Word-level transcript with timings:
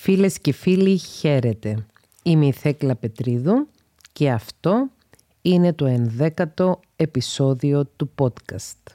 Φίλες 0.00 0.38
και 0.38 0.52
φίλοι, 0.52 0.96
χαίρετε. 0.96 1.86
Είμαι 2.22 2.46
η 2.46 2.52
Θέκλα 2.52 2.96
Πετρίδου 2.96 3.68
και 4.12 4.30
αυτό 4.30 4.88
είναι 5.42 5.72
το 5.72 5.86
ενδέκατο 5.86 6.80
επεισόδιο 6.96 7.84
του 7.96 8.10
podcast. 8.18 8.92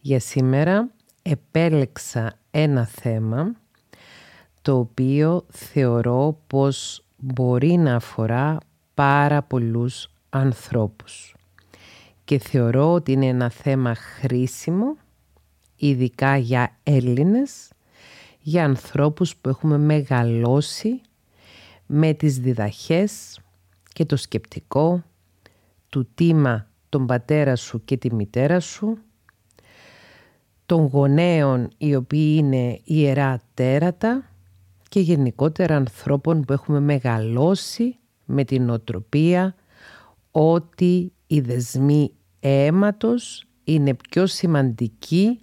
Για 0.00 0.20
σήμερα 0.20 0.90
επέλεξα 1.22 2.38
ένα 2.50 2.86
θέμα 2.86 3.52
το 4.62 4.78
οποίο 4.78 5.44
θεωρώ 5.48 6.40
πως 6.46 7.04
μπορεί 7.16 7.76
να 7.76 7.94
αφορά 7.94 8.58
πάρα 8.94 9.42
πολλούς 9.42 10.10
ανθρώπους 10.30 11.34
και 12.24 12.38
θεωρώ 12.38 12.92
ότι 12.92 13.12
είναι 13.12 13.26
ένα 13.26 13.50
θέμα 13.50 13.94
χρήσιμο 13.94 14.96
ειδικά 15.76 16.36
για 16.36 16.76
Έλληνες 16.82 17.68
για 18.48 18.64
ανθρώπους 18.64 19.36
που 19.36 19.48
έχουμε 19.48 19.78
μεγαλώσει 19.78 21.00
με 21.86 22.12
τις 22.14 22.38
διδαχές 22.38 23.40
και 23.92 24.04
το 24.04 24.16
σκεπτικό 24.16 25.02
του 25.88 26.08
τίμα 26.14 26.66
τον 26.88 27.06
πατέρα 27.06 27.56
σου 27.56 27.84
και 27.84 27.96
τη 27.96 28.14
μητέρα 28.14 28.60
σου, 28.60 28.98
των 30.66 30.86
γονέων 30.86 31.68
οι 31.78 31.94
οποίοι 31.94 32.34
είναι 32.38 32.80
ιερά 32.84 33.40
τέρατα 33.54 34.30
και 34.88 35.00
γενικότερα 35.00 35.76
ανθρώπων 35.76 36.40
που 36.40 36.52
έχουμε 36.52 36.80
μεγαλώσει 36.80 37.96
με 38.24 38.44
την 38.44 38.70
οτροπία 38.70 39.54
ότι 40.30 41.12
οι 41.26 41.40
δεσμοί 41.40 42.12
αίματος 42.40 43.46
είναι 43.64 43.94
πιο 43.94 44.26
σημαντικοί 44.26 45.40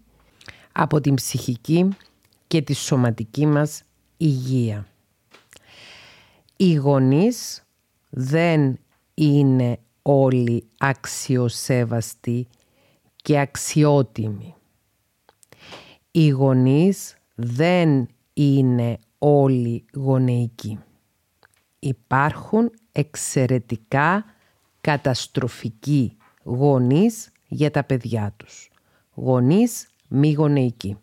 από 0.71 1.01
την 1.01 1.13
ψυχική 1.13 1.89
και 2.47 2.61
τη 2.61 2.73
σωματική 2.73 3.45
μας 3.45 3.83
υγεία. 4.17 4.87
Οι 6.57 6.73
γονείς 6.73 7.63
δεν 8.09 8.79
είναι 9.13 9.79
όλοι 10.01 10.67
αξιοσέβαστοι 10.77 12.47
και 13.15 13.39
αξιότιμοι. 13.39 14.55
Οι 16.11 16.27
γονείς 16.27 17.17
δεν 17.35 18.07
είναι 18.33 18.99
όλοι 19.17 19.85
γονεϊκοί. 19.93 20.79
Υπάρχουν 21.79 22.71
εξαιρετικά 22.91 24.25
καταστροφικοί 24.81 26.17
γονείς 26.43 27.31
για 27.47 27.71
τα 27.71 27.83
παιδιά 27.83 28.33
τους. 28.37 28.69
Γονείς 29.13 29.87
μη 30.07 30.31
γονεϊκοί. 30.31 30.97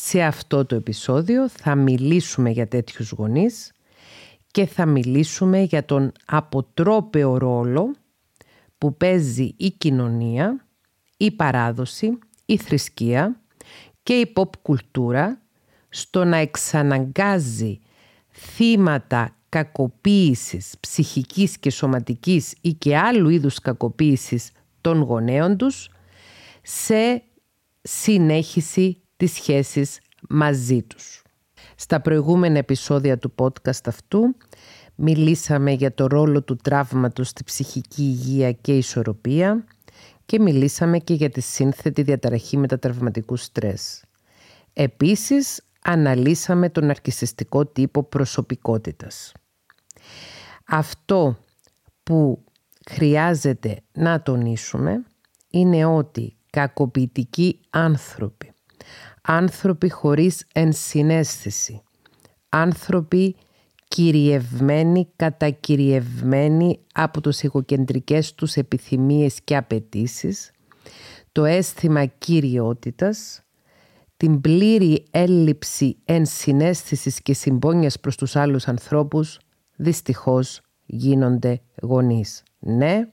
Σε 0.00 0.22
αυτό 0.22 0.64
το 0.64 0.74
επεισόδιο 0.74 1.48
θα 1.48 1.74
μιλήσουμε 1.74 2.50
για 2.50 2.68
τέτοιους 2.68 3.10
γονείς 3.10 3.72
και 4.50 4.66
θα 4.66 4.86
μιλήσουμε 4.86 5.60
για 5.60 5.84
τον 5.84 6.12
αποτρόπαιο 6.26 7.38
ρόλο 7.38 7.94
που 8.78 8.96
παίζει 8.96 9.54
η 9.56 9.70
κοινωνία, 9.70 10.66
η 11.16 11.30
παράδοση, 11.30 12.18
η 12.46 12.56
θρησκεία 12.56 13.40
και 14.02 14.12
η 14.12 14.32
pop 14.36 14.48
κουλτούρα 14.62 15.42
στο 15.88 16.24
να 16.24 16.36
εξαναγκάζει 16.36 17.78
θύματα 18.30 19.36
κακοποίησης 19.48 20.74
ψυχικής 20.80 21.58
και 21.58 21.70
σωματικής 21.70 22.54
ή 22.60 22.72
και 22.72 22.96
άλλου 22.96 23.28
είδους 23.28 23.60
κακοποίησης 23.60 24.50
των 24.80 25.02
γονέων 25.02 25.56
τους 25.56 25.90
σε 26.62 27.22
συνέχιση 27.82 29.02
της 29.18 29.32
σχέσης 29.32 30.00
μαζί 30.28 30.82
τους. 30.82 31.22
Στα 31.76 32.00
προηγούμενα 32.00 32.58
επεισόδια 32.58 33.18
του 33.18 33.34
podcast 33.36 33.86
αυτού 33.86 34.36
μιλήσαμε 34.94 35.72
για 35.72 35.94
το 35.94 36.06
ρόλο 36.06 36.42
του 36.42 36.56
τραύματος 36.56 37.28
στη 37.28 37.44
ψυχική 37.44 38.02
υγεία 38.02 38.52
και 38.52 38.76
ισορροπία 38.76 39.64
και 40.26 40.40
μιλήσαμε 40.40 40.98
και 40.98 41.14
για 41.14 41.30
τη 41.30 41.40
σύνθετη 41.40 42.02
διαταραχή 42.02 42.56
μετατραυματικού 42.56 43.36
στρες. 43.36 44.04
Επίσης, 44.72 45.62
αναλύσαμε 45.82 46.70
τον 46.70 46.90
αρκισιστικό 46.90 47.66
τύπο 47.66 48.02
προσωπικότητας. 48.02 49.32
Αυτό 50.64 51.38
που 52.02 52.44
χρειάζεται 52.90 53.80
να 53.92 54.22
τονίσουμε 54.22 55.04
είναι 55.50 55.84
ότι 55.84 56.36
κακοποιητικοί 56.50 57.60
άνθρωποι 57.70 58.52
άνθρωποι 59.30 59.90
χωρίς 59.90 60.44
ενσυναίσθηση, 60.52 61.82
άνθρωποι 62.48 63.36
κυριευμένοι, 63.88 65.08
κατακυριευμένοι 65.16 66.78
από 66.92 67.20
τους 67.20 67.40
εγωκεντρικές 67.40 68.34
τους 68.34 68.54
επιθυμίες 68.54 69.40
και 69.44 69.56
απαιτήσεις, 69.56 70.50
το 71.32 71.44
αίσθημα 71.44 72.04
κυριότητας, 72.04 73.42
την 74.16 74.40
πλήρη 74.40 75.04
έλλειψη 75.10 75.96
ενσυναίσθησης 76.04 77.22
και 77.22 77.34
συμπόνιας 77.34 78.00
προς 78.00 78.16
τους 78.16 78.36
άλλους 78.36 78.68
ανθρώπους, 78.68 79.38
δυστυχώς 79.76 80.60
γίνονται 80.86 81.60
γονείς. 81.82 82.42
Ναι, 82.58 83.08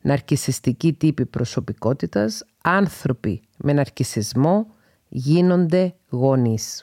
ναρκισιστικοί 0.00 0.92
τύποι 0.92 1.26
προσωπικότητας, 1.26 2.44
άνθρωποι 2.62 3.42
με 3.56 3.72
ναρκισισμό, 3.72 4.76
γίνονται 5.08 5.94
γονείς. 6.10 6.82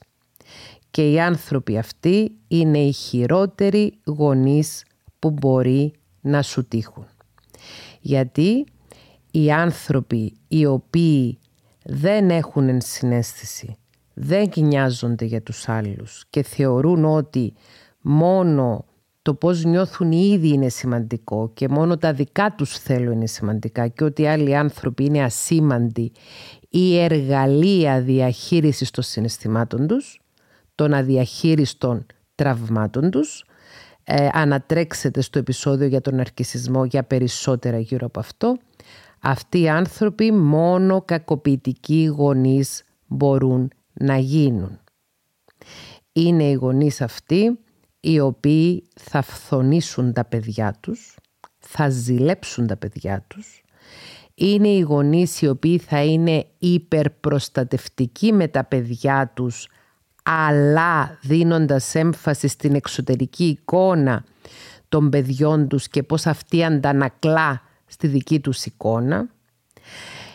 Και 0.91 1.12
οι 1.12 1.19
άνθρωποι 1.19 1.78
αυτοί 1.78 2.31
είναι 2.47 2.80
οι 2.80 2.91
χειρότεροι 2.91 4.00
γονείς 4.06 4.86
που 5.19 5.31
μπορεί 5.31 5.94
να 6.22 6.41
σου 6.41 6.68
τύχουν. 6.68 7.06
Γιατί 8.02 8.66
οι 9.31 9.52
άνθρωποι 9.52 10.34
οι 10.47 10.66
οποίοι 10.66 11.40
δεν 11.84 12.30
έχουν 12.30 12.69
ενσυναίσθηση, 12.69 13.75
δεν 14.14 14.52
νοιάζονται 14.58 15.25
για 15.25 15.41
τους 15.41 15.69
άλλους 15.69 16.25
και 16.30 16.44
θεωρούν 16.44 17.06
ότι 17.06 17.53
μόνο 18.02 18.85
το 19.22 19.34
πώς 19.34 19.64
νιώθουν 19.64 20.12
οι 20.12 20.30
ίδιοι 20.34 20.47
είναι 20.47 20.69
σημαντικό 20.69 21.52
και 21.53 21.69
μόνο 21.69 21.97
τα 21.97 22.14
δικά 22.14 22.56
τους 22.58 22.78
θέλω 22.78 23.12
είναι 23.12 23.28
σημαντικά 23.28 23.88
και 23.88 24.03
ότι 24.03 24.28
άλλοι 24.28 24.56
άνθρωποι 24.56 25.06
είναι 25.06 25.24
ασήμαντοι 25.24 26.12
ή 26.78 27.00
εργαλεία 27.00 28.02
διαχείρισης 28.02 28.91
των 28.91 29.03
συναισθημάτων 29.03 29.88
τους, 29.88 30.22
των 30.75 30.94
αδιαχείριστων 30.94 32.06
τραυμάτων 32.36 33.09
τους. 33.12 33.46
Ε, 34.03 34.28
ανατρέξετε 34.31 35.22
στο 35.22 35.40
επεισόδιο 35.40 35.88
για 35.88 36.02
τον 36.02 36.19
αρκισισμό 36.19 36.85
για 36.85 37.03
περισσότερα 37.03 37.80
γύρω 37.80 38.06
από 38.06 38.19
αυτό. 38.19 38.58
Αυτοί 39.22 39.59
οι 39.59 39.69
άνθρωποι 39.69 40.31
μόνο 40.31 41.02
κακοποιητικοί 41.02 42.03
γονείς 42.03 42.84
μπορούν 43.08 43.72
να 43.94 44.18
γίνουν. 44.18 44.80
Είναι 46.12 46.44
οι 46.44 46.53
γονείς 46.53 47.02
αυτοί 47.02 47.59
οι 48.00 48.19
οποίοι 48.19 48.84
θα 48.96 49.22
φθονήσουν 49.22 50.14
τα 50.14 50.25
παιδιά 50.25 50.78
τους, 50.80 51.18
θα 51.59 51.90
ζηλέψουν 51.90 52.68
τα 52.68 52.78
παιδιά 52.78 53.25
τους, 53.28 53.65
είναι 54.35 54.68
οι 54.68 54.79
γονείς 54.79 55.41
οι 55.41 55.47
οποίοι 55.47 55.78
θα 55.78 56.03
είναι 56.03 56.46
υπερπροστατευτικοί 56.57 58.34
με 58.34 58.47
τα 58.47 58.63
παιδιά 58.63 59.31
τους 59.34 59.68
αλλά 60.23 61.18
δίνοντας 61.22 61.96
έμφαση 61.96 62.47
στην 62.47 62.75
εξωτερική 62.75 63.46
εικόνα 63.46 64.23
των 64.90 65.09
παιδιών 65.09 65.68
τους 65.68 65.88
και 65.88 66.03
πώς 66.03 66.25
αυτή 66.25 66.63
αντανακλά 66.63 67.62
στη 67.85 68.07
δική 68.07 68.40
τους 68.40 68.66
εικόνα. 68.66 69.29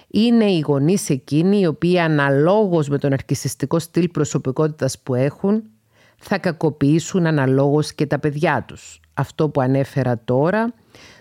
Είναι 0.09 0.45
οι 0.45 0.61
γονείς 0.61 1.11
εκείνοι 1.11 1.61
οι 1.61 1.67
οποίοι 1.67 1.99
αναλόγως 1.99 2.89
με 2.89 2.99
τον 2.99 3.13
αρκισιστικό 3.13 3.79
στυλ 3.79 4.09
προσωπικότητας 4.09 4.99
που 4.99 5.15
έχουν 5.15 5.63
θα 6.17 6.39
κακοποιήσουν 6.39 7.27
αναλόγως 7.27 7.95
και 7.95 8.07
τα 8.07 8.19
παιδιά 8.19 8.65
τους. 8.69 9.01
Αυτό 9.15 9.49
που 9.49 9.61
ανέφερα 9.61 10.21
τώρα, 10.25 10.75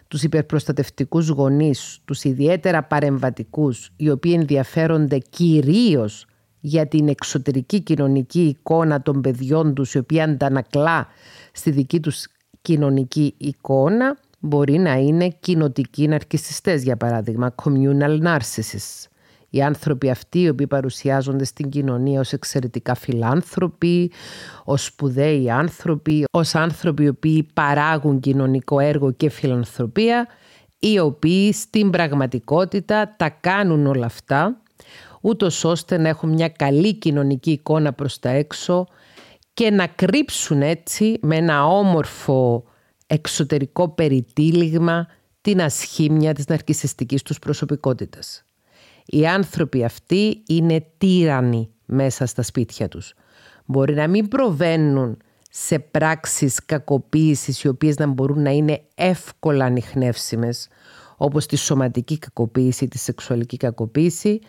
τους 0.10 0.24
υπερπροστατευτικούς 0.24 1.28
γονείς, 1.28 2.00
τους 2.06 2.24
ιδιαίτερα 2.24 2.84
παρεμβατικούς, 2.84 3.92
οι 3.96 4.10
οποίοι 4.10 4.36
ενδιαφέρονται 4.40 5.18
κυρίως 5.18 6.26
για 6.60 6.88
την 6.88 7.08
εξωτερική 7.08 7.82
κοινωνική 7.82 8.42
εικόνα 8.42 9.02
των 9.02 9.22
παιδιών 9.22 9.74
τους, 9.74 9.94
η 9.94 9.98
οποία 9.98 10.24
αντανακλά 10.24 11.08
στη 11.52 11.72
δική 11.72 12.00
τους 12.00 12.28
κοινωνική 12.62 13.34
εικόνα, 13.38 14.18
μπορεί 14.40 14.78
να 14.78 14.94
είναι 14.94 15.30
κοινοτικοί 15.40 16.08
ναρκιστές, 16.08 16.84
για 16.84 16.98
παράδειγμα, 16.98 17.56
communal 17.64 18.22
narcissists. 18.22 19.08
Οι 19.50 19.62
άνθρωποι 19.62 20.10
αυτοί 20.10 20.42
οι 20.42 20.50
οποίοι 20.50 20.68
παρουσιάζονται 20.68 21.44
στην 21.44 21.70
κοινωνία 21.70 22.20
ως 22.20 22.34
εξαιρετικά 22.34 22.96
φιλάνθρωποι, 22.96 24.12
ως 24.64 24.84
σπουδαίοι 24.84 25.50
άνθρωποι, 25.50 26.26
ως 26.32 26.56
άνθρωποι 26.56 27.04
οι 27.04 27.08
οποίοι 27.08 27.48
παράγουν 27.54 28.20
κοινωνικό 28.20 28.80
έργο 28.80 29.12
και 29.12 29.30
φιλανθρωπία, 29.30 30.28
οι 30.80 31.00
οποίοι 31.00 31.54
στην 31.54 31.90
πραγματικότητα 31.90 33.16
τα 33.18 33.30
κάνουν 33.30 33.86
όλα 33.86 34.06
αυτά, 34.06 34.62
ούτως 35.22 35.64
ώστε 35.64 35.98
να 35.98 36.10
έχουν 36.10 36.30
μια 36.30 36.50
καλή 36.50 36.94
κοινωνική 36.94 37.52
εικόνα 37.52 37.94
προς 37.94 38.20
τα 38.20 38.30
έξω 38.30 38.88
και 39.54 39.70
να 39.70 39.88
κρύψουν 39.88 40.62
έτσι 40.62 41.18
με 41.22 41.36
ένα 41.36 41.66
όμορφο 41.66 42.64
εξωτερικό 43.08 43.90
περιτύλιγμα 43.90 45.08
την 45.42 45.62
ασχήμια 45.62 46.34
της 46.34 46.46
ναρκισιστικής 46.48 47.22
τους 47.22 47.40
προσωπικότητας. 47.40 48.44
Οι 49.12 49.28
άνθρωποι 49.28 49.84
αυτοί 49.84 50.44
είναι 50.48 50.86
τύρανοι 50.98 51.70
μέσα 51.86 52.26
στα 52.26 52.42
σπίτια 52.42 52.88
τους. 52.88 53.14
Μπορεί 53.66 53.94
να 53.94 54.08
μην 54.08 54.28
προβαίνουν 54.28 55.18
σε 55.50 55.80
πράξεις 55.80 56.66
κακοποίησης 56.66 57.64
οι 57.64 57.68
οποίες 57.68 57.98
να 57.98 58.08
μπορούν 58.08 58.42
να 58.42 58.50
είναι 58.50 58.82
εύκολα 58.96 59.66
ανοιχνεύσιμες 59.66 60.68
όπως 61.18 61.46
τη 61.46 61.56
σωματική 61.56 62.18
κακοποίηση, 62.18 62.88
τη 62.88 62.98
σεξουαλική 62.98 63.58
κακοποίηση 63.58 64.40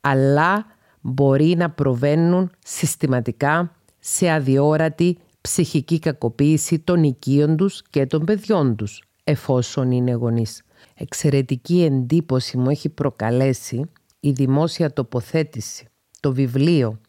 αλλά 0.00 0.66
μπορεί 1.00 1.54
να 1.56 1.70
προβαίνουν 1.70 2.50
συστηματικά 2.64 3.76
σε 3.98 4.30
αδιόρατη 4.30 5.18
ψυχική 5.40 5.98
κακοποίηση 5.98 6.78
των 6.78 7.02
οικείων 7.02 7.56
τους 7.56 7.82
και 7.90 8.06
των 8.06 8.24
παιδιών 8.24 8.76
τους 8.76 9.02
εφόσον 9.24 9.90
είναι 9.90 10.12
γονείς. 10.12 10.62
Εξαιρετική 10.94 11.82
εντύπωση 11.82 12.56
μου 12.56 12.70
έχει 12.70 12.88
προκαλέσει 12.88 13.90
η 14.24 14.30
δημόσια 14.30 14.92
τοποθέτηση, 14.92 15.88
το 16.20 16.32
βιβλίο 16.32 17.00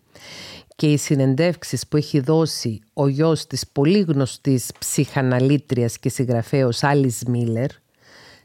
και 0.75 0.91
οι 0.91 0.97
συνεντεύξεις 0.97 1.87
που 1.87 1.97
έχει 1.97 2.19
δώσει 2.19 2.81
ο 2.93 3.07
γιος 3.07 3.47
της 3.47 3.67
πολύ 3.67 3.99
γνωστής 3.99 4.71
ψυχαναλήτριας 4.79 5.99
και 5.99 6.09
συγγραφέως 6.09 6.83
Άλις 6.83 7.23
Μίλλερ, 7.27 7.69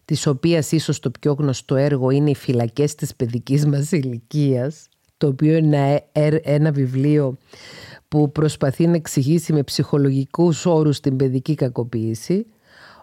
της 0.05 0.27
οποίας 0.27 0.73
ίσως 0.73 1.01
το 1.01 1.11
πιο 1.11 1.33
γνωστό 1.33 1.77
έργο 1.77 2.11
είναι 2.11 2.31
«Οι 2.31 2.35
φυλακές 2.35 2.95
της 2.95 3.15
παιδικής 3.15 3.67
μας 3.67 3.93
ηλικίας, 3.93 4.89
το 5.17 5.27
οποίο 5.27 5.57
είναι 5.57 6.05
ένα 6.43 6.73
βιβλίο 6.73 7.37
που 8.09 8.33
προσπαθεί 8.33 8.87
να 8.87 8.97
εξηγήσει 8.97 9.53
με 9.53 9.63
ψυχολογικούς 9.63 10.67
όρους 10.67 11.01
την 11.01 11.17
παιδική 11.17 11.55
κακοποίηση, 11.55 12.47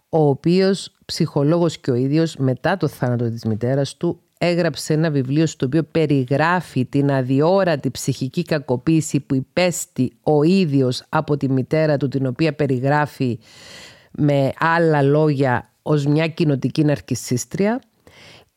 ο 0.10 0.28
οποίος 0.28 0.92
ψυχολόγος 1.06 1.78
και 1.78 1.92
ο 1.92 1.96
ίδιος 1.96 2.36
μετά 2.36 2.78
το 2.78 2.88
θάνατο 2.88 3.30
της 3.30 3.44
μητέρας 3.44 3.98
του 3.98 4.22
έγραψε 4.38 4.94
ένα 4.94 5.12
βιβλίο 5.12 5.46
στο 5.46 5.66
οποίο 5.66 5.84
περιγράφει 5.84 6.86
την 6.86 7.12
αδιόρατη 7.12 7.92
ψυχική 7.92 8.44
κακοποίηση 8.44 9.20
που 9.20 9.36
υπέστη 9.36 10.12
ο 10.24 10.44
ίδιος 10.44 11.04
από 11.10 11.38
τη 11.38 11.50
μητέρα 11.50 11.98
του 11.98 12.08
την 12.08 12.26
οποία 12.26 12.54
περιγράφει 12.54 13.40
με 14.12 14.52
άλλα 14.60 15.02
λόγια 15.02 15.70
ως 15.82 16.06
μια 16.06 16.28
κοινοτική 16.28 16.84
ναρκισίστρια 16.84 17.82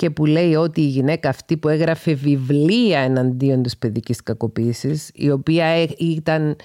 και 0.01 0.11
που 0.11 0.27
λέει 0.27 0.55
ότι 0.55 0.81
η 0.81 0.87
γυναίκα 0.87 1.29
αυτή 1.29 1.57
που 1.57 1.69
έγραφε 1.69 2.15
βιβλία 2.15 2.99
εναντίον 2.99 3.63
της 3.63 3.77
παιδικής 3.77 4.23
κακοποίησης 4.23 5.11
η 5.15 5.31
οποία 5.31 5.83
ήταν 5.99 6.57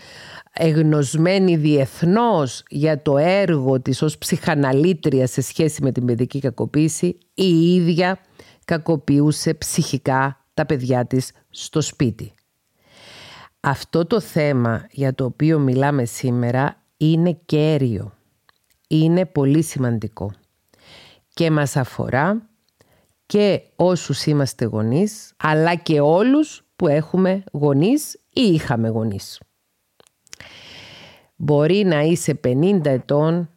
εγνωσμένη 0.54 1.56
διεθνώς 1.56 2.64
για 2.70 3.02
το 3.02 3.18
έργο 3.18 3.82
της 3.82 4.02
ως 4.02 4.18
ψυχαναλήτρια 4.18 5.28
σε 5.28 5.42
σχέση 5.42 5.84
με 5.84 5.92
την 5.92 6.06
παιδική 6.06 6.40
κακοποίηση 6.40 7.18
η 7.34 7.74
ίδια 7.74 8.20
κακοποιούσε 8.66 9.54
ψυχικά 9.54 10.46
τα 10.54 10.66
παιδιά 10.66 11.06
της 11.06 11.32
στο 11.50 11.82
σπίτι. 11.82 12.34
Αυτό 13.60 14.06
το 14.06 14.20
θέμα 14.20 14.88
για 14.92 15.14
το 15.14 15.26
οποίο 15.26 15.60
μιλάμε 15.60 16.06
σήμερα 16.06 16.84
είναι 16.98 17.40
κέριο. 17.46 18.14
Είναι 18.88 19.26
πολύ 19.26 19.62
σημαντικό 19.62 20.32
και 21.34 21.52
μας 21.52 21.76
αφορά 21.76 22.50
και 23.26 23.62
όσους 23.76 24.26
είμαστε 24.26 24.66
γονείς, 24.66 25.34
αλλά 25.38 25.76
και 25.76 26.00
όλους 26.00 26.66
που 26.76 26.88
έχουμε 26.88 27.44
γονείς 27.52 28.14
ή 28.14 28.42
είχαμε 28.42 28.88
γονείς. 28.88 29.40
Μπορεί 31.36 31.84
να 31.84 32.02
είσαι 32.02 32.40
50 32.44 32.86
ετών, 32.86 33.50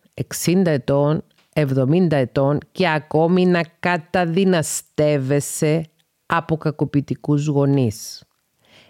60 0.45 0.71
ετών, 0.71 1.25
70 1.59 2.07
ετών 2.11 2.59
και 2.73 2.89
ακόμη 2.89 3.47
να 3.47 3.65
καταδυναστεύεσαι 3.81 5.85
από 6.27 6.57
κακοποιητικούς 6.57 7.47
γονείς. 7.47 8.23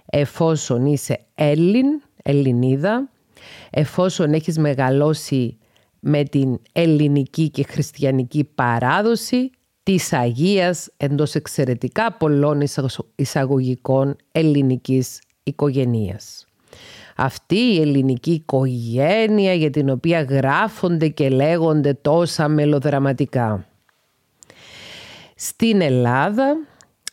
Εφόσον 0.07 0.87
είσαι 0.87 1.21
Έλλην, 1.35 1.87
Ελληνίδα, 2.23 3.11
εφόσον 3.71 4.33
έχεις 4.33 4.59
μεγαλώσει 4.59 5.59
με 6.01 6.25
την 6.25 6.61
ελληνική 6.73 7.51
και 7.51 7.63
χριστιανική 7.63 8.45
παράδοση 8.45 9.51
της 9.83 10.13
Αγίας 10.13 10.89
εντός 10.97 11.35
εξαιρετικά 11.35 12.13
πολλών 12.13 12.63
εισαγωγικών 13.15 14.17
ελληνικής 14.33 15.21
οικογενείας. 15.43 16.48
Αυτή 17.21 17.57
η 17.57 17.81
ελληνική 17.81 18.31
οικογένεια 18.31 19.55
για 19.55 19.71
την 19.71 19.91
οποία 19.91 20.23
γράφονται 20.23 21.09
και 21.09 21.29
λέγονται 21.29 21.95
τόσα 22.03 22.49
μελοδραματικά. 22.49 23.67
Στην 25.35 25.81
Ελλάδα 25.81 26.57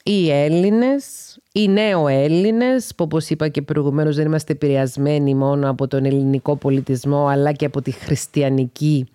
οι 0.04 0.32
Έλληνες, 0.32 1.06
οι 1.52 1.68
νέο 1.68 2.08
Έλληνες, 2.08 2.96
που 2.96 3.04
όπως 3.04 3.30
είπα 3.30 3.48
και 3.48 3.62
προηγουμένως 3.62 4.16
δεν 4.16 4.26
είμαστε 4.26 4.54
επηρεασμένοι 4.54 5.36
μόνο 5.36 5.70
από 5.70 5.88
τον 5.88 6.06
ελληνικό 6.06 6.56
πολιτισμό 6.56 7.28
αλλά 7.28 7.52
και 7.52 7.66
από 7.66 7.82
τη 7.82 7.92
χριστιανική 7.92 9.08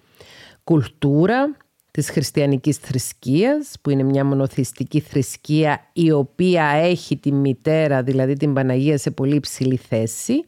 κουλτούρα, 0.65 1.57
της 1.91 2.11
χριστιανικής 2.11 2.77
θρησκείας 2.77 3.73
που 3.83 3.91
είναι 3.91 4.03
μια 4.03 4.25
μονοθυστική 4.25 5.01
θρησκεία 5.01 5.81
η 5.93 6.11
οποία 6.11 6.65
έχει 6.65 7.17
τη 7.17 7.33
μητέρα 7.33 8.03
δηλαδή 8.03 8.35
την 8.35 8.53
Παναγία 8.53 8.99
σε 8.99 9.11
πολύ 9.11 9.41
ψηλή 9.41 9.77
θέση 9.77 10.45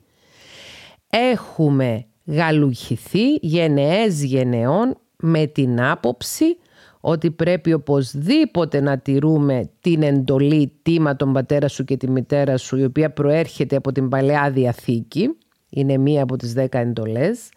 έχουμε 1.16 2.06
γαλουχηθεί 2.24 3.34
γενναίες 3.40 4.24
γενεών 4.24 4.96
με 5.16 5.46
την 5.46 5.82
άποψη 5.82 6.56
ότι 7.00 7.30
πρέπει 7.30 7.72
οπωσδήποτε 7.72 8.80
να 8.80 8.98
τηρούμε 8.98 9.70
την 9.80 10.02
εντολή 10.02 10.72
τίμα 10.82 11.16
τον 11.16 11.32
πατέρα 11.32 11.68
σου 11.68 11.84
και 11.84 11.96
τη 11.96 12.10
μητέρα 12.10 12.56
σου 12.56 12.76
η 12.76 12.84
οποία 12.84 13.12
προέρχεται 13.12 13.76
από 13.76 13.92
την 13.92 14.08
Παλαιά 14.08 14.50
Διαθήκη 14.50 15.36
είναι 15.70 15.98
μία 15.98 16.22
από 16.22 16.36
τις 16.36 16.52
δέκα 16.52 16.78
εντολές 16.78 17.48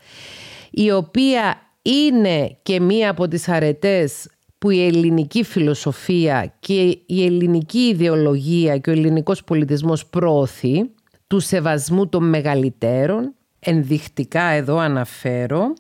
η 0.71 0.91
οποία 0.91 1.55
είναι 1.81 2.57
και 2.63 2.79
μία 2.79 3.09
από 3.09 3.27
τις 3.27 3.49
αρετές 3.49 4.29
που 4.57 4.69
η 4.69 4.85
ελληνική 4.85 5.43
φιλοσοφία 5.43 6.53
και 6.59 6.99
η 7.05 7.25
ελληνική 7.25 7.79
ιδεολογία 7.79 8.77
και 8.77 8.89
ο 8.89 8.93
ελληνικός 8.93 9.43
πολιτισμός 9.43 10.05
προωθεί 10.05 10.89
του 11.27 11.39
σεβασμού 11.39 12.07
των 12.07 12.29
μεγαλύτερων. 12.29 13.33
Ενδεικτικά 13.67 14.43
εδώ 14.43 14.77
αναφέρω 14.77 15.73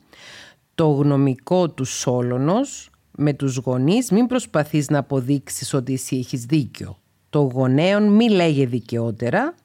το 0.75 0.87
γνωμικό 0.87 1.69
του 1.69 1.85
Σόλωνος 1.85 2.89
με 3.11 3.33
τους 3.33 3.55
γονείς 3.57 4.11
μην 4.11 4.27
προσπαθείς 4.27 4.89
να 4.89 4.97
αποδείξεις 4.97 5.73
ότι 5.73 5.93
εσύ 5.93 6.17
έχεις 6.17 6.45
δίκιο. 6.45 6.97
Το 7.29 7.39
γονέον 7.39 8.03
μη 8.03 8.29
λέγε 8.29 8.65
δικαιότερα 8.65 9.55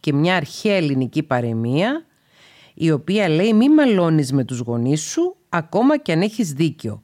και 0.00 0.12
μια 0.12 0.36
αρχαία 0.36 0.76
ελληνική 0.76 1.22
παρεμία 1.22 2.04
η 2.74 2.90
οποία 2.90 3.28
λέει 3.28 3.52
μη 3.52 3.68
μαλώνεις 3.68 4.32
με 4.32 4.44
τους 4.44 4.58
γονείς 4.58 5.00
σου 5.00 5.36
ακόμα 5.48 5.98
και 5.98 6.12
αν 6.12 6.20
έχεις 6.22 6.52
δίκιο. 6.52 7.02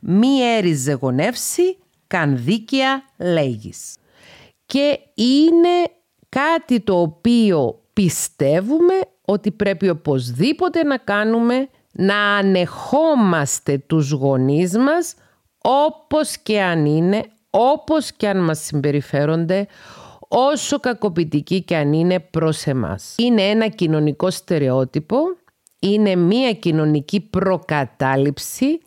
Μη 0.00 0.38
έριζε 0.56 0.92
γονεύσει, 0.92 1.78
καν 2.06 2.44
δίκαια 2.44 3.02
λέγεις. 3.16 3.96
Και 4.66 4.98
είναι 5.14 5.90
κάτι 6.28 6.80
το 6.80 7.00
οποίο 7.00 7.82
πιστεύουμε 7.92 8.94
ότι 9.26 9.50
πρέπει 9.50 9.88
οπωσδήποτε 9.88 10.82
να 10.84 10.96
κάνουμε 10.96 11.68
να 11.92 12.36
ανεχόμαστε 12.36 13.78
τους 13.78 14.10
γονείς 14.10 14.76
μας 14.76 15.14
όπως 15.62 16.38
και 16.38 16.62
αν 16.62 16.84
είναι, 16.84 17.24
όπως 17.50 18.12
και 18.12 18.28
αν 18.28 18.44
μας 18.44 18.58
συμπεριφέρονται, 18.58 19.66
όσο 20.28 20.80
κακοποιητικοί 20.80 21.62
και 21.62 21.76
αν 21.76 21.92
είναι 21.92 22.20
προς 22.20 22.66
εμάς. 22.66 23.14
Είναι 23.18 23.42
ένα 23.42 23.68
κοινωνικό 23.68 24.30
στερεότυπο 24.30 25.18
είναι 25.78 26.16
μία 26.16 26.52
κοινωνική 26.52 27.20
προκατάληψη 27.20 28.80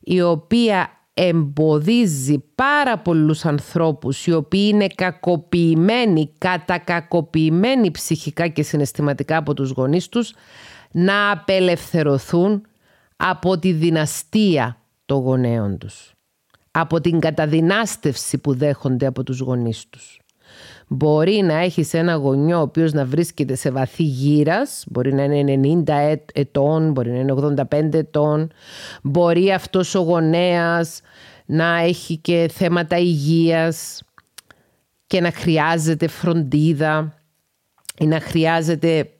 η 0.00 0.22
οποία 0.22 0.90
εμποδίζει 1.22 2.44
πάρα 2.54 2.98
πολλούς 2.98 3.44
ανθρώπους 3.44 4.26
οι 4.26 4.32
οποίοι 4.32 4.68
είναι 4.72 4.86
κακοποιημένοι, 4.86 6.32
κατακακοποιημένοι 6.38 7.90
ψυχικά 7.90 8.48
και 8.48 8.62
συναισθηματικά 8.62 9.36
από 9.36 9.54
τους 9.54 9.70
γονείς 9.70 10.08
τους 10.08 10.34
να 10.90 11.30
απελευθερωθούν 11.30 12.66
από 13.16 13.58
τη 13.58 13.72
δυναστεία 13.72 14.76
των 15.04 15.18
γονέων 15.20 15.78
τους, 15.78 16.12
από 16.70 17.00
την 17.00 17.20
καταδυνάστευση 17.20 18.38
που 18.38 18.54
δέχονται 18.54 19.06
από 19.06 19.22
τους 19.22 19.40
γονείς 19.40 19.88
τους. 19.88 20.19
Μπορεί 20.92 21.42
να 21.42 21.54
έχεις 21.54 21.94
ένα 21.94 22.14
γονιό 22.14 22.58
ο 22.58 22.60
οποίος 22.60 22.92
να 22.92 23.04
βρίσκεται 23.04 23.54
σε 23.54 23.70
βαθύ 23.70 24.02
γύρας, 24.02 24.84
μπορεί 24.90 25.14
να 25.14 25.22
είναι 25.22 25.82
90 25.86 26.14
ετών, 26.32 26.90
μπορεί 26.90 27.10
να 27.10 27.18
είναι 27.18 27.32
85 27.32 27.94
ετών, 27.94 28.50
μπορεί 29.02 29.52
αυτός 29.52 29.94
ο 29.94 30.00
γονέας 30.00 31.00
να 31.46 31.76
έχει 31.78 32.16
και 32.16 32.50
θέματα 32.52 32.98
υγείας 32.98 34.02
και 35.06 35.20
να 35.20 35.32
χρειάζεται 35.32 36.08
φροντίδα 36.08 37.14
ή 37.98 38.06
να 38.06 38.20
χρειάζεται 38.20 39.10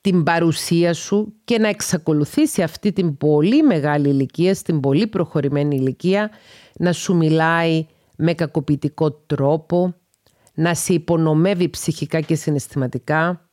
την 0.00 0.22
παρουσία 0.22 0.94
σου 0.94 1.32
και 1.44 1.58
να 1.58 1.68
εξακολουθήσει 1.68 2.62
αυτή 2.62 2.92
την 2.92 3.16
πολύ 3.16 3.62
μεγάλη 3.62 4.08
ηλικία, 4.08 4.54
στην 4.54 4.80
πολύ 4.80 5.06
προχωρημένη 5.06 5.76
ηλικία, 5.76 6.30
να 6.78 6.92
σου 6.92 7.16
μιλάει 7.16 7.86
με 8.16 8.34
κακοποιητικό 8.34 9.12
τρόπο, 9.12 9.94
να 10.54 10.74
σε 10.74 10.92
υπονομεύει 10.92 11.68
ψυχικά 11.68 12.20
και 12.20 12.34
συναισθηματικά, 12.34 13.48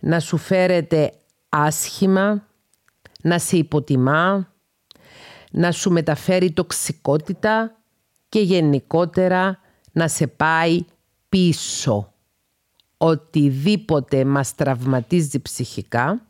να 0.00 0.20
σου 0.20 0.36
φέρεται 0.36 1.12
άσχημα, 1.48 2.46
να 3.22 3.38
σε 3.38 3.56
υποτιμά, 3.56 4.52
να 5.50 5.72
σου 5.72 5.90
μεταφέρει 5.90 6.52
τοξικότητα 6.52 7.76
και 8.28 8.40
γενικότερα 8.40 9.58
να 9.92 10.08
σε 10.08 10.26
πάει 10.26 10.84
πίσω. 11.28 12.12
Οτιδήποτε 12.96 14.24
μας 14.24 14.54
τραυματίζει 14.54 15.40
ψυχικά, 15.40 16.26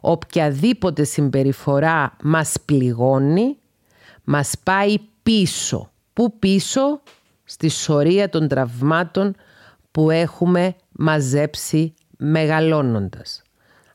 οποιαδήποτε 0.00 1.04
συμπεριφορά 1.04 2.16
μας 2.22 2.54
πληγώνει, 2.64 3.56
μας 4.24 4.54
πάει 4.62 4.98
πίσω. 5.22 5.90
Πού 6.12 6.38
πίσω; 6.38 7.00
Στη 7.50 7.68
σωρία 7.68 8.28
των 8.28 8.48
τραυμάτων 8.48 9.34
που 9.90 10.10
έχουμε 10.10 10.74
μαζέψει 10.92 11.94
μεγαλώνοντας. 12.16 13.42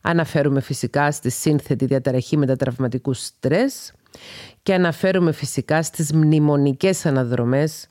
Αναφέρουμε 0.02 0.62
φυσικά 0.62 1.12
στη 1.12 1.30
σύνθετη 1.30 1.86
διαταραχή 1.86 2.38
μετατραυματικού 2.38 3.14
στρες 3.14 3.94
και 4.64 4.74
αναφέρουμε 4.74 5.32
φυσικά 5.32 5.84
στις 5.84 6.14
μνημονικές 6.14 7.06
αναδρομές 7.06 7.88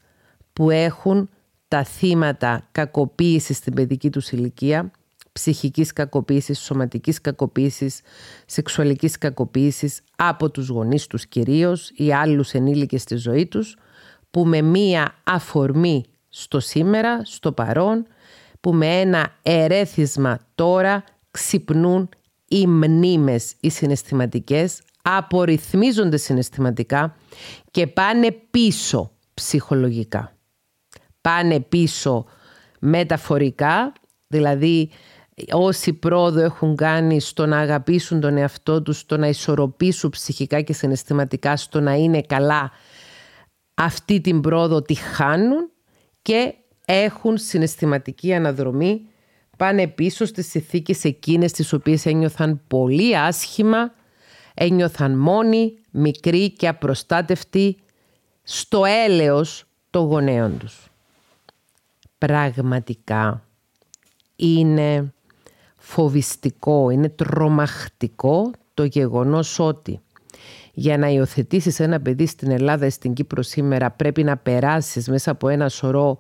που 0.53 0.71
έχουν 0.71 1.29
τα 1.69 1.85
θύματα 1.85 2.69
κακοποίησης 2.73 3.57
στην 3.57 3.75
παιδική 3.75 4.11
τους 4.11 4.31
ηλικία, 4.31 4.91
ψυχικής 5.33 5.93
κακοποίησης, 5.93 6.61
σωματικής 6.61 7.21
κακοποίησης, 7.21 8.01
σεξουαλικής 8.47 9.19
κακοποίησης 9.19 10.01
από 10.17 10.51
τους 10.51 10.69
γονείς 10.69 11.07
τους 11.07 11.27
κυρίως 11.27 11.91
ή 11.95 12.13
άλλους 12.13 12.53
ενήλικες 12.53 13.03
στη 13.03 13.17
ζωή 13.17 13.47
τους, 13.47 13.77
που 14.33 14.45
με 14.47 14.63
μία 14.63 15.15
αφορμή 15.25 16.05
στο 16.29 16.61
σήμερα, 16.61 17.21
στο 17.25 17.53
παρόν, 17.53 18.07
που 18.61 18.75
με 18.75 19.01
ένα 19.01 19.33
ερέθισμα 19.43 20.39
τώρα 20.55 21.05
ξυπνούν 21.31 22.09
οι 22.49 22.67
μνήμες, 22.67 23.55
οι 23.61 23.71
συναισθηματικές, 23.71 24.81
απορριθμίζονται 25.03 26.17
συναισθηματικά 26.17 27.17
και 27.71 27.87
πάνε 27.87 28.31
πίσω 28.51 29.11
ψυχολογικά. 29.35 30.37
Πάνε 31.21 31.61
πίσω 31.61 32.25
μεταφορικά, 32.79 33.93
δηλαδή 34.27 34.91
όσοι 35.53 35.93
πρόοδο 35.93 36.41
έχουν 36.41 36.77
κάνει 36.77 37.21
στο 37.21 37.47
να 37.47 37.59
αγαπήσουν 37.59 38.21
τον 38.21 38.37
εαυτό 38.37 38.83
τους, 38.83 38.99
στο 38.99 39.17
να 39.17 39.29
ισορροπήσουν 39.29 40.11
ψυχικά 40.11 40.61
και 40.61 40.73
συναισθηματικά, 40.73 41.57
στο 41.57 41.81
να 41.81 41.95
είναι 41.95 42.23
καλά, 42.23 42.71
αυτή 43.75 44.21
την 44.21 44.41
πρόοδο 44.41 44.83
τη 44.83 44.95
χάνουν 44.95 45.71
και 46.23 46.55
έχουν 46.85 47.39
συναισθηματική 47.39 48.35
αναδρομή, 48.35 49.07
πάνε 49.57 49.87
πίσω 49.87 50.25
στις 50.25 50.51
συνθήκες 50.51 51.05
εκείνες 51.05 51.53
τις 51.53 51.73
οποίες 51.73 52.07
ένιωθαν 52.07 52.61
πολύ 52.69 53.19
άσχημα, 53.19 53.93
ένιωθαν 54.55 55.19
μόνοι, 55.19 55.79
μικροί 55.91 56.51
και 56.51 56.69
απροστάτευτοι 56.69 57.79
στο 58.43 58.85
έλεος 58.85 59.65
των 59.91 60.07
γονέων 60.07 60.59
τους. 60.59 60.91
Πραγματικά 62.19 63.47
είναι 64.37 65.13
φοβιστικό, 65.77 66.91
είναι 66.91 67.09
τρομακτικό 67.09 68.51
το 68.75 68.85
γεγονός 68.85 69.59
ότι 69.59 70.01
για 70.73 70.99
να 70.99 71.09
υιοθετήσεις 71.09 71.81
ένα 71.81 72.01
παιδί 72.01 72.27
στην 72.27 72.51
Ελλάδα 72.51 72.87
ή 72.87 72.91
στην 72.91 73.13
Κύπρο 73.13 73.43
σήμερα 73.43 73.91
πρέπει 73.91 74.23
να 74.23 74.37
περάσεις 74.37 75.09
μέσα 75.09 75.31
από 75.31 75.49
ένα 75.49 75.69
σωρό 75.69 76.19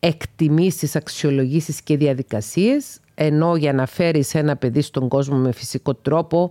εκτιμήσεις, 0.00 0.96
αξιολογήσεις 0.96 1.82
και 1.82 1.96
διαδικασίες 1.96 3.00
ενώ 3.14 3.56
για 3.56 3.72
να 3.72 3.86
φέρεις 3.86 4.34
ένα 4.34 4.56
παιδί 4.56 4.80
στον 4.80 5.08
κόσμο 5.08 5.36
με 5.36 5.52
φυσικό 5.52 5.94
τρόπο 5.94 6.50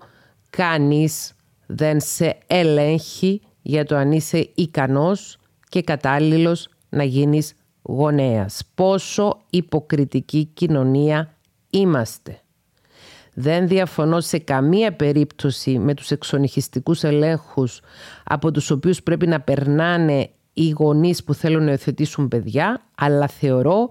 κανείς 0.49 1.33
δεν 1.65 1.99
σε 1.99 2.37
ελέγχει 2.47 3.41
για 3.61 3.85
το 3.85 3.95
αν 3.95 4.11
είσαι 4.11 4.49
ικανός 4.55 5.37
και 5.69 5.81
κατάλληλος 5.81 6.69
να 6.89 7.03
γίνεις 7.03 7.53
γονέας. 7.81 8.61
Πόσο 8.75 9.37
υποκριτική 9.49 10.45
κοινωνία 10.53 11.33
είμαστε. 11.69 12.41
Δεν 13.39 13.67
διαφωνώ 13.67 14.21
σε 14.21 14.37
καμία 14.37 14.93
περίπτωση 14.93 15.79
με 15.79 15.93
τους 15.93 16.11
εξονυχιστικούς 16.11 17.03
ελέγχους 17.03 17.81
από 18.23 18.51
τους 18.51 18.71
οποίους 18.71 19.03
πρέπει 19.03 19.27
να 19.27 19.41
περνάνε 19.41 20.29
οι 20.53 20.69
γονείς 20.69 21.23
που 21.23 21.33
θέλουν 21.33 21.63
να 21.63 21.69
υιοθετήσουν 21.69 22.27
παιδιά, 22.27 22.81
αλλά 22.95 23.27
θεωρώ 23.27 23.87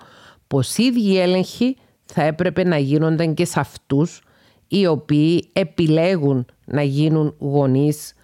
πως 0.47 0.76
οι 0.76 0.83
ίδιοι 0.83 1.19
έλεγχοι 1.19 1.76
θα 2.05 2.23
έπρεπε 2.23 2.65
να 2.65 2.79
γίνονταν 2.79 3.35
και 3.35 3.45
σε 3.45 3.61
αυτούς 3.61 4.23
οι 4.69 4.87
οποίοι 4.87 5.50
επιλέγουν 5.53 6.47
να 6.65 6.83
γίνουν 6.83 7.35
γονείς 7.38 8.15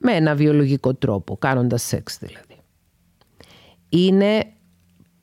με 0.00 0.12
ένα 0.12 0.34
βιολογικό 0.34 0.94
τρόπο, 0.94 1.36
κάνοντας 1.36 1.82
σεξ 1.82 2.18
δηλαδή. 2.18 2.56
Είναι 3.88 4.52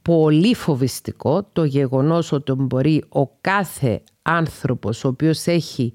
πολύ 0.07 0.55
φοβιστικό 0.55 1.43
το 1.43 1.63
γεγονός 1.63 2.31
ότι 2.31 2.51
μπορεί 2.53 3.03
ο 3.09 3.27
κάθε 3.27 4.03
άνθρωπος 4.21 5.03
ο 5.03 5.07
οποίος 5.07 5.45
έχει 5.45 5.93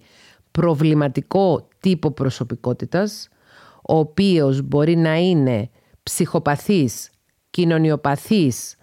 προβληματικό 0.51 1.69
τύπο 1.81 2.11
προσωπικότητας, 2.11 3.29
ο 3.83 3.97
οποίος 3.97 4.63
μπορεί 4.63 4.97
να 4.97 5.15
είναι 5.15 5.71
ψυχοπαθής, 6.03 7.11
κοινωνιοπαθής, 7.51 8.77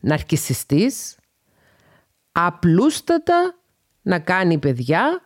ναρκισιστής, 0.00 1.16
απλούστατα 2.32 3.54
να 4.02 4.18
κάνει 4.18 4.58
παιδιά 4.58 5.22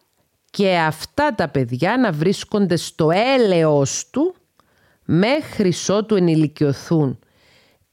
και 0.50 0.78
αυτά 0.78 1.34
τα 1.34 1.48
παιδιά 1.48 1.96
να 1.96 2.12
βρίσκονται 2.12 2.76
στο 2.76 3.10
έλεος 3.10 4.10
του 4.10 4.34
μέχρι 5.04 5.72
ότου 5.88 6.14
ενηλικιωθούν 6.14 7.18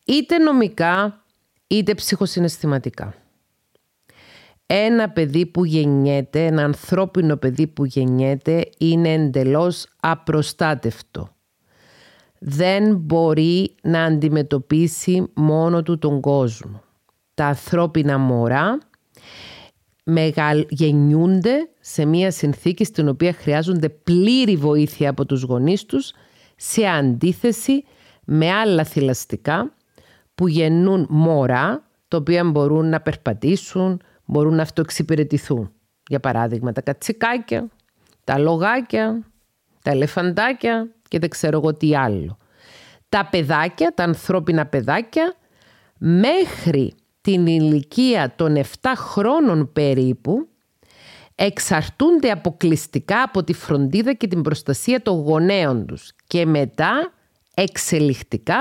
είτε 0.04 0.38
νομικά 0.38 1.22
είτε 1.68 1.94
ψυχοσυναισθηματικά. 1.94 3.14
Ένα 4.66 5.10
παιδί 5.10 5.46
που 5.46 5.66
γεννιέται, 5.66 6.46
ένα 6.46 6.64
ανθρώπινο 6.64 7.38
παιδί 7.38 7.68
που 7.68 7.86
γεννιέται 7.86 8.70
είναι 8.78 9.14
εντελώς 9.14 9.88
απροστάτευτο. 10.00 11.30
Δεν 12.40 12.96
μπορεί 12.96 13.76
να 13.82 14.04
αντιμετωπίσει 14.04 15.28
μόνο 15.34 15.84
του 15.84 15.98
τον 15.98 16.22
κόσμο. 16.22 16.82
Τα 17.34 17.46
ανθρώπινα 17.46 18.18
μωρά 18.18 18.78
μεγαλ... 20.04 20.66
γεννιούνται 20.70 21.70
σε 21.80 22.06
μια 22.06 22.32
συνθήκη 22.32 22.84
στην 22.84 23.08
οποία 23.08 23.34
χρειάζονται 23.34 23.90
πλήρη 23.90 24.56
βοήθεια 24.56 25.10
από 25.10 25.26
τους 25.26 25.42
γονείς 25.42 25.86
τους 25.86 26.14
σε 26.56 26.86
αντίθεση 26.86 27.84
με 28.26 28.52
άλλα 28.52 28.84
θηλαστικά 28.84 29.77
που 30.38 30.48
γεννούν 30.48 31.08
μωρά 31.10 31.84
τα 32.08 32.18
οποία 32.18 32.44
μπορούν 32.44 32.90
να 32.90 33.02
περπατήσουν, 33.02 34.02
μπορούν 34.26 34.56
να 34.56 34.62
αυτοεξυπηρετηθούν. 34.62 35.72
Για 36.08 36.20
παράδειγμα 36.20 36.72
τα 36.72 36.82
κατσικάκια, 36.82 37.68
τα 38.24 38.38
λογάκια, 38.38 39.24
τα 39.82 39.92
ελεφαντάκια 39.92 40.90
και 41.08 41.20
δεν 41.20 41.30
ξέρω 41.30 41.58
εγώ 41.58 41.74
τι 41.74 41.96
άλλο. 41.96 42.38
Τα 43.10 43.28
παιδάκια, 43.32 43.94
τα 43.94 44.04
ανθρώπινα 44.04 44.66
παιδάκια 44.66 45.36
μέχρι 45.98 46.94
την 47.22 47.48
ηλικία 47.48 48.34
των 48.36 48.56
7 48.56 48.64
χρόνων 48.96 49.72
περίπου 49.74 50.48
εξαρτούνται 51.36 52.32
αποκλειστικά 52.32 53.22
από 53.22 53.44
τη 53.44 53.54
φροντίδα 53.54 54.14
και 54.14 54.28
την 54.28 54.42
προστασία 54.42 55.02
των 55.02 55.22
γονέων 55.22 55.86
τους 55.86 56.12
και 56.28 56.46
μετά 56.46 57.12
εξελιχτικά 57.54 58.58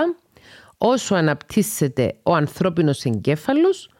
όσο 0.78 1.14
αναπτύσσεται 1.14 2.16
ο 2.22 2.34
ανθρώπινος 2.34 3.04
εγκέφαλος 3.04 3.90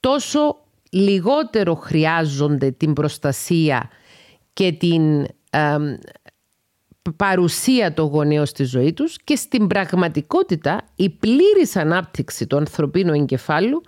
τόσο 0.00 0.56
λιγότερο 0.90 1.74
χρειάζονται 1.74 2.70
την 2.70 2.92
προστασία 2.92 3.90
και 4.52 4.72
την 4.72 5.26
παρουσία 7.16 7.94
των 7.94 8.06
γονέων 8.06 8.46
στη 8.46 8.64
ζωή 8.64 8.92
τους 8.92 9.16
και 9.24 9.36
στην 9.36 9.66
πραγματικότητα 9.66 10.80
η 10.96 11.10
πλήρης 11.10 11.76
ανάπτυξη 11.76 12.46
του 12.46 12.56
ανθρωπίνου 12.56 13.12
εγκεφάλου 13.12 13.82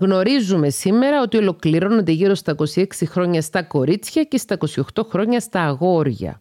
Γνωρίζουμε 0.00 0.70
σήμερα 0.70 1.22
ότι 1.22 1.36
ολοκληρώνονται 1.36 2.12
γύρω 2.12 2.34
στα 2.34 2.54
26 2.74 2.86
χρόνια 3.04 3.42
στα 3.42 3.62
κορίτσια 3.62 4.22
και 4.22 4.36
στα 4.36 4.58
28 4.94 5.02
χρόνια 5.08 5.40
στα 5.40 5.62
αγόρια. 5.62 6.40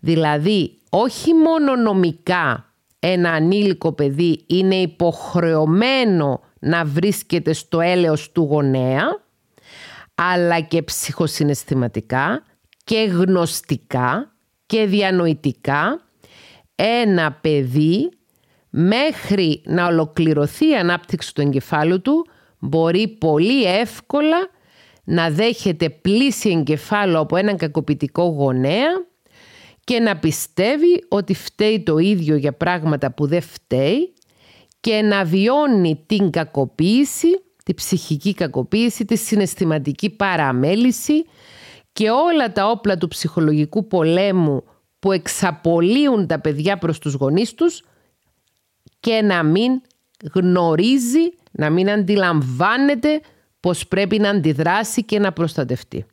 Δηλαδή, 0.00 0.78
όχι 0.90 1.34
μόνο 1.34 1.76
νομικά 1.76 2.67
ένα 2.98 3.30
ανήλικο 3.30 3.92
παιδί 3.92 4.44
είναι 4.46 4.74
υποχρεωμένο 4.74 6.40
να 6.58 6.84
βρίσκεται 6.84 7.52
στο 7.52 7.80
έλεος 7.80 8.32
του 8.32 8.42
γονέα, 8.42 9.04
αλλά 10.14 10.60
και 10.60 10.82
ψυχοσυναισθηματικά 10.82 12.42
και 12.84 12.98
γνωστικά 12.98 14.32
και 14.66 14.86
διανοητικά 14.86 16.00
ένα 16.74 17.32
παιδί 17.32 18.10
μέχρι 18.70 19.62
να 19.66 19.86
ολοκληρωθεί 19.86 20.68
η 20.68 20.76
ανάπτυξη 20.76 21.34
του 21.34 21.40
εγκεφάλου 21.40 22.00
του 22.00 22.26
μπορεί 22.58 23.08
πολύ 23.08 23.64
εύκολα 23.64 24.48
να 25.04 25.30
δέχεται 25.30 25.90
πλήση 25.90 26.50
εγκεφάλου 26.50 27.18
από 27.18 27.36
έναν 27.36 27.56
κακοποιητικό 27.56 28.22
γονέα 28.22 29.06
και 29.88 30.00
να 30.00 30.16
πιστεύει 30.16 31.04
ότι 31.08 31.34
φταίει 31.34 31.82
το 31.82 31.98
ίδιο 31.98 32.36
για 32.36 32.52
πράγματα 32.52 33.12
που 33.12 33.26
δεν 33.26 33.40
φταίει 33.40 34.14
και 34.80 35.02
να 35.02 35.24
βιώνει 35.24 36.04
την 36.06 36.30
κακοποίηση, 36.30 37.28
τη 37.64 37.74
ψυχική 37.74 38.34
κακοποίηση, 38.34 39.04
τη 39.04 39.16
συναισθηματική 39.16 40.10
παραμέληση 40.10 41.24
και 41.92 42.10
όλα 42.10 42.52
τα 42.52 42.70
όπλα 42.70 42.98
του 42.98 43.08
ψυχολογικού 43.08 43.86
πολέμου 43.86 44.64
που 44.98 45.12
εξαπολύουν 45.12 46.26
τα 46.26 46.40
παιδιά 46.40 46.78
προς 46.78 46.98
τους 46.98 47.14
γονείς 47.14 47.54
τους 47.54 47.82
και 49.00 49.22
να 49.22 49.42
μην 49.42 49.80
γνωρίζει, 50.32 51.30
να 51.50 51.70
μην 51.70 51.90
αντιλαμβάνεται 51.90 53.20
πως 53.60 53.86
πρέπει 53.86 54.18
να 54.18 54.30
αντιδράσει 54.30 55.04
και 55.04 55.18
να 55.18 55.32
προστατευτεί. 55.32 56.06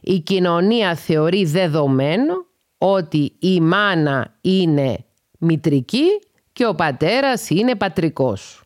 Η 0.00 0.20
κοινωνία 0.20 0.94
θεωρεί 0.94 1.44
δεδομένο 1.44 2.52
ότι 2.86 3.32
η 3.38 3.60
μάνα 3.60 4.34
είναι 4.40 5.04
μητρική 5.38 6.04
και 6.52 6.66
ο 6.66 6.74
πατέρας 6.74 7.50
είναι 7.50 7.74
πατρικός. 7.74 8.62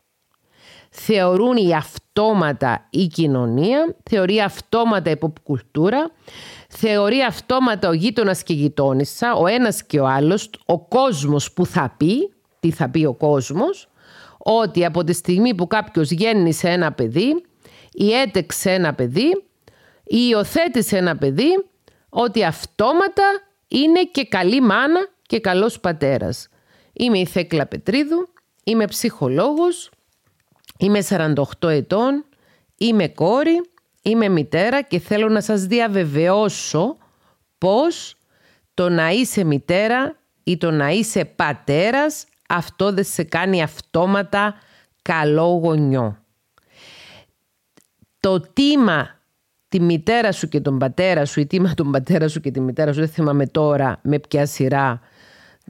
Θεωρούν 0.89 1.57
η 1.57 1.75
αυτόματα 1.75 2.87
η 2.89 3.07
κοινωνία, 3.07 3.95
θεωρεί 4.09 4.41
αυτόματα 4.41 5.09
η 5.09 5.11
υποκουλτούρα, 5.11 6.11
θεωρεί 6.69 7.21
αυτόματα 7.21 7.89
ο 7.89 7.93
γείτονας 7.93 8.43
και 8.43 8.53
η 8.53 8.55
γειτόνισσα, 8.55 9.33
ο 9.33 9.47
ένας 9.47 9.83
και 9.83 9.99
ο 9.99 10.07
άλλος, 10.07 10.49
ο 10.65 10.79
κόσμος 10.79 11.53
που 11.53 11.65
θα 11.65 11.93
πει, 11.97 12.33
τι 12.59 12.71
θα 12.71 12.89
πει 12.89 13.05
ο 13.05 13.13
κόσμος, 13.13 13.89
ότι 14.37 14.85
από 14.85 15.03
τη 15.03 15.13
στιγμή 15.13 15.55
που 15.55 15.67
κάποιος 15.67 16.11
γέννησε 16.11 16.69
ένα 16.69 16.91
παιδί 16.91 17.45
ή 17.91 18.13
έτεξε 18.13 18.71
ένα 18.71 18.93
παιδί 18.93 19.43
ή 20.03 20.17
υιοθέτησε 20.29 20.97
ένα 20.97 21.17
παιδί, 21.17 21.65
ότι 22.09 22.43
αυτόματα 22.43 23.23
είναι 23.69 24.03
και 24.03 24.25
καλή 24.25 24.61
μάνα 24.61 25.07
και 25.21 25.39
καλός 25.39 25.79
πατέρας. 25.79 26.47
Είμαι 26.93 27.17
η 27.19 27.25
Θέκλα 27.25 27.65
Πετρίδου, 27.65 28.29
είμαι 28.63 28.85
ψυχολόγος, 28.85 29.91
είμαι 30.77 31.01
48 31.01 31.67
ετών, 31.69 32.25
είμαι 32.77 33.07
κόρη, 33.07 33.61
είμαι 34.01 34.29
μητέρα 34.29 34.81
και 34.81 34.99
θέλω 34.99 35.29
να 35.29 35.41
σας 35.41 35.65
διαβεβαιώσω 35.65 36.97
πως 37.57 38.15
το 38.73 38.89
να 38.89 39.09
είσαι 39.09 39.43
μητέρα 39.43 40.15
ή 40.43 40.57
το 40.57 40.71
να 40.71 40.89
είσαι 40.89 41.25
πατέρας 41.25 42.25
αυτό 42.49 42.93
δεν 42.93 43.03
σε 43.03 43.23
κάνει 43.23 43.61
αυτόματα 43.61 44.55
καλό 45.01 45.59
γονιό. 45.63 46.23
Το 48.19 48.39
τίμα 48.39 49.18
τη 49.69 49.79
μητέρα 49.79 50.31
σου 50.31 50.47
και 50.47 50.59
τον 50.59 50.77
πατέρα 50.77 51.25
σου 51.25 51.39
ή 51.39 51.47
τίμα 51.47 51.73
τον 51.79 51.91
πατέρα 51.91 52.27
σου 52.27 52.39
και 52.39 52.51
τη 52.51 52.61
μητέρα 52.61 52.93
σου, 52.93 52.99
δεν 52.99 53.09
θυμάμαι 53.09 53.47
τώρα 53.47 53.99
με 54.03 54.19
ποια 54.19 54.45
σειρά 54.45 54.99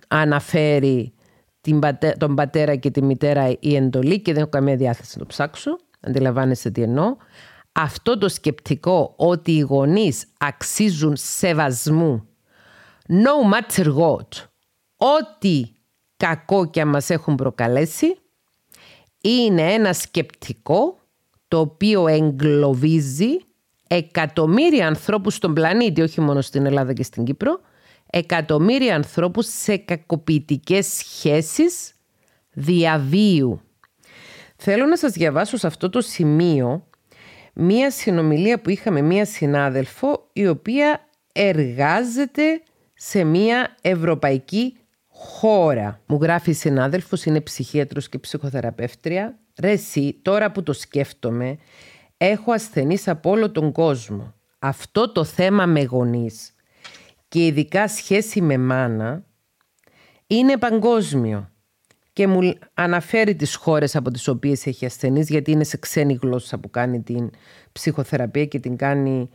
αναφέρει 0.08 1.14
την 1.62 1.80
τον 2.18 2.36
πατέρα 2.36 2.76
και 2.76 2.92
τη 2.92 3.02
μητέρα 3.04 3.56
η 3.60 3.76
εντολή 3.76 4.22
και 4.22 4.32
δεν 4.34 4.42
έχω 4.42 4.50
καμία 4.50 4.76
διάθεση 4.76 5.12
να 5.14 5.20
το 5.20 5.28
ψάξω. 5.28 5.78
Αντιλαμβάνεστε 6.00 6.70
τι 6.72 6.82
εννοώ. 6.82 7.16
Αυτό 7.72 8.18
το 8.18 8.30
σκεπτικό 8.30 9.14
ότι 9.16 9.52
οι 9.52 9.60
γονείς 9.60 10.26
αξίζουν 10.40 11.16
σεβασμού 11.16 12.28
no 13.08 13.54
matter 13.54 13.96
what, 13.96 14.48
ό,τι 14.98 15.64
κακό 16.18 16.70
και 16.70 16.86
μας 16.86 17.10
έχουν 17.10 17.36
προκαλέσει, 17.36 18.18
είναι 19.22 19.74
ένα 19.74 19.94
σκεπτικό 19.94 20.98
το 21.48 21.60
οποίο 21.60 22.08
εγκλωβίζει 22.08 23.38
εκατομμύρια 23.92 24.88
ανθρώπους 24.88 25.36
στον 25.36 25.54
πλανήτη, 25.54 26.02
όχι 26.02 26.22
μόνο 26.22 26.42
στην 26.42 26.66
Ελλάδα 26.66 26.94
και 26.94 27.04
στην 27.04 27.24
Κύπρο, 27.24 27.60
εκατομμύρια 28.10 28.96
ανθρώπους 28.96 29.46
σε 29.46 29.78
κακοποιητικές 29.78 30.86
σχέσεις 30.86 31.94
διαβίου. 32.52 33.62
Θέλω 34.56 34.86
να 34.86 34.98
σας 34.98 35.12
διαβάσω 35.12 35.58
σε 35.58 35.68
αυτό 35.68 35.90
το 35.90 36.02
σημείο 36.02 36.88
μία 37.54 37.92
συνομιλία 37.92 38.62
που 38.62 38.70
είχαμε 38.70 39.02
μία 39.02 39.26
συνάδελφο 39.26 40.30
η 40.34 40.48
οποία 40.48 41.08
εργάζεται 41.32 42.62
σε 42.94 43.24
μία 43.24 43.76
ευρωπαϊκή 43.82 44.78
χώρα. 45.08 46.02
Μου 46.06 46.20
γράφει 46.22 46.50
η 46.50 46.54
συνάδελφος, 46.54 47.26
είναι 47.26 47.42
ψυχίατρος 47.42 48.10
και 48.10 48.18
ψυχοθεραπεύτρια. 48.18 49.40
Ρε 49.60 49.72
εσύ, 49.72 50.20
τώρα 50.22 50.52
που 50.52 50.64
το 50.64 50.74
σκέφτομαι, 50.74 51.58
έχω 52.22 52.52
ασθενείς 52.52 53.08
από 53.08 53.30
όλο 53.30 53.52
τον 53.52 53.72
κόσμο. 53.72 54.34
Αυτό 54.60 55.12
το 55.12 55.24
θέμα 55.24 55.66
με 55.66 55.84
γονείς 55.84 56.54
και 57.28 57.46
ειδικά 57.46 57.88
σχέση 57.88 58.42
με 58.42 58.58
μάνα 58.58 59.24
είναι 60.28 60.58
παγκόσμιο 60.58 61.50
και 62.14 62.28
μου 62.28 62.54
αναφέρει 62.74 63.36
τις 63.36 63.56
χώρες 63.56 63.96
από 63.96 64.12
τις 64.12 64.28
οποίες 64.28 64.66
έχει 64.66 64.86
ασθενείς 64.86 65.30
γιατί 65.30 65.52
είναι 65.52 65.64
σε 65.64 65.78
ξένη 65.78 66.20
γλώσσα 66.22 66.58
που 66.60 66.70
κάνει 66.70 67.02
την 67.02 67.30
ψυχοθεραπεία 67.72 68.46
και 68.46 68.60
την 68.60 68.76
κάνει 68.76 69.30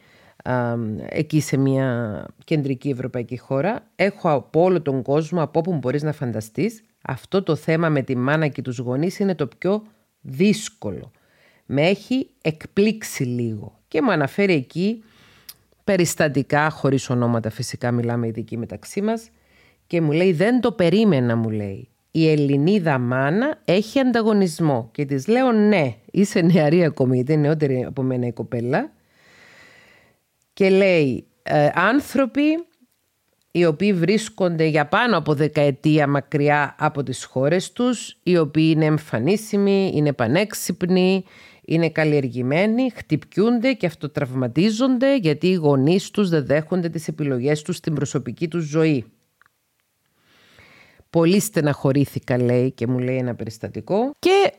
εκεί 1.09 1.41
σε 1.41 1.57
μια 1.57 2.27
κεντρική 2.45 2.89
ευρωπαϊκή 2.89 3.37
χώρα. 3.39 3.91
Έχω 3.97 4.31
από 4.31 4.63
όλο 4.63 4.83
τον 4.83 5.03
κόσμο, 5.03 5.43
από 5.43 5.59
όπου 5.59 5.75
μπορείς 5.75 6.03
να 6.03 6.13
φανταστείς, 6.13 6.83
αυτό 7.03 7.43
το 7.43 7.57
θέμα 7.57 7.89
με 7.89 8.03
τη 8.03 8.17
μάνα 8.17 8.49
και 8.49 8.63
τους 8.63 8.79
γονείς 8.79 9.19
είναι 9.19 9.35
το 9.35 9.47
πιο 9.47 9.83
δύσκολο. 10.21 11.11
Με 11.67 11.83
έχει 11.83 12.31
εκπλήξει 12.43 13.23
λίγο. 13.23 13.79
Και 13.89 14.03
μου 14.03 14.13
αναφέρει 14.13 14.55
εκεί 14.55 15.03
περιστατικά, 15.85 16.71
χωρίς 16.71 17.11
ονόματα 17.11 17.51
φυσικά 17.51 17.91
μιλάμε 17.91 18.27
ειδικοί 18.27 18.57
μεταξύ 18.57 19.03
μας 19.03 19.31
και 19.87 20.01
μου 20.01 20.13
λέει 20.13 20.33
δεν 20.33 20.61
το 20.61 20.73
περίμενα 20.73 21.37
μου 21.37 21.51
λέει. 21.51 21.89
Η 22.11 22.31
Ελληνίδα 22.31 22.99
μάνα 22.99 23.59
έχει 23.65 23.99
ανταγωνισμό. 23.99 24.89
Και 24.93 25.05
της 25.05 25.27
λέω 25.27 25.53
ναι, 25.53 25.95
είσαι 26.11 26.41
νεαρή 26.41 26.85
ακόμη 26.85 27.17
γιατί 27.17 27.33
είναι 27.33 27.41
νεότερη 27.41 27.85
από 27.85 28.03
μένα 28.03 28.27
η 28.27 28.33
κοπέλα 28.33 28.93
και 30.53 30.71
λέει 30.71 31.27
ε, 31.43 31.69
άνθρωποι 31.75 32.43
οι 33.51 33.65
οποίοι 33.65 33.93
βρίσκονται 33.93 34.65
για 34.65 34.87
πάνω 34.87 35.17
από 35.17 35.35
δεκαετία 35.35 36.07
μακριά 36.07 36.75
από 36.79 37.03
τις 37.03 37.25
χώρες 37.25 37.73
τους, 37.73 38.19
οι 38.23 38.39
οποίοι 38.39 38.71
είναι 38.75 38.85
εμφανίσιμοι, 38.85 39.93
είναι 39.95 40.13
πανέξυπνοι, 40.13 41.25
είναι 41.67 41.91
καλλιεργημένοι, 41.91 42.91
χτυπιούνται 42.95 43.73
και 43.73 43.87
αυτοτραυματίζονται 43.87 45.17
γιατί 45.17 45.47
οι 45.47 45.55
γονείς 45.55 46.11
τους 46.11 46.29
δεν 46.29 46.47
δέχονται 46.47 46.89
τις 46.89 47.09
επιλογές 47.09 47.63
τους 47.63 47.77
στην 47.77 47.95
προσωπική 47.95 48.49
τους 48.49 48.65
ζωή. 48.65 49.05
Πολύ 51.11 51.41
στεναχωρήθηκα 51.41 52.39
λέει 52.39 52.71
και 52.71 52.87
μου 52.87 52.99
λέει 52.99 53.17
ένα 53.17 53.35
περιστατικό 53.35 54.11
και 54.19 54.53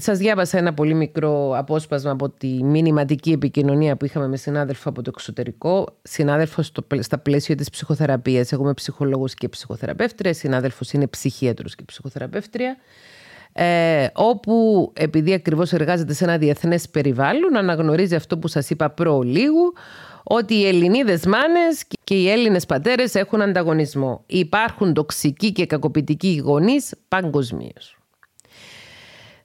σας 0.00 0.18
διάβασα 0.18 0.58
ένα 0.58 0.74
πολύ 0.74 0.94
μικρό 0.94 1.52
απόσπασμα 1.56 2.10
από 2.10 2.28
τη 2.28 2.62
μηνυματική 2.62 3.32
επικοινωνία 3.32 3.96
που 3.96 4.04
είχαμε 4.04 4.28
με 4.28 4.36
συνάδελφο 4.36 4.88
από 4.88 5.02
το 5.02 5.10
εξωτερικό. 5.14 5.98
Συνάδελφος 6.02 6.72
στα 6.98 7.18
πλαίσια 7.18 7.54
της 7.54 7.70
ψυχοθεραπείας. 7.70 8.52
Εγώ 8.52 8.62
είμαι 8.62 8.74
ψυχολόγος 8.74 9.34
και 9.34 9.48
ψυχοθεραπεύτρια. 9.48 10.34
Συνάδελφος 10.34 10.92
είναι 10.92 11.06
ψυχίατρος 11.06 11.74
και 11.74 11.82
ψυχοθεραπεύτρια 11.86 12.76
ε, 13.58 14.06
όπου 14.14 14.90
επειδή 14.94 15.32
ακριβώς 15.32 15.72
εργάζεται 15.72 16.12
σε 16.12 16.24
ένα 16.24 16.38
διεθνές 16.38 16.88
περιβάλλον 16.88 17.56
αναγνωρίζει 17.56 18.14
αυτό 18.14 18.38
που 18.38 18.48
σας 18.48 18.70
είπα 18.70 18.90
προλίγου 18.90 19.72
ότι 20.22 20.54
οι 20.54 20.66
Ελληνίδες 20.66 21.26
μάνες 21.26 21.84
και 22.04 22.14
οι 22.14 22.30
Έλληνες 22.30 22.66
πατέρες 22.66 23.14
έχουν 23.14 23.42
ανταγωνισμό. 23.42 24.22
Υπάρχουν 24.26 24.94
τοξικοί 24.94 25.52
και 25.52 25.66
κακοποιητικοί 25.66 26.40
γονείς 26.44 26.94
παγκοσμίως. 27.08 27.98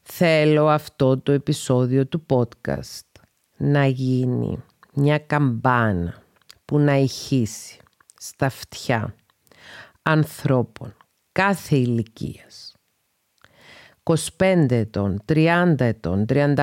Θέλω 0.02 0.68
αυτό 0.68 1.18
το 1.18 1.32
επεισόδιο 1.32 2.08
του 2.08 2.26
podcast 2.30 3.22
να 3.58 3.86
γίνει 3.86 4.64
μια 4.94 5.18
καμπάνα 5.18 6.22
που 6.66 6.80
να 6.80 6.96
ηχήσει 6.98 7.78
στα 8.18 8.46
αυτιά 8.46 9.16
ανθρώπων 10.02 10.96
κάθε 11.32 11.76
ηλικίας 11.76 12.71
25 14.04 14.66
ετών, 14.70 15.22
30 15.34 15.76
ετών, 15.78 16.26
35, 16.30 16.56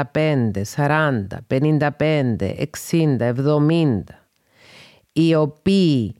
40, 0.77 1.27
55, 1.47 2.55
60, 2.89 3.19
70 3.19 4.03
οι 5.13 5.35
οποίοι 5.35 6.15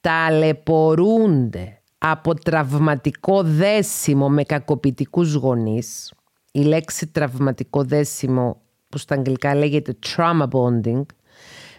ταλαιπωρούνται 0.00 1.80
από 1.98 2.34
τραυματικό 2.34 3.42
δέσιμο 3.42 4.28
με 4.28 4.42
κακοποιητικούς 4.42 5.34
γονείς. 5.34 6.12
Η 6.52 6.62
λέξη 6.62 7.06
τραυματικό 7.06 7.84
δέσιμο 7.84 8.60
που 8.88 8.98
στα 8.98 9.14
αγγλικά 9.14 9.54
λέγεται 9.54 9.98
trauma 10.16 10.48
bonding 10.50 11.02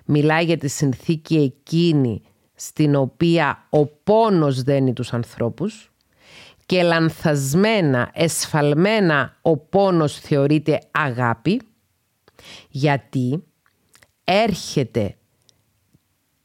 Μιλάει 0.06 0.45
για 0.45 0.58
τη 0.58 0.67
συνθήκη 0.67 1.36
εκείνη 1.36 2.21
στην 2.56 2.95
οποία 2.95 3.67
ο 3.69 3.86
πόνος 3.86 4.62
δένει 4.62 4.93
τους 4.93 5.13
ανθρώπους 5.13 5.91
και 6.65 6.84
λανθασμένα, 6.84 8.10
εσφαλμένα 8.13 9.38
ο 9.41 9.58
πόνος 9.58 10.19
θεωρείται 10.19 10.82
αγάπη 10.91 11.62
γιατί 12.69 13.43
έρχεται 14.23 15.15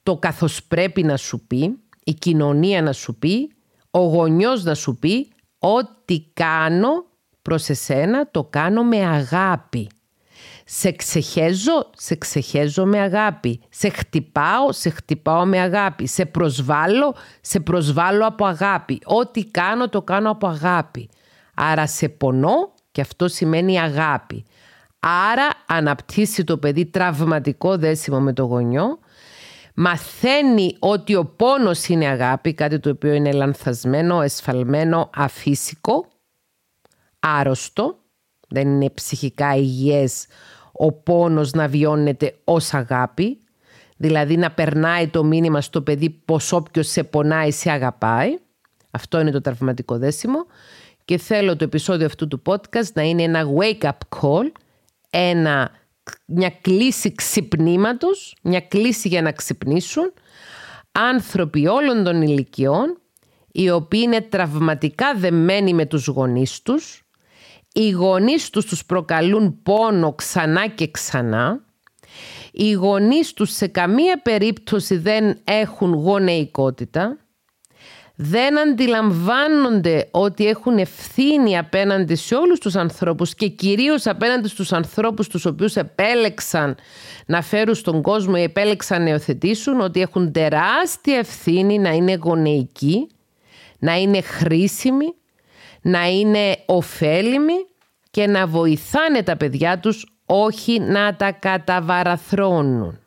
το 0.02 0.16
καθώς 0.16 0.64
πρέπει 0.64 1.02
να 1.02 1.16
σου 1.16 1.46
πει, 1.46 1.78
η 2.04 2.14
κοινωνία 2.14 2.82
να 2.82 2.92
σου 2.92 3.14
πει, 3.14 3.54
ο 3.90 3.98
γονιός 3.98 4.64
να 4.64 4.74
σου 4.74 4.96
πει 4.98 5.28
ό,τι 5.58 6.24
κάνω 6.32 7.04
προς 7.42 7.68
εσένα 7.68 8.30
το 8.30 8.44
κάνω 8.44 8.84
με 8.84 9.06
αγάπη. 9.06 9.90
Σε 10.72 10.92
ξεχέζω, 10.92 11.90
σε 11.96 12.14
ξεχέζω 12.14 12.86
με 12.86 13.00
αγάπη. 13.00 13.60
Σε 13.68 13.88
χτυπάω, 13.88 14.72
σε 14.72 14.90
χτυπάω 14.90 15.44
με 15.44 15.60
αγάπη. 15.60 16.06
Σε 16.06 16.26
προσβάλλω, 16.26 17.14
σε 17.40 17.60
προσβάλλω 17.60 18.26
από 18.26 18.44
αγάπη. 18.44 19.00
Ό,τι 19.04 19.44
κάνω, 19.44 19.88
το 19.88 20.02
κάνω 20.02 20.30
από 20.30 20.46
αγάπη. 20.46 21.08
Άρα 21.54 21.86
σε 21.86 22.08
πονώ 22.08 22.72
και 22.92 23.00
αυτό 23.00 23.28
σημαίνει 23.28 23.80
αγάπη. 23.80 24.44
Άρα 25.00 25.48
αναπτύσσει 25.66 26.44
το 26.44 26.58
παιδί 26.58 26.86
τραυματικό 26.86 27.76
δέσιμο 27.76 28.20
με 28.20 28.32
το 28.32 28.44
γονιό. 28.44 28.98
Μαθαίνει 29.74 30.76
ότι 30.78 31.14
ο 31.14 31.24
πόνος 31.26 31.86
είναι 31.86 32.06
αγάπη, 32.06 32.54
κάτι 32.54 32.78
το 32.78 32.90
οποίο 32.90 33.12
είναι 33.12 33.32
λανθασμένο, 33.32 34.22
εσφαλμένο, 34.22 35.10
αφύσικο, 35.14 36.06
άρρωστο. 37.18 37.98
Δεν 38.48 38.68
είναι 38.68 38.90
ψυχικά 38.90 39.56
υγιές 39.56 40.26
ο 40.82 40.92
πόνος 40.92 41.52
να 41.52 41.68
βιώνεται 41.68 42.34
ως 42.44 42.74
αγάπη, 42.74 43.38
δηλαδή 43.96 44.36
να 44.36 44.50
περνάει 44.50 45.08
το 45.08 45.24
μήνυμα 45.24 45.60
στο 45.60 45.82
παιδί 45.82 46.10
πως 46.10 46.52
όποιος 46.52 46.88
σε 46.88 47.04
πονάει 47.04 47.50
σε 47.50 47.70
αγαπάει. 47.70 48.38
Αυτό 48.90 49.20
είναι 49.20 49.30
το 49.30 49.40
τραυματικό 49.40 49.98
δέσιμο 49.98 50.46
και 51.04 51.18
θέλω 51.18 51.56
το 51.56 51.64
επεισόδιο 51.64 52.06
αυτού 52.06 52.28
του 52.28 52.42
podcast 52.46 52.92
να 52.92 53.02
είναι 53.02 53.22
ένα 53.22 53.44
wake-up 53.58 54.18
call, 54.20 54.52
ένα, 55.10 55.70
μια 56.26 56.50
κλίση 56.60 57.14
ξυπνήματος, 57.14 58.36
μια 58.42 58.60
κλίση 58.60 59.08
για 59.08 59.22
να 59.22 59.32
ξυπνήσουν 59.32 60.12
άνθρωποι 60.92 61.66
όλων 61.66 62.04
των 62.04 62.22
ηλικιών 62.22 63.00
οι 63.52 63.70
οποίοι 63.70 64.00
είναι 64.04 64.20
τραυματικά 64.20 65.14
δεμένοι 65.14 65.74
με 65.74 65.86
τους 65.86 66.06
γονείς 66.06 66.62
τους 66.62 67.04
οι 67.72 67.90
γονείς 67.90 68.50
τους 68.50 68.64
τους 68.64 68.84
προκαλούν 68.84 69.62
πόνο 69.62 70.12
ξανά 70.12 70.66
και 70.66 70.90
ξανά. 70.90 71.64
Οι 72.52 72.72
γονείς 72.72 73.32
τους 73.32 73.50
σε 73.50 73.66
καμία 73.66 74.20
περίπτωση 74.22 74.96
δεν 74.96 75.38
έχουν 75.44 75.92
γονεϊκότητα. 75.92 77.18
Δεν 78.22 78.58
αντιλαμβάνονται 78.58 80.08
ότι 80.10 80.46
έχουν 80.46 80.78
ευθύνη 80.78 81.58
απέναντι 81.58 82.14
σε 82.14 82.34
όλους 82.34 82.58
τους 82.58 82.76
ανθρώπους 82.76 83.34
και 83.34 83.48
κυρίως 83.48 84.06
απέναντι 84.06 84.48
στους 84.48 84.72
ανθρώπους 84.72 85.28
τους 85.28 85.44
οποίους 85.44 85.76
επέλεξαν 85.76 86.76
να 87.26 87.42
φέρουν 87.42 87.74
στον 87.74 88.02
κόσμο 88.02 88.34
ή 88.36 88.42
επέλεξαν 88.42 89.02
να 89.02 89.08
υιοθετήσουν 89.08 89.80
ότι 89.80 90.00
έχουν 90.00 90.32
τεράστια 90.32 91.18
ευθύνη 91.18 91.78
να 91.78 91.90
είναι 91.90 92.18
γονεϊκοί, 92.22 93.06
να 93.78 93.94
είναι 93.94 94.20
χρήσιμοι 94.20 95.14
να 95.82 96.08
είναι 96.08 96.56
ωφέλιμοι 96.66 97.66
και 98.10 98.26
να 98.26 98.46
βοηθάνε 98.46 99.22
τα 99.22 99.36
παιδιά 99.36 99.78
τους 99.78 100.06
όχι 100.26 100.80
να 100.80 101.16
τα 101.16 101.32
καταβαραθρώνουν. 101.32 102.98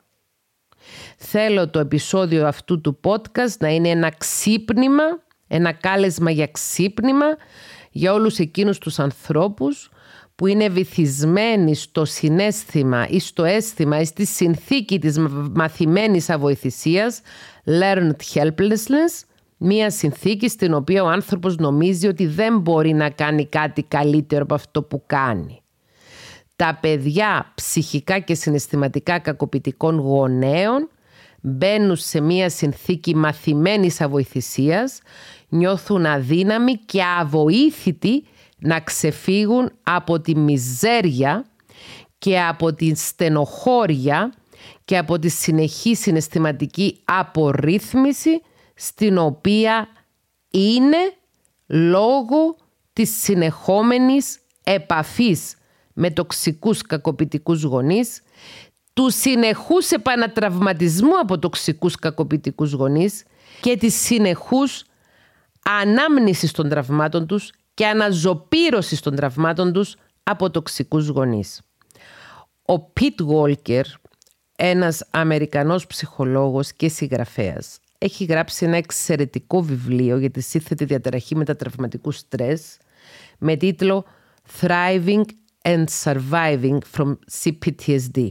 Θέλω 1.17 1.69
το 1.69 1.79
επεισόδιο 1.79 2.47
αυτού 2.47 2.81
του 2.81 2.99
podcast 3.03 3.57
να 3.59 3.69
είναι 3.69 3.89
ένα 3.89 4.11
ξύπνημα, 4.17 5.03
ένα 5.47 5.71
κάλεσμα 5.71 6.31
για 6.31 6.47
ξύπνημα 6.47 7.25
για 7.91 8.13
όλους 8.13 8.37
εκείνους 8.39 8.77
τους 8.77 8.99
ανθρώπους 8.99 9.91
που 10.35 10.47
είναι 10.47 10.69
βυθισμένοι 10.69 11.75
στο 11.75 12.05
συνέστημα 12.05 13.07
ή 13.09 13.19
στο 13.19 13.43
αίσθημα 13.43 13.99
ή 13.99 14.05
στη 14.05 14.25
συνθήκη 14.25 14.99
της 14.99 15.17
μαθημένης 15.53 16.29
αβοηθησίας 16.29 17.21
learned 17.65 18.15
helplessness 18.33 19.23
Μία 19.65 19.89
συνθήκη 19.89 20.49
στην 20.49 20.73
οποία 20.73 21.03
ο 21.03 21.07
άνθρωπος 21.07 21.55
νομίζει 21.57 22.07
ότι 22.07 22.25
δεν 22.25 22.59
μπορεί 22.59 22.93
να 22.93 23.09
κάνει 23.09 23.45
κάτι 23.45 23.83
καλύτερο 23.83 24.43
από 24.43 24.53
αυτό 24.53 24.83
που 24.83 25.03
κάνει. 25.05 25.61
Τα 26.55 26.77
παιδιά 26.81 27.51
ψυχικά 27.55 28.19
και 28.19 28.35
συναισθηματικά 28.35 29.19
κακοποιητικών 29.19 29.97
γονέων 29.99 30.89
μπαίνουν 31.41 31.95
σε 31.95 32.21
μία 32.21 32.49
συνθήκη 32.49 33.15
μαθημένης 33.15 34.01
αβοηθησίας, 34.01 34.99
νιώθουν 35.49 36.05
αδύναμοι 36.05 36.73
και 36.73 37.01
αβοήθητοι 37.19 38.23
να 38.59 38.79
ξεφύγουν 38.79 39.71
από 39.83 40.19
τη 40.19 40.35
μιζέρια 40.35 41.45
και 42.17 42.41
από 42.41 42.73
τη 42.73 42.95
στενοχώρια 42.95 44.33
και 44.85 44.97
από 44.97 45.19
τη 45.19 45.29
συνεχή 45.29 45.95
συναισθηματική 45.95 46.99
απορρίθμιση 47.05 48.41
στην 48.73 49.17
οποία 49.17 49.87
είναι 50.49 50.97
λόγω 51.67 52.55
της 52.93 53.21
συνεχόμενης 53.21 54.39
επαφής 54.63 55.55
με 55.93 56.11
τοξικούς 56.11 56.81
κακοποιητικούς 56.81 57.63
γονείς, 57.63 58.21
του 58.93 59.09
συνεχούς 59.09 59.91
επανατραυματισμού 59.91 61.19
από 61.19 61.39
τοξικούς 61.39 61.95
κακοποιητικούς 61.95 62.71
γονείς 62.71 63.23
και 63.61 63.77
της 63.77 63.95
συνεχούς 63.95 64.83
ανάμνησης 65.81 66.51
των 66.51 66.69
τραυμάτων 66.69 67.27
τους 67.27 67.53
και 67.73 67.87
αναζωπήρωσης 67.87 68.99
των 68.99 69.15
τραυμάτων 69.15 69.73
τους 69.73 69.95
από 70.23 70.49
τοξικούς 70.49 71.07
γονείς. 71.07 71.61
Ο 72.65 72.79
Πιτ 72.79 73.21
Γόλκερ, 73.21 73.85
ένας 74.55 75.07
Αμερικανός 75.11 75.87
ψυχολόγος 75.87 76.73
και 76.73 76.89
συγγραφέας, 76.89 77.79
έχει 78.03 78.23
γράψει 78.23 78.65
ένα 78.65 78.77
εξαιρετικό 78.77 79.61
βιβλίο 79.61 80.17
για 80.17 80.31
τη 80.31 80.41
σύνθετη 80.41 80.85
διαταραχή 80.85 81.35
μετατραυματικού 81.35 82.11
στρες 82.11 82.77
με 83.37 83.55
τίτλο 83.55 84.05
«Thriving 84.61 85.23
and 85.61 85.85
Surviving 86.03 86.77
from 86.95 87.15
CPTSD». 87.43 88.27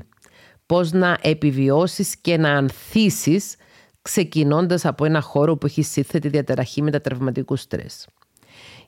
Πώς 0.67 0.93
να 0.93 1.19
επιβιώσεις 1.23 2.17
και 2.17 2.37
να 2.37 2.51
ανθίσεις 2.51 3.57
ξεκινώντας 4.03 4.85
από 4.85 5.05
ένα 5.05 5.21
χώρο 5.21 5.57
που 5.57 5.67
έχει 5.67 5.83
σύνθετη 5.83 6.29
διαταραχή 6.29 6.83
μετατραυματικού 6.83 7.57
στρες. 7.57 8.09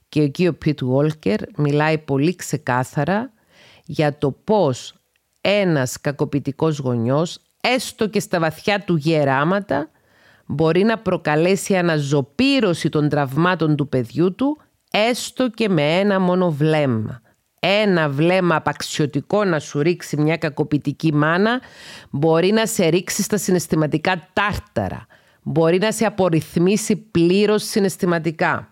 Και 0.08 0.20
εκεί 0.20 0.46
ο 0.46 0.54
Πιτ 0.54 0.84
Βόλκερ 0.84 1.40
μιλάει 1.56 1.98
πολύ 1.98 2.34
ξεκάθαρα 2.34 3.32
για 3.84 4.18
το 4.18 4.30
πώς 4.30 4.94
ένας 5.40 6.00
κακοποιητικός 6.00 6.78
γονιός, 6.78 7.38
έστω 7.60 8.08
και 8.08 8.20
στα 8.20 8.40
βαθιά 8.40 8.80
του 8.80 8.96
γεράματα, 8.96 9.90
μπορεί 10.46 10.82
να 10.82 10.98
προκαλέσει 10.98 11.76
αναζωπήρωση 11.76 12.88
των 12.88 13.08
τραυμάτων 13.08 13.76
του 13.76 13.88
παιδιού 13.88 14.34
του 14.34 14.60
έστω 14.90 15.50
και 15.50 15.68
με 15.68 15.98
ένα 15.98 16.20
μόνο 16.20 16.50
βλέμμα. 16.50 17.22
Ένα 17.60 18.08
βλέμμα 18.08 18.56
απαξιωτικό 18.56 19.44
να 19.44 19.58
σου 19.58 19.82
ρίξει 19.82 20.16
μια 20.16 20.36
κακοποιητική 20.36 21.14
μάνα 21.14 21.60
μπορεί 22.10 22.52
να 22.52 22.66
σε 22.66 22.86
ρίξει 22.86 23.22
στα 23.22 23.36
συναισθηματικά 23.36 24.28
τάρταρα. 24.32 25.06
Μπορεί 25.42 25.78
να 25.78 25.92
σε 25.92 26.04
απορριθμίσει 26.04 26.96
πλήρως 26.96 27.62
συναισθηματικά. 27.62 28.68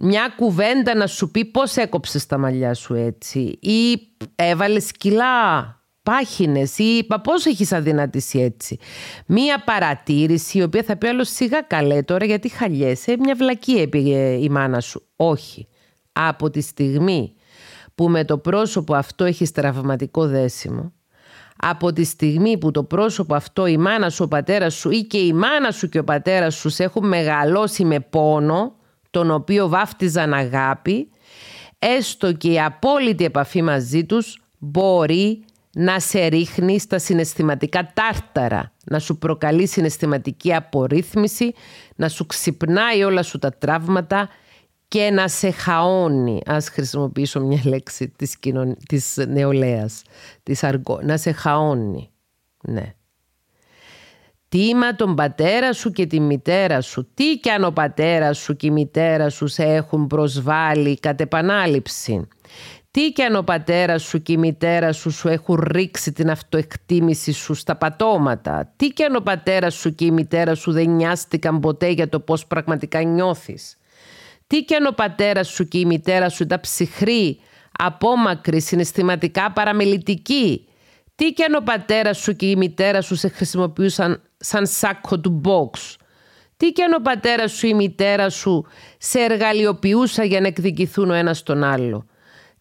Μια 0.00 0.34
κουβέντα 0.36 0.94
να 0.94 1.06
σου 1.06 1.30
πει 1.30 1.44
πώς 1.44 1.76
έκοψες 1.76 2.26
τα 2.26 2.38
μαλλιά 2.38 2.74
σου 2.74 2.94
έτσι 2.94 3.58
ή 3.60 4.08
έβαλες 4.34 4.92
κιλά 4.92 5.78
πάχινες 6.04 6.78
ή 6.78 7.06
πώς 7.22 7.46
έχεις 7.46 7.72
αδυνατήσει 7.72 8.38
έτσι. 8.38 8.78
Μία 9.26 9.62
παρατήρηση 9.64 10.58
η 10.58 10.62
οποία 10.62 10.82
θα 10.82 10.96
πει 10.96 11.06
άλλος 11.06 11.28
σιγά 11.28 11.62
καλέ 11.62 12.02
τώρα 12.02 12.24
γιατί 12.24 12.48
χαλιέσαι, 12.48 13.16
μια 13.18 13.34
βλακή 13.34 13.72
έπηγε 13.72 14.18
η 14.18 14.48
μάνα 14.48 14.80
σου. 14.80 15.02
Όχι. 15.16 15.68
Από 16.12 16.50
τη 16.50 16.60
στιγμή 16.60 17.34
που 17.94 18.08
με 18.08 18.24
το 18.24 18.38
πρόσωπο 18.38 18.94
αυτό 18.94 19.24
έχεις 19.24 19.52
τραυματικό 19.52 20.26
δέσιμο, 20.26 20.92
από 21.56 21.92
τη 21.92 22.04
στιγμή 22.04 22.58
που 22.58 22.70
το 22.70 22.84
πρόσωπο 22.84 23.34
αυτό 23.34 23.66
η 23.66 23.76
μάνα 23.76 24.10
σου, 24.10 24.24
ο 24.24 24.28
πατέρας 24.28 24.74
σου 24.74 24.90
ή 24.90 25.02
και 25.02 25.18
η 25.18 25.32
μάνα 25.32 25.70
σου 25.70 25.88
και 25.88 25.98
ο 25.98 26.04
πατέρας 26.04 26.54
σου 26.54 26.68
σε 26.68 26.84
έχουν 26.84 27.08
μεγαλώσει 27.08 27.84
με 27.84 28.00
πόνο, 28.00 28.76
τον 29.10 29.30
οποίο 29.30 29.68
βάφτιζαν 29.68 30.34
αγάπη, 30.34 31.10
έστω 31.78 32.32
και 32.32 32.50
η 32.50 32.60
απόλυτη 32.60 33.24
επαφή 33.24 33.62
μαζί 33.62 34.04
τους 34.04 34.42
μπορεί 34.58 35.43
να 35.74 36.00
σε 36.00 36.26
ρίχνει 36.26 36.78
στα 36.78 36.98
συναισθηματικά 36.98 37.92
τάρταρα, 37.94 38.72
να 38.84 38.98
σου 38.98 39.18
προκαλεί 39.18 39.66
συναισθηματική 39.66 40.54
απορρίθμιση, 40.54 41.54
να 41.96 42.08
σου 42.08 42.26
ξυπνάει 42.26 43.02
όλα 43.02 43.22
σου 43.22 43.38
τα 43.38 43.50
τραύματα 43.52 44.28
και 44.88 45.10
να 45.10 45.28
σε 45.28 45.50
χαώνει, 45.50 46.40
ας 46.46 46.68
χρησιμοποιήσω 46.68 47.40
μια 47.40 47.60
λέξη 47.64 48.08
της, 48.08 48.38
κοινων... 48.38 48.76
της 48.88 49.16
νεολαίας, 49.28 50.02
της 50.42 50.64
αργό, 50.64 51.00
να 51.02 51.16
σε 51.16 51.32
χαώνει. 51.32 52.10
Ναι. 52.62 52.94
Τίμα 54.48 54.94
τον 54.94 55.14
πατέρα 55.14 55.72
σου 55.72 55.90
και 55.90 56.06
τη 56.06 56.20
μητέρα 56.20 56.80
σου. 56.80 57.08
Τι 57.14 57.38
κι 57.38 57.50
αν 57.50 57.64
ο 57.64 57.70
πατέρας 57.70 58.38
σου 58.38 58.56
και 58.56 58.66
η 58.66 58.70
μητέρα 58.70 59.28
σου 59.28 59.46
σε 59.46 59.62
έχουν 59.62 60.06
προσβάλει 60.06 60.98
κατ' 60.98 61.20
επανάληψη; 61.20 62.28
Τι 62.94 63.12
κι 63.12 63.22
αν 63.22 63.36
ο 63.36 63.42
πατέρας 63.42 64.02
σου 64.02 64.22
και 64.22 64.32
η 64.32 64.36
μητέρα 64.36 64.92
σου 64.92 65.10
σου 65.10 65.28
έχουν 65.28 65.54
ρίξει 65.60 66.12
την 66.12 66.30
αυτοεκτίμηση 66.30 67.32
σου 67.32 67.54
στα 67.54 67.76
πατώματα; 67.76 68.72
Τι 68.76 68.88
κι 68.88 69.02
αν 69.02 69.16
ο 69.16 69.20
πατέρας 69.20 69.74
σου 69.74 69.94
και 69.94 70.04
η 70.04 70.10
μητέρα 70.10 70.54
σου 70.54 70.72
δεν 70.72 70.90
νοιάστηκαν 70.90 71.60
ποτέ 71.60 71.88
για 71.88 72.08
το 72.08 72.20
πώς 72.20 72.46
πραγματικά 72.46 73.02
νιώθεις; 73.02 73.76
Τι 74.46 74.64
κι 74.64 74.74
αν 74.74 74.86
ο 74.86 74.90
πατέρας 74.90 75.48
σου 75.48 75.68
και 75.68 75.78
η 75.78 75.84
μητέρα 75.84 76.28
σου 76.28 76.42
ήταν 76.42 76.60
ψυχροί, 76.60 77.40
απόμακροι, 77.78 78.60
συναισθηματικά 78.60 79.52
παραμελητικοί; 79.52 80.68
Τι 81.14 81.32
κι 81.32 81.42
αν 81.42 81.54
ο 81.54 81.60
πατέρας 81.64 82.18
σου 82.18 82.36
και 82.36 82.46
η 82.50 82.56
μητέρα 82.56 83.00
σου 83.00 83.14
σε 83.16 83.28
χρησιμοποιούσαν 83.28 84.22
σαν 84.36 84.66
σάκο 84.66 85.20
του 85.20 85.40
box; 85.44 85.94
Τι 86.56 86.72
κι 86.72 86.82
αν 86.82 86.92
ο 86.92 87.00
πατέρας 87.02 87.52
σου 87.52 87.66
ή 87.66 87.70
η 87.72 87.76
μητέρα 87.76 88.30
σου 88.30 88.66
σε 88.98 89.20
εργαλειοποιούσα 89.20 90.24
για 90.24 90.40
να 90.40 90.46
εκδικηθούν 90.46 91.10
ο 91.10 91.14
ένας 91.14 91.42
τον 91.42 91.64
άλλο; 91.64 92.06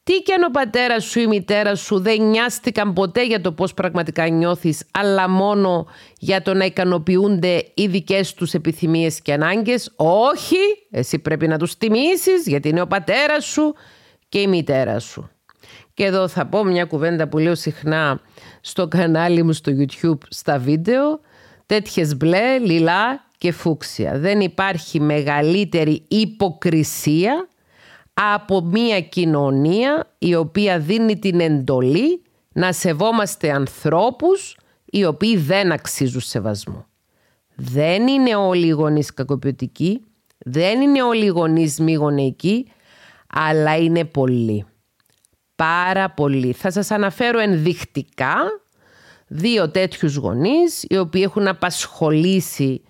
Τι 0.04 0.14
κι 0.14 0.32
αν 0.32 0.44
ο 0.44 0.50
πατέρας 0.52 1.04
σου 1.04 1.20
ή 1.20 1.24
η 1.26 1.28
μητέρα 1.28 1.76
σου 1.76 2.00
δεν 2.00 2.22
νοιάστηκαν 2.22 2.94
ποτέ 2.94 3.26
για 3.26 3.42
το 3.42 3.52
πώς 3.52 3.74
πραγματικά 3.74 4.28
νιώθεις, 4.28 4.84
αλλά 4.92 5.30
μόνο 5.30 5.88
για 6.20 6.42
το 6.42 6.54
να 6.54 6.66
ικανοποιούνται 6.66 7.72
οι 7.74 7.88
δικές 7.88 8.34
τους 8.34 8.54
επιθυμίες 8.54 9.22
και 9.22 9.34
ανάγκες; 9.34 9.94
Όχι, 9.96 10.58
εσύ 10.92 11.20
πρέπει 11.20 11.48
να 11.48 11.58
τους 11.58 11.78
τιμήσεις 11.78 12.48
γιατί 12.48 12.70
είναι 12.70 12.82
ο 12.82 12.88
πατέρας 12.88 13.46
σου 13.46 13.74
και 14.30 14.40
η 14.40 14.48
μητέρα 14.48 15.00
σου. 15.00 15.30
Και 15.94 16.06
εδώ 16.06 16.28
θα 16.28 16.46
πω 16.46 16.64
μια 16.64 16.86
κουβέντα 16.86 17.28
που 17.28 17.38
λέω 17.38 17.56
συχνά 17.56 18.22
στο 18.62 18.88
κανάλι 18.88 19.44
μου 19.44 19.54
στο 19.54 19.72
YouTube 19.80 20.18
στα 20.30 20.58
βίντεο. 20.58 21.20
Τέτοιες 21.66 22.18
μπλε, 22.18 22.58
λιλά 22.58 23.26
και 23.38 23.52
φούξια. 23.52 24.20
Δεν 24.20 24.40
υπάρχει 24.40 25.00
μεγαλύτερη 25.00 26.06
υποκρισία 26.08 27.48
από 28.14 28.62
μια 28.62 29.02
κοινωνία 29.02 30.14
η 30.18 30.36
οποία 30.36 30.80
δίνει 30.80 31.20
την 31.20 31.40
εντολή 31.40 32.22
να 32.54 32.74
σεβόμαστε 32.74 33.52
ανθρώπους 33.52 34.58
οι 34.86 35.06
οποίοι 35.06 35.38
δεν 35.38 35.72
αξίζουν 35.72 36.22
σεβασμό. 36.22 36.86
Δεν 37.56 38.08
είναι 38.08 38.36
όλοι 38.36 38.66
οι 38.66 38.70
γονείς 38.70 39.14
κακοποιητικοί, 39.14 40.04
δεν 40.38 40.82
είναι 40.82 41.04
όλοι 41.04 41.26
οι 41.26 41.28
γονείς 41.28 41.80
μη 41.80 41.94
γονεϊκοί, 41.94 42.72
αλλά 43.28 43.78
είναι 43.78 44.06
πολλοί. 44.06 44.66
Πάρα 45.56 46.10
πολλοί. 46.10 46.54
Θα 46.54 46.72
σας 46.72 46.92
αναφέρω 46.92 47.40
ενδεικτικά 47.40 48.36
δύο 49.28 49.70
τέτοιους 49.70 50.16
γονείς 50.16 50.86
οι 50.90 50.98
οποίοι 50.98 51.22
έχουν 51.26 51.48
απασχολήσει 51.48 52.82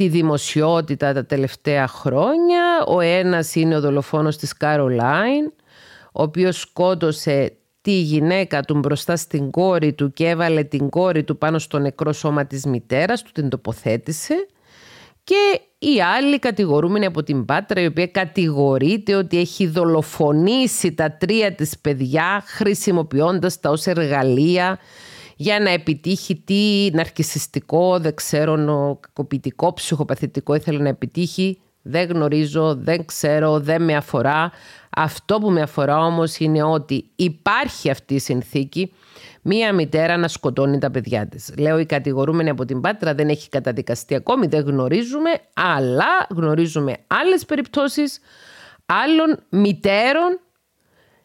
τη 0.00 0.08
δημοσιότητα 0.08 1.12
τα 1.12 1.26
τελευταία 1.26 1.86
χρόνια. 1.86 2.84
Ο 2.86 3.00
ένας 3.00 3.54
είναι 3.54 3.76
ο 3.76 3.80
δολοφόνος 3.80 4.36
της 4.36 4.52
Καρολάιν, 4.56 5.52
ο 6.12 6.22
οποίος 6.22 6.60
σκότωσε 6.60 7.52
τη 7.80 7.90
γυναίκα 7.90 8.62
του 8.62 8.78
μπροστά 8.78 9.16
στην 9.16 9.50
κόρη 9.50 9.92
του 9.92 10.12
και 10.12 10.28
έβαλε 10.28 10.62
την 10.62 10.88
κόρη 10.88 11.24
του 11.24 11.38
πάνω 11.38 11.58
στο 11.58 11.78
νεκρό 11.78 12.12
σώμα 12.12 12.46
της 12.46 12.64
μητέρας 12.64 13.22
του, 13.22 13.30
την 13.32 13.48
τοποθέτησε. 13.48 14.34
Και 15.24 15.60
η 15.78 16.02
άλλη 16.02 16.38
κατηγορούμενη 16.38 17.06
από 17.06 17.22
την 17.22 17.44
Πάτρα, 17.44 17.80
η 17.80 17.86
οποία 17.86 18.06
κατηγορείται 18.06 19.14
ότι 19.14 19.38
έχει 19.38 19.66
δολοφονήσει 19.66 20.92
τα 20.92 21.12
τρία 21.12 21.54
της 21.54 21.78
παιδιά 21.78 22.42
χρησιμοποιώντας 22.46 23.60
τα 23.60 23.70
ως 23.70 23.86
εργαλεία 23.86 24.78
για 25.40 25.60
να 25.60 25.70
επιτύχει 25.70 26.36
τι 26.36 26.90
ναρκισιστικό, 26.92 27.98
δεν 27.98 28.14
ξέρω, 28.14 28.54
κακοποιητικό, 29.00 29.72
ψυχοπαθητικό 29.72 30.54
ήθελε 30.54 30.82
να 30.82 30.88
επιτύχει. 30.88 31.60
Δεν 31.82 32.08
γνωρίζω, 32.08 32.74
δεν 32.74 33.04
ξέρω, 33.04 33.60
δεν 33.60 33.82
με 33.82 33.96
αφορά. 33.96 34.52
Αυτό 34.90 35.38
που 35.38 35.50
με 35.50 35.60
αφορά 35.60 35.98
όμως 35.98 36.38
είναι 36.38 36.62
ότι 36.62 37.10
υπάρχει 37.16 37.90
αυτή 37.90 38.14
η 38.14 38.18
συνθήκη 38.18 38.92
μία 39.42 39.72
μητέρα 39.72 40.16
να 40.16 40.28
σκοτώνει 40.28 40.78
τα 40.78 40.90
παιδιά 40.90 41.26
της. 41.28 41.54
Λέω 41.58 41.78
η 41.78 41.86
κατηγορούμενη 41.86 42.50
από 42.50 42.64
την 42.64 42.80
Πάτρα 42.80 43.14
δεν 43.14 43.28
έχει 43.28 43.48
καταδικαστεί 43.48 44.14
ακόμη, 44.14 44.46
δεν 44.46 44.64
γνωρίζουμε, 44.64 45.30
αλλά 45.54 46.26
γνωρίζουμε 46.30 46.96
άλλες 47.06 47.44
περιπτώσεις 47.44 48.20
άλλων 48.86 49.38
μητέρων, 49.48 50.40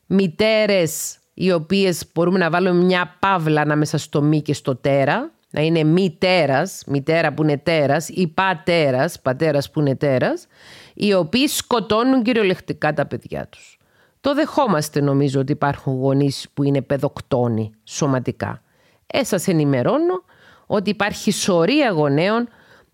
μητέρες 0.06 1.18
οι 1.38 1.52
οποίες 1.52 2.04
μπορούμε 2.14 2.38
να 2.38 2.50
βάλουμε 2.50 2.84
μια 2.84 3.16
παύλα 3.20 3.62
ανάμεσα 3.62 3.98
στο 3.98 4.22
μη 4.22 4.42
και 4.42 4.54
στο 4.54 4.76
τέρα, 4.76 5.32
να 5.50 5.62
είναι 5.62 5.84
μη 5.84 6.16
τέρας, 6.20 6.84
μητέρα 6.88 7.34
που 7.34 7.44
είναι 7.44 7.58
τέρας 7.58 8.10
ή 8.10 8.28
πατέρας, 8.28 9.22
πατέρας 9.22 9.72
που 9.72 9.80
είναι 9.80 9.96
τέρας, 9.96 10.48
οι 10.94 11.14
οποίοι 11.14 11.48
σκοτώνουν 11.48 12.24
κυριολεκτικά 12.24 12.94
τα 12.94 13.06
παιδιά 13.06 13.48
τους. 13.48 13.78
Το 14.22 14.34
δεχόμαστε 14.34 15.02
νομίζω 15.02 15.40
ότι 15.40 15.52
υπάρχουν 15.52 15.94
γονείς 15.94 16.48
που 16.54 16.64
είναι 16.64 16.82
παιδοκτόνοι 16.82 17.72
σωματικά. 17.84 18.62
Ε, 19.08 19.24
σας 19.24 19.48
ενημερώνω 19.48 20.24
ότι 20.66 20.90
υπάρχει 20.90 21.32
σωρία 21.32 21.90
γονέων 21.90 22.48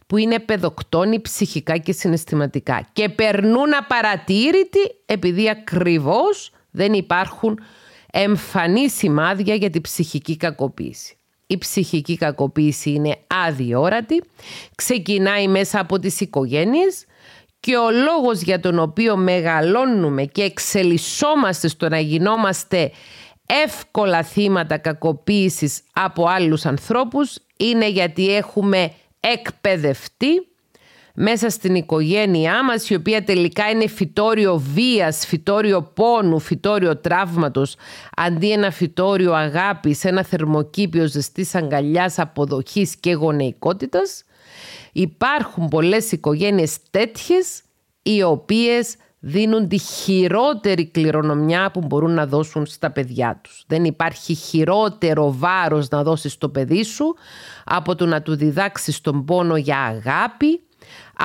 που 0.07 0.17
είναι 0.17 0.39
παιδοκτόνοι 0.39 1.21
ψυχικά 1.21 1.77
και 1.77 1.91
συναισθηματικά 1.91 2.87
και 2.93 3.09
περνούν 3.09 3.73
απαρατήρητοι 3.79 4.79
επειδή 5.05 5.49
ακριβώς 5.49 6.51
δεν 6.71 6.93
υπάρχουν 6.93 7.59
εμφανή 8.11 8.89
σημάδια 8.89 9.55
για 9.55 9.69
την 9.69 9.81
ψυχική 9.81 10.37
κακοποίηση. 10.37 11.15
Η 11.47 11.57
ψυχική 11.57 12.17
κακοποίηση 12.17 12.89
είναι 12.89 13.17
αδιόρατη, 13.47 14.23
ξεκινάει 14.75 15.47
μέσα 15.47 15.79
από 15.79 15.99
τις 15.99 16.19
οικογένειες 16.19 17.05
και 17.59 17.77
ο 17.77 17.91
λόγος 17.91 18.41
για 18.41 18.59
τον 18.59 18.79
οποίο 18.79 19.15
μεγαλώνουμε 19.15 20.25
και 20.25 20.43
εξελισσόμαστε 20.43 21.67
στο 21.67 21.89
να 21.89 21.99
γινόμαστε 21.99 22.91
εύκολα 23.45 24.23
θύματα 24.23 24.77
κακοποίησης 24.77 25.81
από 25.93 26.25
άλλους 26.27 26.65
ανθρώπους 26.65 27.37
είναι 27.57 27.89
γιατί 27.89 28.35
έχουμε 28.35 28.91
εκπαιδευτεί 29.19 30.50
μέσα 31.23 31.49
στην 31.49 31.75
οικογένειά 31.75 32.63
μας 32.63 32.89
η 32.89 32.95
οποία 32.95 33.23
τελικά 33.23 33.69
είναι 33.69 33.87
φυτόριο 33.87 34.57
βίας, 34.73 35.25
φυτόριο 35.25 35.81
πόνου, 35.81 36.39
φυτόριο 36.39 36.97
τραύματος 36.97 37.75
αντί 38.15 38.51
ένα 38.51 38.71
φυτόριο 38.71 39.33
αγάπης, 39.33 40.03
ένα 40.03 40.23
θερμοκήπιο 40.23 41.05
ζεστής 41.05 41.55
αγκαλιάς, 41.55 42.19
αποδοχής 42.19 42.95
και 42.95 43.13
γονεϊκότητας 43.13 44.23
υπάρχουν 44.91 45.67
πολλές 45.67 46.11
οικογένειες 46.11 46.77
τέτοιες 46.89 47.61
οι 48.01 48.23
οποίες 48.23 48.95
δίνουν 49.19 49.67
τη 49.67 49.77
χειρότερη 49.77 50.85
κληρονομιά 50.85 51.71
που 51.71 51.79
μπορούν 51.79 52.13
να 52.13 52.25
δώσουν 52.25 52.65
στα 52.65 52.91
παιδιά 52.91 53.39
τους. 53.43 53.63
Δεν 53.67 53.83
υπάρχει 53.83 54.33
χειρότερο 54.33 55.33
βάρος 55.37 55.89
να 55.89 56.03
δώσεις 56.03 56.31
στο 56.31 56.49
παιδί 56.49 56.83
σου 56.83 57.15
από 57.63 57.95
το 57.95 58.05
να 58.05 58.21
του 58.21 58.35
διδάξεις 58.35 59.01
τον 59.01 59.25
πόνο 59.25 59.57
για 59.57 59.79
αγάπη, 59.79 60.61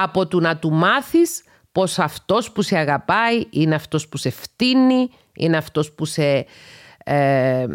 από 0.02 0.26
το 0.26 0.40
να 0.40 0.56
του 0.56 0.72
μάθεις 0.72 1.42
πως 1.72 1.98
αυτός 1.98 2.52
που 2.52 2.62
σε 2.62 2.76
αγαπάει 2.76 3.46
είναι 3.50 3.74
αυτός 3.74 4.08
που 4.08 4.16
σε 4.16 4.30
φτύνει, 4.30 5.10
είναι 5.36 5.56
αυτός 5.56 5.92
που 5.92 6.04
σε 6.04 6.46
ε, 7.04 7.66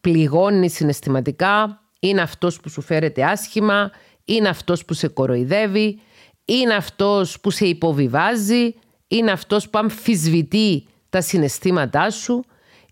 πληγώνει 0.00 0.70
συναισθηματικά, 0.70 1.82
είναι 2.00 2.20
αυτός 2.20 2.60
που 2.60 2.68
σου 2.68 2.80
φέρεται 2.80 3.24
άσχημα, 3.24 3.90
είναι 4.24 4.48
αυτός 4.48 4.84
που 4.84 4.94
σε 4.94 5.08
κοροϊδεύει, 5.08 6.00
είναι 6.44 6.74
αυτός 6.74 7.40
που 7.40 7.50
σε 7.50 7.66
υποβιβάζει, 7.66 8.74
είναι 9.08 9.30
αυτός 9.30 9.70
που 9.70 9.78
αμφισβητεί 9.78 10.86
τα 11.08 11.20
συναισθήματά 11.20 12.10
σου, 12.10 12.44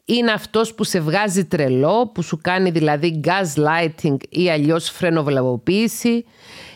είναι 0.05 0.31
αυτός 0.31 0.75
που 0.75 0.85
σε 0.85 1.01
βγάζει 1.01 1.45
τρελό, 1.45 2.11
που 2.15 2.23
σου 2.23 2.39
κάνει 2.43 2.71
δηλαδή 2.71 3.21
gaslighting 3.25 4.17
ή 4.29 4.51
αλλιώς 4.51 4.91
φρενοβλαβοποίηση, 4.91 6.25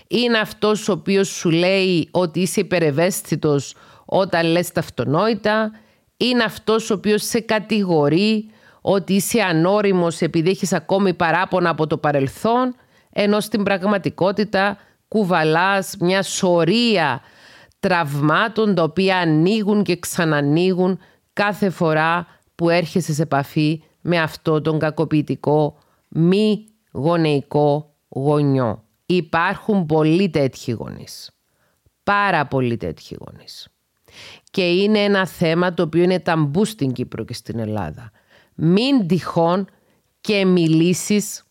είναι 0.09 0.39
αυτός 0.39 0.89
ο 0.89 0.93
οποίος 0.93 1.29
σου 1.29 1.51
λέει 1.51 2.09
ότι 2.11 2.41
είσαι 2.41 2.61
υπερευαίσθητος 2.61 3.75
όταν 4.05 4.47
λες 4.47 4.73
τα 4.73 4.81
αυτονόητα, 4.81 5.71
είναι 6.17 6.43
αυτός 6.43 6.91
ο 6.91 6.95
οποίος 6.95 7.23
σε 7.25 7.41
κατηγορεί 7.41 8.51
ότι 8.81 9.13
είσαι 9.13 9.41
ανώριμος 9.41 10.21
επειδή 10.21 10.51
έχεις 10.51 10.73
ακόμη 10.73 11.15
παράπονα 11.15 11.71
από 11.71 11.87
το 11.87 11.99
παρελθόν, 11.99 12.75
ενώ 13.11 13.41
στην 13.41 13.63
πραγματικότητα 13.63 14.79
κουβαλάς 15.09 15.95
μια 16.01 16.23
σωρία 16.23 17.21
τραυμάτων 17.81 18.75
τα 18.75 18.83
οποία 18.83 19.17
ανοίγουν 19.17 19.83
και 19.83 19.99
ξανανοίγουν 19.99 20.99
κάθε 21.33 21.71
φορά 21.71 22.27
που 22.55 22.69
έρχεσαι 22.69 23.13
σε 23.13 23.23
επαφή 23.23 23.83
με 24.01 24.21
αυτό 24.21 24.61
τον 24.61 24.79
κακοποιητικό 24.79 25.79
μη 26.09 26.67
γονεϊκό 26.93 27.95
γονιό. 28.09 28.85
Υπάρχουν 29.07 29.87
πολλοί 29.87 30.31
τέτοιοι 30.31 30.73
γονείς. 30.73 31.31
Πάρα 32.03 32.47
πολλοί 32.47 32.77
τέτοιοι 32.77 33.17
γονείς. 33.21 33.69
Και 34.51 34.71
είναι 34.71 34.99
ένα 34.99 35.27
θέμα 35.27 35.75
το 35.75 35.83
οποίο 35.83 36.03
είναι 36.03 36.21
ταμπού 36.21 36.65
στην 36.65 36.93
Κύπρο 36.93 37.25
και 37.25 37.35
στην 37.35 37.59
Ελλάδα. 37.59 38.11
Μην 38.55 39.07
τυχόν 39.07 39.67
και 40.21 40.45
μιλήσεις 40.45 41.45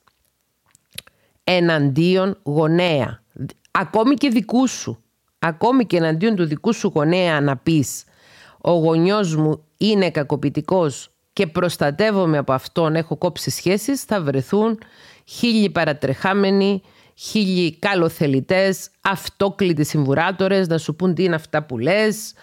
εναντίον 1.43 2.39
γονέα. 2.43 3.23
ακόμη 3.71 4.15
και 4.15 4.29
δικού 4.29 4.67
σου, 4.67 5.03
ακόμη 5.39 5.85
και 5.85 5.97
εναντίον 5.97 6.35
του 6.35 6.45
δικού 6.45 6.73
σου 6.73 6.91
γονέα 6.95 7.41
να 7.41 7.57
πεις 7.57 8.03
ο 8.65 8.71
γονιός 8.71 9.35
μου 9.35 9.63
είναι 9.77 10.11
κακοποιητικός 10.11 11.11
και 11.33 11.47
προστατεύομαι 11.47 12.37
από 12.37 12.53
αυτόν, 12.53 12.95
έχω 12.95 13.17
κόψει 13.17 13.49
σχέσεις, 13.49 14.03
θα 14.03 14.21
βρεθούν 14.21 14.79
χίλιοι 15.25 15.69
παρατρεχάμενοι, 15.69 16.81
χίλιοι 17.15 17.77
καλοθελητές, 17.79 18.89
αυτόκλητοι 19.01 19.83
συμβουράτορες, 19.83 20.67
να 20.67 20.77
σου 20.77 20.95
πούν 20.95 21.13
τι 21.13 21.23
είναι 21.23 21.35
αυτά 21.35 21.63
που 21.63 21.77
λες, 21.77 22.33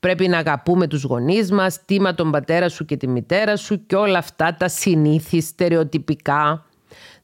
πρέπει 0.00 0.28
να 0.28 0.38
αγαπούμε 0.38 0.86
τους 0.86 1.02
γονείς 1.02 1.50
μας, 1.50 1.84
τίμα 1.84 2.14
τον 2.14 2.30
πατέρα 2.30 2.68
σου 2.68 2.84
και 2.84 2.96
τη 2.96 3.08
μητέρα 3.08 3.56
σου 3.56 3.86
και 3.86 3.96
όλα 3.96 4.18
αυτά 4.18 4.54
τα 4.58 4.68
συνήθι 4.68 5.40
στερεοτυπικά 5.40 6.64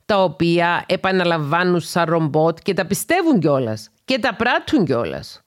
τα 0.06 0.22
οποία 0.22 0.84
επαναλαμβάνουν 0.88 1.80
σαν 1.80 2.04
ρομπότ 2.08 2.58
και 2.62 2.74
τα 2.74 2.86
πιστεύουν 2.86 3.40
κιόλας 3.40 3.90
και 4.04 4.18
τα 4.18 4.34
πράττουν 4.34 4.84
κιόλας. 4.84 5.40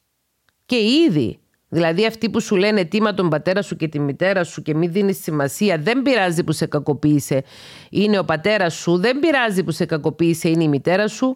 Και 0.65 0.77
ήδη 1.07 1.39
Δηλαδή 1.69 2.05
αυτοί 2.05 2.29
που 2.29 2.41
σου 2.41 2.55
λένε 2.55 2.85
τίμα 2.85 3.13
τον 3.13 3.29
πατέρα 3.29 3.61
σου 3.61 3.75
και 3.75 3.87
τη 3.87 3.99
μητέρα 3.99 4.43
σου 4.43 4.61
και 4.61 4.75
μην 4.75 4.91
δίνεις 4.91 5.21
σημασία, 5.21 5.77
δεν 5.77 6.01
πειράζει 6.01 6.43
που 6.43 6.51
σε 6.51 6.65
κακοποίησε, 6.65 7.43
είναι 7.89 8.19
ο 8.19 8.25
πατέρας 8.25 8.73
σου, 8.73 8.97
δεν 8.97 9.19
πειράζει 9.19 9.63
που 9.63 9.71
σε 9.71 9.85
κακοποίησε, 9.85 10.49
είναι 10.49 10.63
η 10.63 10.67
μητέρα 10.67 11.07
σου. 11.07 11.35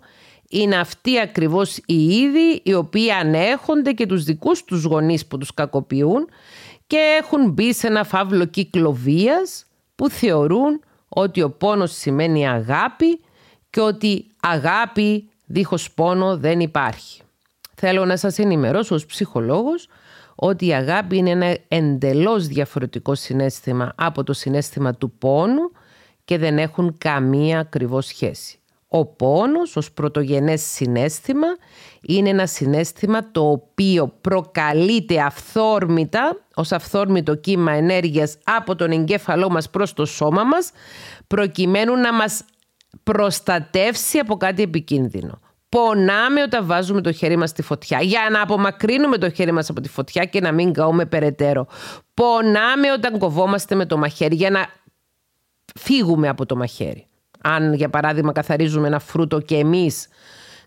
Είναι 0.52 0.78
αυτοί 0.78 1.20
ακριβώς 1.20 1.78
οι 1.86 2.04
ίδιοι 2.04 2.62
οι 2.63 2.74
οποίοι 2.74 3.12
ανέχονται 3.12 3.92
και 3.92 4.06
τους 4.06 4.24
δικούς 4.24 4.63
τους 4.63 4.84
γονείς 4.84 5.26
που 5.26 5.38
τους 5.38 5.54
κακοποιούν 5.54 6.30
και 6.88 7.20
έχουν 7.22 7.52
μπει 7.52 7.74
σε 7.74 7.88
ένα 7.88 8.04
φαύλο 8.04 8.46
κύκλο 8.46 8.92
βίας 8.92 9.65
που 9.96 10.10
θεωρούν 10.10 10.84
ότι 11.10 11.42
ο 11.42 11.50
πόνος 11.50 11.92
σημαίνει 11.92 12.50
αγάπη 12.50 13.20
και 13.70 13.82
ότι 13.82 14.26
αγάπη 14.39 15.30
δίχως 15.46 15.92
πόνο 15.92 16.38
δεν 16.38 16.60
υπάρχει. 16.60 17.22
Θέλω 17.76 18.06
να 18.06 18.18
σας 18.18 18.38
ενημερώσω 18.39 18.96
ως 18.96 19.06
ψυχολόγος 19.06 19.88
ότι 20.41 20.65
η 20.65 20.73
αγάπη 20.73 21.17
είναι 21.17 21.30
ένα 21.30 21.58
εντελώς 21.67 22.47
διαφορετικό 22.47 23.15
συνέστημα 23.15 23.93
από 23.95 24.23
το 24.23 24.34
συνέστημα 24.34 24.93
του 24.95 25.12
πόνου 25.12 25.71
και 26.25 26.38
δεν 26.38 26.58
έχουν 26.58 26.97
καμία 26.97 27.60
ακριβώς 27.60 28.06
σχέση. 28.06 28.60
Ο 28.88 29.06
πόνος 29.06 29.75
ως 29.75 29.91
πρωτογενές 29.91 30.62
συνέστημα 30.62 31.47
είναι 32.02 32.30
ένα 32.30 32.45
συνέστημα 32.45 33.32
το 33.32 33.49
οποίο 33.49 34.08
προκαλείται 34.21 35.21
αυθόρμητα 35.21 36.38
ως 36.56 36.71
αυθόρμητο 36.71 37.36
κύμα 37.36 37.71
ενέργειας 37.71 38.38
από 38.43 38.75
τον 38.75 38.91
εγκέφαλό 38.91 39.49
μας 39.49 39.69
προς 39.69 39.93
το 39.93 40.06
σώμα 40.06 40.43
μας 40.43 40.71
προκειμένου 41.28 41.95
να 41.95 42.13
μας 42.13 42.43
προστατεύσει 43.04 44.17
από 44.17 44.38
κάτι 44.38 44.62
επικίνδυνο. 44.62 45.39
Πονάμε 45.70 46.42
όταν 46.42 46.66
βάζουμε 46.66 47.02
το 47.02 47.12
χέρι 47.12 47.38
μας 47.38 47.50
στη 47.50 47.62
φωτιά 47.62 48.02
για 48.02 48.28
να 48.32 48.42
απομακρύνουμε 48.42 49.18
το 49.18 49.30
χέρι 49.30 49.52
μας 49.52 49.70
από 49.70 49.82
τη 49.82 49.90
φωτιά 49.90 50.26
και 50.26 50.42
να 50.42 50.52
μην 50.52 50.74
καούμε 50.74 51.06
περαιτέρω. 51.06 51.68
Πονάμε 52.14 52.92
όταν 52.92 53.18
κοβόμαστε 53.18 53.76
με 53.76 53.86
το 53.86 53.98
μαχαίρι 53.98 54.36
για 54.36 54.50
να 54.50 54.68
φύγουμε 55.76 56.28
από 56.28 56.46
το 56.46 56.56
μαχαίρι. 56.56 57.08
Αν 57.42 57.74
για 57.74 57.90
παράδειγμα 57.90 58.32
καθαρίζουμε 58.32 58.88
ένα 58.88 59.00
φρούτο 59.00 59.40
και 59.40 59.56
εμείς 59.56 60.08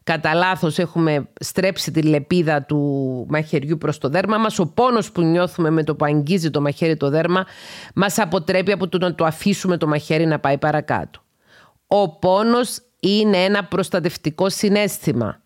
κατά 0.05 0.35
λάθος 0.35 0.79
έχουμε 0.79 1.29
στρέψει 1.41 1.91
τη 1.91 2.03
λεπίδα 2.03 2.63
του 2.63 2.81
μαχαιριού 3.29 3.79
προς 3.79 3.99
το 3.99 4.09
δέρμα 4.09 4.39
μας, 4.39 4.59
ο 4.59 4.67
πόνος 4.67 5.13
που 5.13 5.23
νιώθουμε 5.23 5.71
με 5.71 5.85
το 5.85 5.97
που 5.97 6.05
αγγίζει 6.05 6.51
το 6.51 6.61
μαχαίρι 6.61 6.97
το 6.97 7.11
δέρμα 7.11 7.47
μας 7.95 8.19
αποτρέπει 8.19 8.73
από 8.73 8.89
το 8.89 8.99
να 8.99 9.15
το 9.15 9.25
αφήσουμε 9.25 9.77
το 9.77 9.87
μαχαίρι 9.87 10.27
να 10.27 10.39
πάει 10.39 10.59
παρακάτω. 10.59 11.21
Ο 11.87 12.19
πόνος 12.19 12.81
είναι 13.05 13.45
ένα 13.45 13.65
προστατευτικό 13.65 14.51
συνέστημα. 14.51 15.43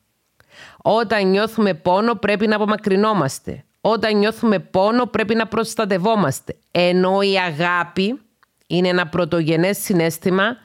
Όταν 0.83 1.31
νιώθουμε 1.31 1.75
πόνο 1.75 2.15
πρέπει 2.15 2.47
να 2.47 2.57
απομακρυνόμαστε. 2.57 3.65
Όταν 3.81 4.19
νιώθουμε 4.19 4.59
πόνο 4.59 5.07
πρέπει 5.07 5.35
να 5.35 5.47
προστατευόμαστε. 5.47 6.57
Ενώ 6.71 7.21
η 7.21 7.39
αγάπη 7.39 8.21
είναι 8.67 8.89
ένα 8.89 9.07
πρωτογενές 9.07 9.79
συνέστημα, 9.79 10.57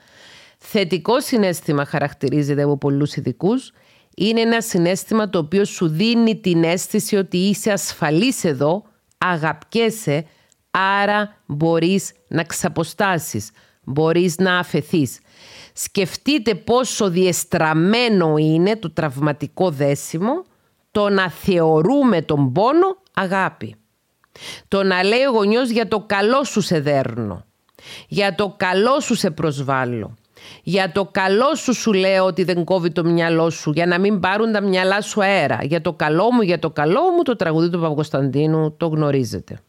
θετικό 0.58 1.22
συνέστημα 1.22 1.86
χαρακτηρίζεται 1.86 2.62
από 2.62 2.78
πολλούς 2.78 3.16
ειδικούς. 3.16 3.72
Είναι 4.16 4.42
ένα 4.42 4.62
συνέστημα 4.62 5.30
το 5.30 5.38
οποίο 5.40 5.66
σου 5.66 5.88
δίνει 5.88 6.36
την 6.36 6.64
αίσθηση 6.64 7.16
ότι 7.16 7.38
είσαι 7.38 7.72
ασφαλής 7.72 8.44
εδώ, 8.44 8.84
αγαπιέσαι, 9.18 10.26
άρα 10.72 11.36
μπορείς 11.46 12.12
να 12.28 12.44
ξαποστάσεις, 12.44 13.50
μπορείς 13.84 14.38
να 14.38 14.58
αφαιθείς. 14.58 15.20
Σκεφτείτε 15.74 16.56
πόσο 16.56 17.10
διεστραμμένο 17.10 18.38
είναι 18.38 18.76
το 18.76 18.92
τραυματικό 18.92 19.70
δέσιμο 19.70 20.44
το 20.92 21.10
να 21.10 21.30
θεωρούμε 21.30 22.22
τον 22.22 22.52
πόνο 22.52 22.98
αγάπη. 23.14 23.76
Το 24.68 24.84
να 24.84 25.04
λέει 25.04 25.24
ο 25.24 25.32
γονιός 25.32 25.70
για 25.70 25.88
το 25.88 26.00
καλό 26.00 26.44
σου 26.44 26.62
σε 26.62 26.80
δέρνω. 26.80 27.46
Για 28.08 28.36
το 28.36 28.54
καλό 28.58 29.00
σου 29.00 29.16
σε 29.16 29.32
προσβάλλω. 29.32 30.16
Για 30.64 30.92
το 30.92 31.10
καλό 31.12 31.56
σου 31.56 31.74
σου 31.74 31.94
λέω 31.94 32.26
ότι 32.26 32.44
δεν 32.44 32.64
κόβει 32.64 32.92
το 32.92 33.04
μυαλό 33.04 33.50
σου 33.50 33.72
για 33.72 33.86
να 33.86 34.00
μην 34.00 34.20
πάρουν 34.20 34.52
τα 34.52 34.62
μυαλά 34.62 35.02
σου 35.02 35.24
αέρα. 35.24 35.60
Για 35.62 35.82
το 35.82 35.94
καλό 35.94 36.32
μου, 36.32 36.42
για 36.42 36.60
το 36.60 36.70
καλό 36.70 37.02
μου 37.16 37.24
το 37.24 37.36
τραγουδί 37.36 37.70
του 37.70 37.80
Παπακοσταντίνου 37.80 38.76
το 38.78 38.88
γνωρίζετε. 38.88 39.60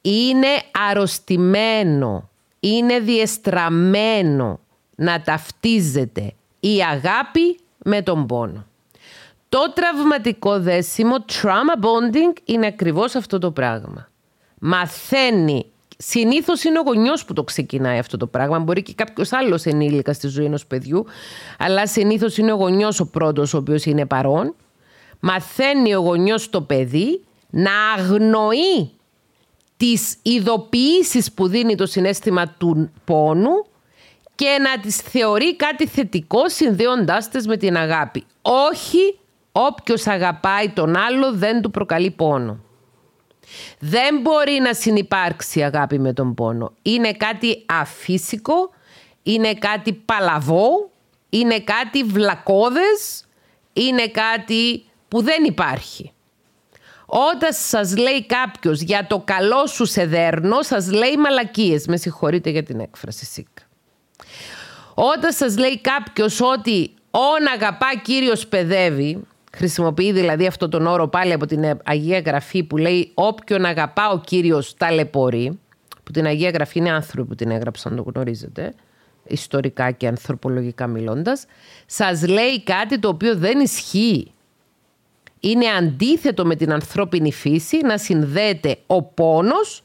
Είναι 0.00 0.48
αρρωστημένο, 0.90 2.30
είναι 2.60 2.98
διεστραμμένο 2.98 4.60
να 4.96 5.20
ταυτίζεται 5.20 6.32
η 6.60 6.82
αγάπη 6.82 7.58
με 7.84 8.02
τον 8.02 8.26
πόνο. 8.26 8.66
Το 9.48 9.72
τραυματικό 9.74 10.60
δέσιμο, 10.60 11.14
trauma 11.28 11.82
bonding, 11.84 12.40
είναι 12.44 12.66
ακριβώς 12.66 13.14
αυτό 13.14 13.38
το 13.38 13.50
πράγμα. 13.50 14.08
Μαθαίνει 14.58 15.66
Συνήθως 15.98 16.64
είναι 16.64 16.78
ο 16.78 16.82
γονιός 16.82 17.24
που 17.24 17.32
το 17.32 17.44
ξεκινάει 17.44 17.98
αυτό 17.98 18.16
το 18.16 18.26
πράγμα. 18.26 18.58
Μπορεί 18.58 18.82
και 18.82 18.94
κάποιος 18.94 19.32
άλλος 19.32 19.64
ενήλικα 19.64 20.12
στη 20.12 20.28
ζωή 20.28 20.44
ενός 20.44 20.66
παιδιού, 20.66 21.04
αλλά 21.58 21.86
συνήθως 21.86 22.38
είναι 22.38 22.52
ο 22.52 22.56
γονιός 22.56 23.00
ο 23.00 23.06
πρώτος 23.06 23.54
ο 23.54 23.56
οποίος 23.56 23.84
είναι 23.84 24.06
παρόν. 24.06 24.54
Μαθαίνει 25.20 25.94
ο 25.94 26.00
γονιός 26.00 26.50
το 26.50 26.60
παιδί 26.60 27.20
να 27.50 27.92
αγνοεί 27.96 28.90
τις 29.76 30.16
ειδοποιήσεις 30.22 31.32
που 31.32 31.48
δίνει 31.48 31.74
το 31.74 31.86
συνέστημα 31.86 32.48
του 32.58 32.90
πόνου 33.04 33.66
και 34.36 34.58
να 34.60 34.80
τις 34.80 34.96
θεωρεί 34.96 35.56
κάτι 35.56 35.86
θετικό 35.86 36.48
συνδέοντάς 36.48 37.28
τες 37.30 37.46
με 37.46 37.56
την 37.56 37.76
αγάπη. 37.76 38.24
Όχι 38.42 39.18
όποιος 39.52 40.06
αγαπάει 40.06 40.68
τον 40.68 40.96
άλλο 40.96 41.32
δεν 41.32 41.62
του 41.62 41.70
προκαλεί 41.70 42.10
πόνο. 42.10 42.60
Δεν 43.78 44.20
μπορεί 44.20 44.58
να 44.62 44.74
συνυπάρξει 44.74 45.62
αγάπη 45.62 45.98
με 45.98 46.12
τον 46.12 46.34
πόνο. 46.34 46.72
Είναι 46.82 47.12
κάτι 47.12 47.64
αφύσικο, 47.66 48.70
είναι 49.22 49.54
κάτι 49.54 49.92
παλαβό, 49.92 50.90
είναι 51.28 51.60
κάτι 51.60 52.02
βλακώδες, 52.02 53.24
είναι 53.72 54.08
κάτι 54.08 54.84
που 55.08 55.22
δεν 55.22 55.44
υπάρχει. 55.44 56.10
Όταν 57.06 57.52
σας 57.52 57.96
λέει 57.96 58.26
κάποιος 58.26 58.80
για 58.80 59.06
το 59.06 59.22
καλό 59.24 59.66
σου 59.66 59.84
σε 59.84 60.06
δέρνο, 60.06 60.62
σας 60.62 60.92
λέει 60.92 61.16
μαλακίες. 61.16 61.86
Με 61.86 61.96
συγχωρείτε 61.96 62.50
για 62.50 62.62
την 62.62 62.80
έκφραση 62.80 63.24
ΣΥΚ. 63.24 63.48
Όταν 64.98 65.32
σας 65.32 65.58
λέει 65.58 65.80
κάποιος 65.80 66.40
ότι 66.40 66.90
«όν 67.10 67.46
αγαπά 67.54 67.86
Κύριος 68.02 68.46
παιδεύει», 68.46 69.22
χρησιμοποιεί 69.56 70.12
δηλαδή 70.12 70.46
αυτό 70.46 70.68
τον 70.68 70.86
όρο 70.86 71.08
πάλι 71.08 71.32
από 71.32 71.46
την 71.46 71.78
Αγία 71.84 72.20
Γραφή 72.20 72.62
που 72.62 72.76
λέει 72.76 73.10
«όποιον 73.14 73.64
αγαπά 73.64 74.10
ο 74.10 74.20
Κύριος 74.20 74.74
ταλαιπωρεί», 74.76 75.58
που 76.02 76.12
την 76.12 76.26
Αγία 76.26 76.50
Γραφή 76.50 76.78
είναι 76.78 76.90
άνθρωποι 76.90 77.28
που 77.28 77.34
την 77.34 77.50
έγραψαν, 77.50 77.96
το 77.96 78.04
γνωρίζετε, 78.14 78.74
ιστορικά 79.26 79.90
και 79.90 80.06
ανθρωπολογικά 80.06 80.86
μιλώντας, 80.86 81.46
σας 81.86 82.26
λέει 82.26 82.62
κάτι 82.62 82.98
το 82.98 83.08
οποίο 83.08 83.36
δεν 83.36 83.60
ισχύει. 83.60 84.32
Είναι 85.40 85.66
αντίθετο 85.66 86.46
με 86.46 86.54
την 86.56 86.72
ανθρώπινη 86.72 87.32
φύση 87.32 87.76
να 87.76 87.98
συνδέεται 87.98 88.76
ο 88.86 89.02
πόνος 89.02 89.82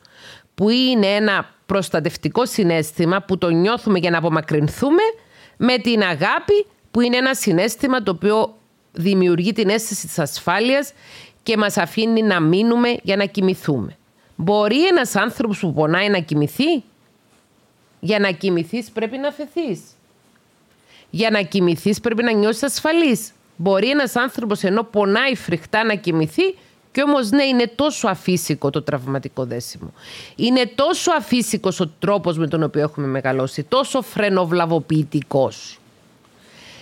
που 0.61 0.69
είναι 0.69 1.07
ένα 1.07 1.53
προστατευτικό 1.65 2.45
συνέστημα 2.45 3.21
που 3.21 3.37
το 3.37 3.49
νιώθουμε 3.49 3.99
για 3.99 4.09
να 4.09 4.17
απομακρυνθούμε 4.17 5.01
με 5.57 5.77
την 5.77 6.01
αγάπη 6.01 6.65
που 6.91 7.01
είναι 7.01 7.17
ένα 7.17 7.33
συνέστημα 7.33 8.03
το 8.03 8.11
οποίο 8.11 8.57
δημιουργεί 8.91 9.53
την 9.53 9.69
αίσθηση 9.69 10.07
της 10.07 10.19
ασφάλειας 10.19 10.93
και 11.43 11.57
μας 11.57 11.77
αφήνει 11.77 12.21
να 12.21 12.39
μείνουμε 12.39 12.97
για 13.03 13.15
να 13.15 13.25
κοιμηθούμε. 13.25 13.97
Μπορεί 14.35 14.87
ένας 14.87 15.15
άνθρωπος 15.15 15.59
που 15.59 15.73
πονάει 15.73 16.09
να 16.09 16.19
κοιμηθεί; 16.19 16.83
Για 17.99 18.19
να 18.19 18.31
κοιμηθείς 18.31 18.91
πρέπει 18.91 19.17
να 19.17 19.31
φεθείς. 19.31 19.81
Για 21.09 21.29
να 21.29 21.41
κοιμηθείς 21.41 21.99
πρέπει 21.99 22.23
να 22.23 22.31
νιώσεις 22.31 22.63
ασφαλής. 22.63 23.31
Μπορεί 23.55 23.89
ένας 23.89 24.15
άνθρωπος 24.15 24.63
ενώ 24.63 24.83
πονάει 24.83 25.35
φρικτά 25.35 25.83
να 25.83 25.95
κοιμηθεί; 25.95 26.55
Και 26.91 27.01
όμως 27.01 27.29
ναι, 27.29 27.43
είναι 27.43 27.71
τόσο 27.75 28.07
αφύσικο 28.07 28.69
το 28.69 28.81
τραυματικό 28.81 29.45
δέσιμο. 29.45 29.93
Είναι 30.35 30.71
τόσο 30.75 31.11
αφύσικος 31.11 31.79
ο 31.79 31.91
τρόπος 31.99 32.37
με 32.37 32.47
τον 32.47 32.63
οποίο 32.63 32.81
έχουμε 32.81 33.07
μεγαλώσει, 33.07 33.63
τόσο 33.63 34.01
φρενοβλαβοποιητικός. 34.01 35.79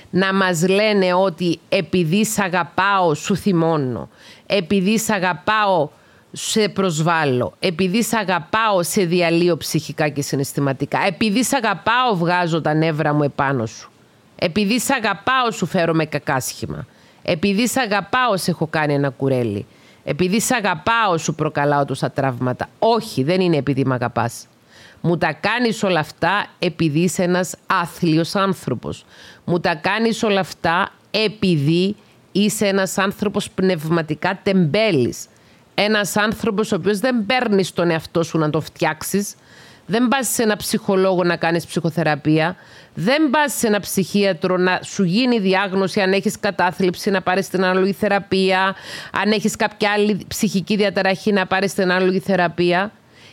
να 0.09 0.33
μας 0.33 0.67
λένε 0.67 1.13
ότι 1.13 1.59
επειδή 1.69 2.25
σ' 2.25 2.39
αγαπάω 2.39 3.13
σου 3.13 3.35
θυμώνω, 3.35 4.09
επειδή 4.45 4.99
σ' 4.99 5.09
αγαπάω 5.09 5.89
σε 6.31 6.69
προσβάλλω, 6.69 7.53
επειδή 7.59 8.03
σ' 8.03 8.13
αγαπάω 8.13 8.83
σε 8.83 9.03
διαλύω 9.03 9.57
ψυχικά 9.57 10.09
και 10.09 10.21
συναισθηματικά, 10.21 10.99
επειδή 11.07 11.43
σ' 11.43 11.53
αγαπάω 11.53 12.15
βγάζω 12.15 12.61
τα 12.61 12.73
νεύρα 12.73 13.13
μου 13.13 13.23
επάνω 13.23 13.65
σου, 13.65 13.91
επειδή 14.35 14.79
σ' 14.79 14.89
αγαπάω 14.89 15.51
σου 15.51 15.65
φέρω 15.65 15.93
με 15.93 16.05
κακάσχημα, 16.05 16.85
επειδή 17.23 17.67
σ' 17.67 17.77
αγαπάω 17.77 18.37
σε 18.37 18.51
έχω 18.51 18.67
κάνει 18.67 18.93
ένα 18.93 19.09
κουρέλι, 19.09 19.65
επειδή 20.03 20.39
σ' 20.41 20.51
αγαπάω 20.51 21.17
σου 21.17 21.35
προκαλάω 21.35 21.85
τόσα 21.85 22.11
τραύματα. 22.11 22.69
Όχι, 22.79 23.23
δεν 23.23 23.41
είναι 23.41 23.57
επειδή 23.57 23.85
με 23.85 23.93
αγαπάς. 23.93 24.47
Μου 25.01 25.17
τα 25.17 25.33
κάνεις 25.33 25.83
όλα 25.83 25.99
αυτά 25.99 26.45
επειδή 26.59 26.99
είσαι 26.99 27.23
ένας 27.23 27.55
άθλιος 27.67 28.35
άνθρωπος. 28.35 29.05
Μου 29.45 29.59
τα 29.59 29.75
κάνεις 29.75 30.23
όλα 30.23 30.39
αυτά 30.39 30.91
επειδή 31.11 31.95
είσαι 32.31 32.67
ένας 32.67 32.97
άνθρωπος 32.97 33.49
πνευματικά 33.49 34.39
τεμπέλης. 34.43 35.27
Ένας 35.75 36.15
άνθρωπος 36.17 36.71
ο 36.71 36.75
οποίος 36.75 36.99
δεν 36.99 37.25
παίρνεις 37.25 37.73
τον 37.73 37.89
εαυτό 37.89 38.23
σου 38.23 38.37
να 38.37 38.49
το 38.49 38.61
φτιάξεις. 38.61 39.35
Δεν 39.91 40.07
πας 40.07 40.27
σε 40.27 40.43
ένα 40.43 40.57
ψυχολόγο 40.57 41.23
να 41.23 41.35
κάνεις 41.35 41.65
ψυχοθεραπεία. 41.65 42.55
Δεν 42.93 43.29
πας 43.29 43.53
σε 43.53 43.67
ένα 43.67 43.79
ψυχίατρο 43.79 44.57
να 44.57 44.79
σου 44.83 45.03
γίνει 45.03 45.39
διάγνωση 45.39 46.01
αν 46.01 46.13
έχεις 46.13 46.39
κατάθλιψη 46.39 47.09
να 47.09 47.21
πάρεις 47.21 47.49
την 47.49 47.63
ανάλογη 47.63 47.91
θεραπεία. 47.91 48.75
Αν 49.11 49.31
έχεις 49.31 49.55
κάποια 49.55 49.91
άλλη 49.91 50.25
ψυχική 50.27 50.75
διαταραχή 50.75 51.31
να 51.31 51.45
πάρεις 51.45 51.73
την 51.73 51.83
ανάλογη 51.83 52.19
θεραπεία. 52.19 52.91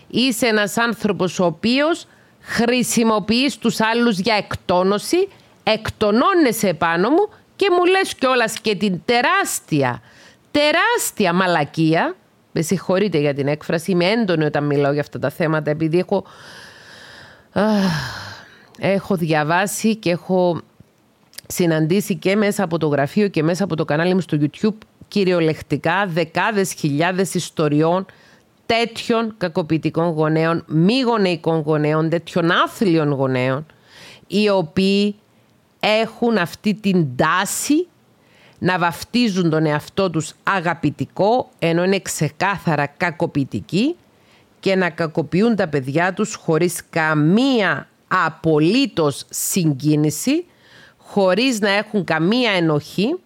Είσαι 0.09 0.47
ένας 0.47 0.77
άνθρωπος 0.77 1.39
ο 1.39 1.45
οποίος 1.45 2.07
χρησιμοποιείς 2.41 3.57
τους 3.59 3.81
άλλους 3.81 4.19
για 4.19 4.35
εκτόνωση, 4.35 5.29
εκτονώνεσαι 5.63 6.69
επάνω 6.69 7.11
μου 7.11 7.29
και 7.57 7.67
μου 7.71 7.85
λες 7.85 8.15
κιόλας 8.15 8.61
και 8.61 8.75
την 8.75 9.01
τεράστια, 9.05 10.03
τεράστια 10.51 11.33
μαλακία, 11.33 12.15
με 12.59 12.63
συγχωρείτε 12.63 13.19
για 13.19 13.35
την 13.35 13.47
έκφραση, 13.49 13.91
είμαι 13.91 14.05
έντονη 14.05 14.45
όταν 14.45 14.65
μιλάω 14.65 14.93
για 14.93 15.01
αυτά 15.01 15.19
τα 15.19 15.31
θέματα 15.31 15.71
επειδή 15.71 15.99
έχω, 15.99 16.25
έχω 18.79 19.17
διαβάσει 19.17 19.97
και 19.97 20.11
έχω 20.11 20.61
συναντήσει 21.47 22.17
και 22.17 22.37
μέσα 22.37 22.65
από 22.65 22.79
το 22.79 22.87
γραφείο 22.87 23.29
και 23.29 23.43
μέσα 23.43 23.65
από 23.65 23.77
το 23.77 23.85
κανάλι 23.85 24.15
μου 24.15 24.21
στο 24.21 24.39
YouTube 24.41 24.77
κυριολεκτικά 25.09 26.07
δεκάδες 26.07 26.73
χιλιάδες 26.73 27.35
ιστοριών 27.35 28.07
τέτοιων 28.67 29.35
κακοποιητικών 29.39 30.09
γονέων, 30.09 30.65
μη 30.67 31.01
γονεϊκών 31.01 31.61
γονέων, 31.61 32.09
τέτοιων 32.09 32.51
άθλιων 32.51 33.11
γονέων, 33.13 33.67
οι 34.27 34.49
οποίοι 34.49 35.15
έχουν 35.81 36.37
αυτή 36.37 36.75
την 36.75 37.17
τάση 37.17 37.87
να 38.59 38.79
βαφτίζουν 38.79 39.51
τον 39.51 39.67
εαυτό 39.67 40.11
τους 40.11 40.35
αγαπητικό, 40.43 41.49
ενώ 41.59 41.85
είναι 41.85 42.01
ξεκάθαρα 42.01 42.87
κακοποιητικοί 42.87 43.97
και 44.61 44.77
να 44.77 44.91
κακοποιούν 44.91 45.57
τα 45.57 45.69
παιδιά 45.69 46.13
τους 46.13 46.35
χωρίς 46.35 46.83
καμία 46.91 47.89
απολύτως 48.09 49.25
συγκίνηση, 49.31 50.45
χωρίς 50.97 51.61
να 51.61 51.71
έχουν 51.71 52.05
καμία 52.05 52.51
ενοχή 52.51 53.17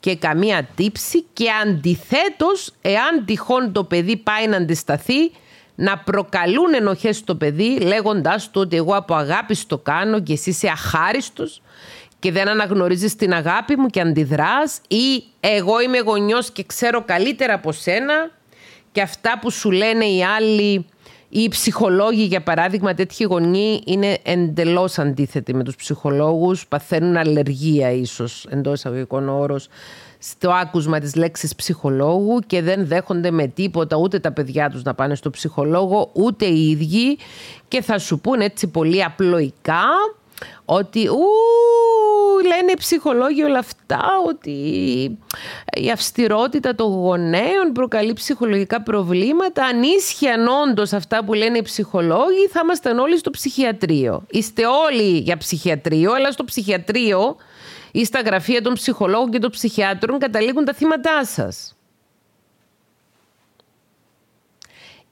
και 0.00 0.16
καμία 0.16 0.68
τύψη 0.74 1.24
και 1.32 1.46
αντιθέτως 1.62 2.72
εάν 2.80 3.24
τυχόν 3.24 3.72
το 3.72 3.84
παιδί 3.84 4.16
πάει 4.16 4.46
να 4.46 4.56
αντισταθεί 4.56 5.30
να 5.74 5.98
προκαλούν 5.98 6.74
ενοχές 6.74 7.16
στο 7.16 7.34
παιδί 7.34 7.78
λέγοντάς 7.80 8.50
του 8.50 8.60
ότι 8.60 8.76
εγώ 8.76 8.96
από 8.96 9.14
αγάπης 9.14 9.66
το 9.66 9.78
κάνω 9.78 10.20
και 10.20 10.32
εσύ 10.32 10.50
είσαι 10.50 10.68
αχάριστος 10.68 11.62
και 12.24 12.32
δεν 12.32 12.48
αναγνωρίζεις 12.48 13.16
την 13.16 13.32
αγάπη 13.32 13.76
μου 13.76 13.86
και 13.86 14.00
αντιδράς 14.00 14.80
ή 14.88 15.24
εγώ 15.40 15.80
είμαι 15.80 15.98
γονιός 15.98 16.50
και 16.50 16.64
ξέρω 16.64 17.02
καλύτερα 17.04 17.54
από 17.54 17.72
σένα 17.72 18.14
και 18.92 19.00
αυτά 19.00 19.38
που 19.40 19.50
σου 19.50 19.70
λένε 19.70 20.04
οι 20.04 20.24
άλλοι 20.24 20.86
οι 21.28 21.48
ψυχολόγοι, 21.48 22.22
για 22.22 22.42
παράδειγμα, 22.42 22.94
τέτοιοι 22.94 23.24
γονεί 23.24 23.82
είναι 23.86 24.18
εντελώς 24.22 24.98
αντίθετοι 24.98 25.54
με 25.54 25.64
τους 25.64 25.76
ψυχολόγους. 25.76 26.66
Παθαίνουν 26.66 27.16
αλλεργία, 27.16 27.90
ίσως 27.90 28.46
εντός 28.50 28.74
εισαγωγικών 28.74 29.28
όρος, 29.28 29.68
στο 30.18 30.50
άκουσμα 30.50 30.98
της 30.98 31.14
λέξης 31.14 31.54
ψυχολόγου 31.54 32.38
και 32.46 32.62
δεν 32.62 32.86
δέχονται 32.86 33.30
με 33.30 33.46
τίποτα 33.46 33.96
ούτε 33.96 34.18
τα 34.18 34.32
παιδιά 34.32 34.70
τους 34.70 34.82
να 34.82 34.94
πάνε 34.94 35.14
στο 35.14 35.30
ψυχολόγο 35.30 36.10
ούτε 36.12 36.44
οι 36.44 36.70
ίδιοι 36.70 37.18
και 37.68 37.82
θα 37.82 37.98
σου 37.98 38.20
πούνε 38.20 38.44
έτσι 38.44 38.66
πολύ 38.66 39.04
απλοϊκά 39.04 39.84
ότι 40.64 41.08
ου, 41.08 41.26
λένε 42.42 42.72
οι 42.72 42.76
ψυχολόγοι 42.78 43.42
όλα 43.42 43.58
αυτά 43.58 44.02
ότι 44.26 44.50
η 45.72 45.90
αυστηρότητα 45.90 46.74
των 46.74 46.92
γονέων 46.92 47.72
προκαλεί 47.72 48.12
ψυχολογικά 48.12 48.82
προβλήματα. 48.82 49.64
Αν 49.64 49.82
ίσχυαν 49.82 50.46
όντως 50.46 50.92
αυτά 50.92 51.24
που 51.24 51.34
λένε 51.34 51.58
οι 51.58 51.62
ψυχολόγοι 51.62 52.48
θα 52.50 52.60
ήμασταν 52.62 52.98
όλοι 52.98 53.18
στο 53.18 53.30
ψυχιατρίο. 53.30 54.26
Είστε 54.30 54.62
όλοι 54.66 55.18
για 55.18 55.36
ψυχιατρίο, 55.36 56.12
αλλά 56.12 56.32
στο 56.32 56.44
ψυχιατρίο 56.44 57.36
ή 57.92 58.04
στα 58.04 58.20
γραφεία 58.20 58.62
των 58.62 58.72
ψυχολόγων 58.72 59.30
και 59.30 59.38
των 59.38 59.50
ψυχιάτρων 59.50 60.18
καταλήγουν 60.18 60.64
τα 60.64 60.72
θύματά 60.72 61.24
σας. 61.24 61.76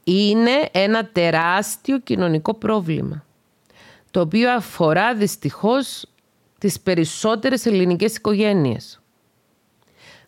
Είναι 0.04 0.68
ένα 0.72 1.06
τεράστιο 1.06 1.98
κοινωνικό 1.98 2.54
πρόβλημα 2.54 3.24
το 4.12 4.20
οποίο 4.20 4.50
αφορά 4.50 5.14
δυστυχώς 5.14 6.04
τις 6.62 6.80
περισσότερες 6.80 7.66
ελληνικές 7.66 8.16
οικογένειες. 8.16 9.00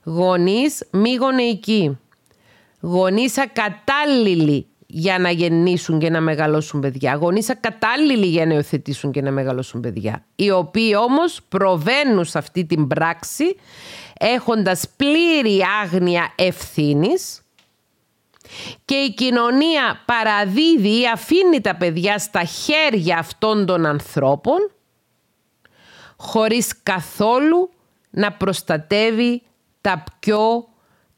Γονείς 0.05 0.87
μη 0.91 1.15
γονεϊκοί, 1.15 1.99
γονείς 2.81 3.39
ακατάλληλοι 3.39 4.67
για 4.87 5.19
να 5.19 5.31
γεννήσουν 5.31 5.99
και 5.99 6.11
να 6.11 6.21
μεγαλώσουν 6.21 6.81
παιδιά. 6.81 7.15
Γονείς 7.15 7.51
ακατάλληλοι 7.51 8.27
για 8.27 8.47
να 8.47 8.55
υιοθετήσουν 8.55 9.13
και 9.13 9.23
να 9.23 9.31
μεγαλώσουν 9.31 9.81
παιδιά. 9.81 10.25
Οι 10.37 10.51
οποίοι 10.51 10.95
όμως 10.99 11.41
προβαίνουν 11.49 12.25
σε 12.25 12.39
αυτή 12.39 12.65
την 12.65 12.87
πράξη 12.87 13.57
έχοντας 14.19 14.85
πλήρη 14.97 15.61
άγνοια 15.83 16.33
ευθύνης 16.37 17.43
και 18.85 18.95
η 18.95 19.15
κοινωνία 19.15 20.03
παραδίδει 20.05 21.01
ή 21.01 21.09
αφήνει 21.13 21.61
τα 21.61 21.75
παιδιά 21.75 22.19
στα 22.19 22.45
χέρια 22.45 23.19
αυτών 23.19 23.67
των 23.67 23.87
ανθρώπων 23.87 24.74
χωρίς 26.25 26.83
καθόλου 26.83 27.71
να 28.11 28.33
προστατεύει 28.33 29.43
τα 29.81 30.05
πιο 30.19 30.69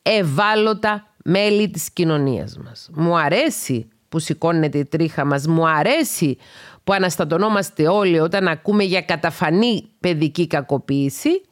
ευάλωτα 0.02 1.06
μέλη 1.24 1.70
της 1.70 1.90
κοινωνίας 1.90 2.58
μας. 2.58 2.88
Μου 2.92 3.18
αρέσει 3.18 3.88
που 4.08 4.18
σηκώνεται 4.18 4.78
η 4.78 4.84
τρίχα 4.84 5.24
μας, 5.24 5.46
μου 5.46 5.68
αρέσει 5.68 6.36
που 6.84 6.92
αναστατωνόμαστε 6.92 7.88
όλοι 7.88 8.20
όταν 8.20 8.48
ακούμε 8.48 8.84
για 8.84 9.02
καταφανή 9.02 9.90
παιδική 10.00 10.46
κακοποίηση, 10.46 11.42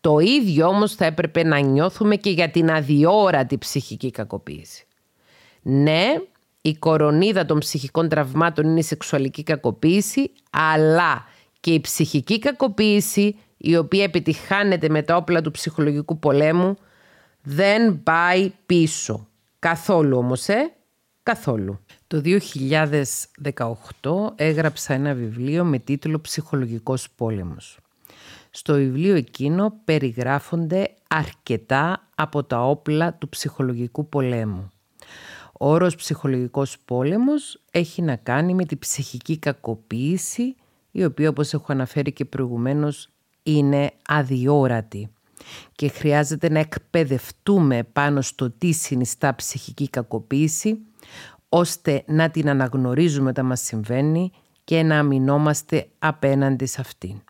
το 0.00 0.18
ίδιο 0.18 0.66
όμως 0.66 0.94
θα 0.94 1.04
έπρεπε 1.04 1.44
να 1.44 1.58
νιώθουμε 1.58 2.16
και 2.16 2.30
για 2.30 2.50
την 2.50 2.70
αδιόρατη 2.70 3.58
ψυχική 3.58 4.10
κακοποίηση. 4.10 4.86
Ναι, 5.62 6.06
η 6.60 6.74
κορονίδα 6.74 7.44
των 7.44 7.58
ψυχικών 7.58 8.08
τραυμάτων 8.08 8.64
είναι 8.64 8.78
η 8.78 8.82
σεξουαλική 8.82 9.42
κακοποίηση, 9.42 10.30
αλλά 10.50 11.24
και 11.60 11.72
η 11.72 11.80
ψυχική 11.80 12.38
κακοποίηση, 12.38 13.36
η 13.56 13.76
οποία 13.76 14.04
επιτυχάνεται 14.04 14.88
με 14.88 15.02
τα 15.02 15.16
όπλα 15.16 15.40
του 15.40 15.50
ψυχολογικού 15.50 16.18
πολέμου, 16.18 16.76
δεν 17.42 18.02
πάει 18.02 18.52
πίσω. 18.66 19.28
Καθόλου 19.58 20.18
όμως, 20.18 20.48
ε, 20.48 20.72
καθόλου. 21.22 21.80
Το 22.06 22.20
2018 22.20 24.32
έγραψα 24.36 24.94
ένα 24.94 25.14
βιβλίο 25.14 25.64
με 25.64 25.78
τίτλο 25.78 26.20
«Ψυχολογικός 26.20 27.10
πόλεμος». 27.10 27.78
Στο 28.50 28.74
βιβλίο 28.74 29.14
εκείνο 29.14 29.80
περιγράφονται 29.84 30.94
αρκετά 31.08 32.08
από 32.14 32.44
τα 32.44 32.68
όπλα 32.68 33.14
του 33.14 33.28
ψυχολογικού 33.28 34.08
πολέμου. 34.08 34.70
Ο 35.58 35.70
όρος 35.70 35.94
ψυχολογικός 35.94 36.78
πόλεμος 36.84 37.60
έχει 37.70 38.02
να 38.02 38.16
κάνει 38.16 38.54
με 38.54 38.64
τη 38.64 38.76
ψυχική 38.76 39.38
κακοποίηση, 39.38 40.54
η 40.90 41.04
οποία 41.04 41.28
όπως 41.28 41.52
έχω 41.52 41.66
αναφέρει 41.68 42.12
και 42.12 42.24
προηγουμένως 42.24 43.08
είναι 43.42 43.90
αδιόρατη 44.08 45.10
και 45.72 45.88
χρειάζεται 45.88 46.50
να 46.50 46.58
εκπαιδευτούμε 46.58 47.82
πάνω 47.82 48.20
στο 48.20 48.50
τι 48.50 48.72
συνιστά 48.72 49.34
ψυχική 49.34 49.88
κακοποίηση, 49.88 50.78
ώστε 51.48 52.02
να 52.06 52.30
την 52.30 52.48
αναγνωρίζουμε 52.48 53.28
όταν 53.28 53.46
μας 53.46 53.60
συμβαίνει 53.60 54.30
και 54.64 54.82
να 54.82 54.98
αμυνόμαστε 54.98 55.88
απέναντι 55.98 56.66
σε 56.66 56.80
αυτήν. 56.80 57.22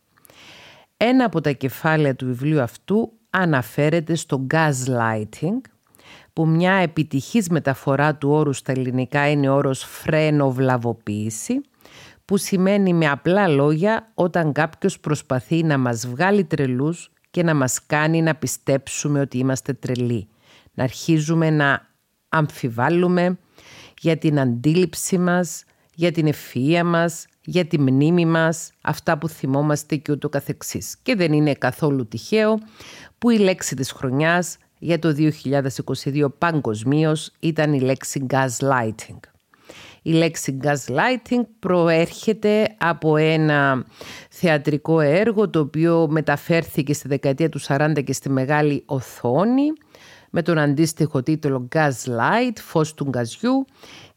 Ένα 0.97 1.25
από 1.25 1.41
τα 1.41 1.53
κεφάλαια 1.53 2.15
του 2.15 2.27
βιβλίου 2.27 2.61
αυτού 2.61 3.13
αναφέρεται 3.31 4.15
στο 4.15 4.47
gaslighting, 4.55 5.61
που 6.33 6.47
μια 6.47 6.73
επιτυχής 6.73 7.49
μεταφορά 7.49 8.15
του 8.15 8.31
όρου 8.31 8.53
στα 8.53 8.73
ελληνικά 8.73 9.31
είναι 9.31 9.49
ο 9.49 9.55
όρος 9.55 9.85
φρένοβλαβοποίηση, 9.85 11.61
που 12.31 12.37
σημαίνει 12.37 12.95
με 12.95 13.09
απλά 13.09 13.49
λόγια 13.49 14.11
όταν 14.15 14.53
κάποιος 14.53 15.01
προσπαθεί 15.01 15.63
να 15.63 15.79
μας 15.79 16.07
βγάλει 16.07 16.45
τρελούς 16.45 17.13
και 17.31 17.43
να 17.43 17.55
μας 17.55 17.87
κάνει 17.87 18.23
να 18.23 18.35
πιστέψουμε 18.35 19.21
ότι 19.21 19.39
είμαστε 19.39 19.73
τρελοί. 19.73 20.29
Να 20.75 20.85
αρχίζουμε 20.85 21.51
να 21.51 21.87
αμφιβάλλουμε 22.29 23.39
για 24.01 24.17
την 24.17 24.41
αντίληψη 24.41 25.19
μας, 25.19 25.65
για 25.95 26.13
την 26.13 26.33
ευφυΐα 26.33 26.83
μας, 26.85 27.27
για 27.45 27.67
τη 27.67 27.79
μνήμη 27.81 28.27
μας, 28.27 28.71
αυτά 28.81 29.19
που 29.19 29.29
θυμόμαστε 29.29 29.97
και 29.97 30.13
ούτω 30.13 30.29
καθεξής. 30.29 30.97
Και 31.03 31.15
δεν 31.15 31.33
είναι 31.33 31.55
καθόλου 31.55 32.09
τυχαίο 32.09 32.59
που 33.19 33.31
η 33.31 33.39
λέξη 33.39 33.77
της 33.77 33.91
χρονιάς 33.93 34.57
για 34.79 34.99
το 34.99 35.15
2022 35.15 36.29
παγκοσμίως 36.39 37.33
ήταν 37.41 37.73
η 37.73 37.81
λέξη 37.81 38.27
gaslighting. 38.31 39.40
Η 40.03 40.13
λέξη 40.13 40.59
gaslighting 40.63 41.43
προέρχεται 41.59 42.75
από 42.79 43.17
ένα 43.17 43.85
θεατρικό 44.31 45.01
έργο 45.01 45.51
το 45.51 45.61
οποίο 45.61 46.07
μεταφέρθηκε 46.11 46.93
στη 46.93 47.09
δεκαετία 47.09 47.49
του 47.49 47.61
40 47.61 48.05
και 48.05 48.13
στη 48.13 48.31
μεγάλη 48.31 48.83
οθόνη 48.87 49.73
με 50.31 50.43
τον 50.43 50.59
αντίστοιχο 50.59 51.23
τίτλο 51.23 51.69
Gaslight, 51.75 52.57
φως 52.61 52.95
του 52.95 53.05
γκαζιού 53.09 53.65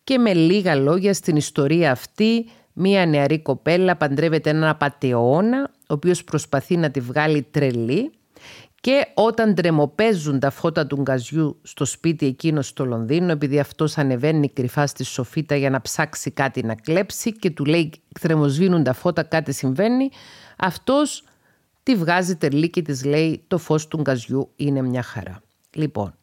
και 0.04 0.18
με 0.18 0.34
λίγα 0.34 0.76
λόγια 0.76 1.14
στην 1.14 1.36
ιστορία 1.36 1.92
αυτή 1.92 2.46
μία 2.74 3.06
νεαρή 3.06 3.42
κοπέλα 3.42 3.96
παντρεύεται 3.96 4.50
έναν 4.50 4.70
απατεώνα 4.70 5.72
ο 5.80 5.94
οποίος 5.94 6.24
προσπαθεί 6.24 6.78
να 6.78 6.92
τη 6.92 7.00
βγάλει 7.00 7.42
τρελή 7.52 8.12
και 8.84 9.08
όταν 9.14 9.56
τρεμοπαίζουν 9.56 10.40
τα 10.40 10.50
φώτα 10.50 10.88
του 10.88 11.02
γκαζιού 11.02 11.60
στο 11.64 11.86
σπίτι 11.86 12.26
εκείνο 12.26 12.62
στο 12.62 12.86
Λονδίνο, 12.86 13.32
επειδή 13.32 13.60
αυτός 13.60 13.98
ανεβαίνει 13.98 14.50
κρυφά 14.50 14.88
στη 14.88 15.04
σοφίτα 15.04 15.56
για 15.56 15.70
να 15.70 15.82
ψάξει 15.82 16.32
κάτι 16.32 16.64
να 16.64 16.76
κλέψει 16.76 17.32
και 17.32 17.50
του 17.50 17.66
λέει 17.66 17.94
τρεμοσβήνουν 18.20 18.84
τα 18.84 18.94
φώτα, 18.94 19.24
κάτι 19.24 19.54
συμβαίνει, 19.54 20.10
αυτός 20.58 21.24
τη 21.84 21.96
βγάζει 21.96 22.36
τερλή 22.36 22.70
και 22.70 22.82
της 22.82 23.06
λέει 23.06 23.44
το 23.48 23.58
φως 23.58 23.88
του 23.88 24.02
γκαζιού 24.02 24.52
είναι 24.56 24.82
μια 24.82 25.02
χαρά. 25.02 25.42
Λοιπόν, 25.74 26.16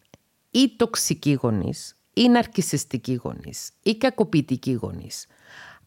οι 0.50 0.74
τοξικοί 0.76 1.32
γονείς, 1.32 1.96
οι 2.14 2.28
ναρκισιστικοί 2.28 3.14
γονείς, 3.14 3.70
οι 3.82 3.96
κακοποιητικοί 3.96 4.72
γονείς 4.72 5.26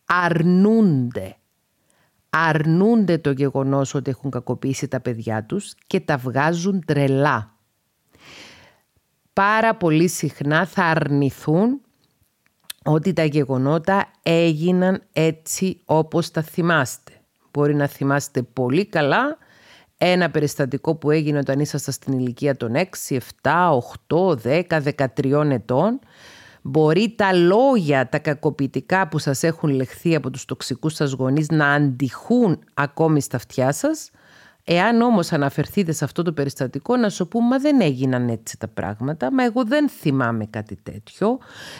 αρνούνται 0.06 1.36
αρνούνται 2.36 3.18
το 3.18 3.32
γεγονός 3.32 3.94
ότι 3.94 4.10
έχουν 4.10 4.32
κακοποιήσει 4.32 4.88
τα 4.88 5.00
παιδιά 5.00 5.44
τους 5.44 5.74
και 5.88 6.00
τα 6.00 6.18
βγάζουν 6.18 6.84
τρελά. 6.86 7.58
Πάρα 9.34 9.76
πολύ 9.76 10.08
συχνά 10.08 10.66
θα 10.66 10.84
αρνηθούν 10.84 11.82
ότι 12.84 13.14
τα 13.14 13.24
γεγονότα 13.24 14.12
έγιναν 14.24 15.04
έτσι 15.14 15.82
όπως 15.86 16.32
τα 16.32 16.42
θυμάστε. 16.42 17.12
Μπορεί 17.52 17.76
να 17.76 17.88
θυμάστε 17.88 18.42
πολύ 18.42 18.86
καλά 18.86 19.38
ένα 19.98 20.30
περιστατικό 20.30 20.96
που 20.96 21.12
έγινε 21.12 21.38
όταν 21.38 21.60
ήσασταν 21.60 21.94
στην 21.94 22.14
ηλικία 22.14 22.58
των 22.58 22.74
6, 22.76 23.18
7, 23.42 23.80
8, 24.08 24.36
10, 24.44 24.82
13 25.16 25.50
ετών 25.50 26.00
Μπορεί 26.66 27.14
τα 27.18 27.34
λόγια, 27.34 28.09
τα 28.09 28.20
κακοποιητικά 28.20 29.07
που 29.07 29.20
σας 29.20 29.43
έχουν 29.43 29.70
λεχθεί 29.70 30.16
από 30.16 30.30
τους 30.30 30.45
τοξικούς 30.45 30.93
σας 30.93 31.11
γονείς 31.11 31.47
να 31.49 31.74
αντιχούν 31.74 32.59
ακόμη 32.74 33.22
στα 33.22 33.38
αυτιά 33.38 33.72
σας; 33.72 34.09
Εάν 34.66 35.01
όμως 35.01 35.32
αναφερθείτε 35.32 35.91
σε 35.91 36.03
αυτό 36.03 36.22
το 36.22 36.34
περιστατικό 36.34 36.95
να 36.97 37.09
σου 37.09 37.28
πούμε 37.28 37.47
μα 37.47 37.57
δεν 37.57 37.82
έγιναν 37.82 38.30
έτσι 38.30 38.57
τα 38.59 38.68
πράγματα, 38.68 39.34
μα 39.34 39.43
εγώ 39.43 39.66
δεν 39.66 39.89
θυμάμαι 39.89 40.45
κάτι 40.45 40.76
τέτοιο. 40.84 41.38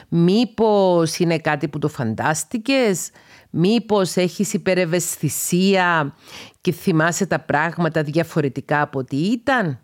Μήπως 0.10 1.18
είναι 1.18 1.38
κάτι 1.40 1.68
που 1.68 1.80
το 1.80 1.88
φαντάστηκες, 1.88 3.10
μήπως 3.50 4.16
έχεις 4.16 4.54
υπερευαισθησία 4.54 6.16
και 6.62 6.72
θυμάσαι 6.72 7.26
τα 7.26 7.40
πράγματα 7.40 8.04
διαφορετικά 8.04 8.82
από 8.82 9.00
ό,τι 9.00 9.18
ήταν; 9.18 9.80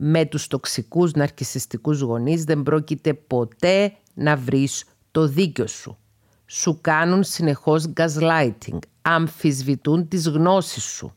Με 0.00 0.24
τους 0.24 0.46
τοξικούς 0.46 1.12
ναρκισιστικούς 1.12 2.00
γονείς 2.00 2.44
δεν 2.44 2.62
πρόκειται 2.62 3.14
ποτέ 3.14 3.92
να 4.14 4.36
βρεις 4.36 4.84
το 5.10 5.26
δίκιο 5.26 5.66
σου. 5.66 5.98
Σου 6.46 6.78
κάνουν 6.80 7.22
συνεχώς 7.22 7.92
gaslighting, 7.96 8.78
αμφισβητούν 9.02 10.08
τις 10.08 10.28
γνώσεις 10.28 10.82
σου, 10.82 11.14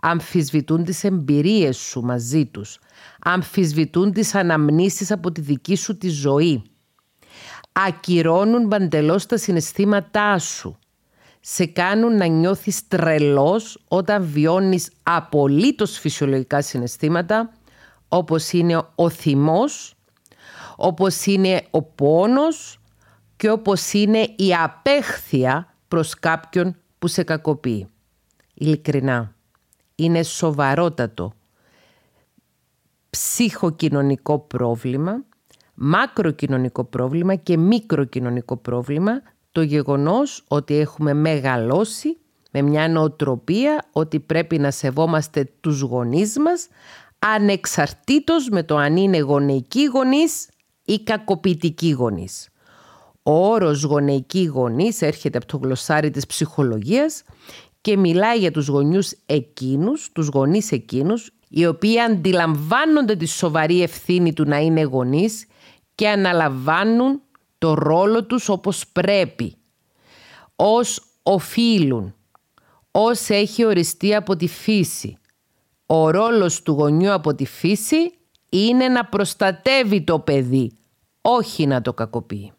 αμφισβητούν 0.00 0.84
τις 0.84 1.04
εμπειρίες 1.04 1.76
σου 1.76 2.00
μαζί 2.00 2.46
τους, 2.46 2.78
αμφισβητούν 3.20 4.12
τις 4.12 4.34
αναμνήσεις 4.34 5.10
από 5.10 5.32
τη 5.32 5.40
δική 5.40 5.74
σου 5.74 5.98
τη 5.98 6.08
ζωή, 6.08 6.62
ακυρώνουν 7.72 8.68
παντελώς 8.68 9.26
τα 9.26 9.36
συναισθήματά 9.36 10.38
σου, 10.38 10.78
σε 11.40 11.66
κάνουν 11.66 12.16
να 12.16 12.26
νιώθεις 12.26 12.88
τρελός 12.88 13.84
όταν 13.88 14.24
βιώνεις 14.24 14.90
απολύτως 15.02 15.98
φυσιολογικά 15.98 16.62
συναισθήματα 16.62 17.52
όπως 18.16 18.52
είναι 18.52 18.82
ο 18.94 19.08
θυμός, 19.08 19.94
όπως 20.76 21.26
είναι 21.26 21.62
ο 21.70 21.82
πόνος 21.82 22.80
και 23.36 23.50
όπως 23.50 23.92
είναι 23.92 24.18
η 24.36 24.54
απέχθεια 24.62 25.74
προς 25.88 26.14
κάποιον 26.14 26.76
που 26.98 27.06
σε 27.06 27.22
κακοποιεί. 27.22 27.88
Ειλικρινά, 28.54 29.34
είναι 29.94 30.22
σοβαρότατο 30.22 31.32
ψυχοκοινωνικό 33.10 34.38
πρόβλημα, 34.38 35.24
μακροκοινωνικό 35.74 36.84
πρόβλημα 36.84 37.34
και 37.34 37.56
μικροκοινωνικό 37.56 38.56
πρόβλημα 38.56 39.22
το 39.52 39.62
γεγονός 39.62 40.44
ότι 40.48 40.74
έχουμε 40.74 41.14
μεγαλώσει 41.14 42.18
με 42.50 42.62
μια 42.62 42.88
νοοτροπία 42.88 43.84
ότι 43.92 44.20
πρέπει 44.20 44.58
να 44.58 44.70
σεβόμαστε 44.70 45.50
τους 45.60 45.80
γονείς 45.80 46.38
μας 46.38 46.68
ανεξαρτήτως 47.26 48.48
με 48.48 48.62
το 48.62 48.76
αν 48.76 48.96
είναι 48.96 49.18
γονεϊκοί 49.18 49.84
γονείς 49.84 50.48
ή 50.84 51.02
κακοποιητικοί 51.02 51.90
γονείς. 51.90 52.48
Ο 53.22 53.48
όρος 53.48 53.82
γονεϊκοί 53.82 54.44
γονείς 54.44 55.02
έρχεται 55.02 55.38
από 55.38 55.46
το 55.46 55.56
γλωσσάρι 55.56 56.10
της 56.10 56.26
ψυχολογίας 56.26 57.22
και 57.80 57.96
μιλάει 57.96 58.38
για 58.38 58.50
τους 58.50 58.66
γονιούς 58.66 59.12
εκείνους, 59.26 60.12
τους 60.12 60.26
γονείς 60.26 60.72
εκείνους, 60.72 61.30
οι 61.48 61.66
οποίοι 61.66 62.00
αντιλαμβάνονται 62.00 63.16
τη 63.16 63.26
σοβαρή 63.26 63.82
ευθύνη 63.82 64.32
του 64.32 64.44
να 64.44 64.58
είναι 64.58 64.82
γονείς 64.82 65.46
και 65.94 66.08
αναλαμβάνουν 66.08 67.20
το 67.58 67.74
ρόλο 67.74 68.24
τους 68.24 68.48
όπως 68.48 68.86
πρέπει, 68.92 69.56
ως 70.56 71.00
οφείλουν, 71.22 72.14
ως 72.90 73.28
έχει 73.28 73.64
οριστεί 73.64 74.14
από 74.14 74.36
τη 74.36 74.46
φύση, 74.46 75.18
ο 75.86 76.10
ρόλος 76.10 76.62
του 76.62 76.72
γονιού 76.72 77.12
από 77.12 77.34
τη 77.34 77.46
φύση 77.46 78.12
είναι 78.48 78.88
να 78.88 79.04
προστατεύει 79.04 80.02
το 80.02 80.18
παιδί, 80.18 80.72
όχι 81.20 81.66
να 81.66 81.82
το 81.82 81.92
κακοποιεί. 81.92 82.52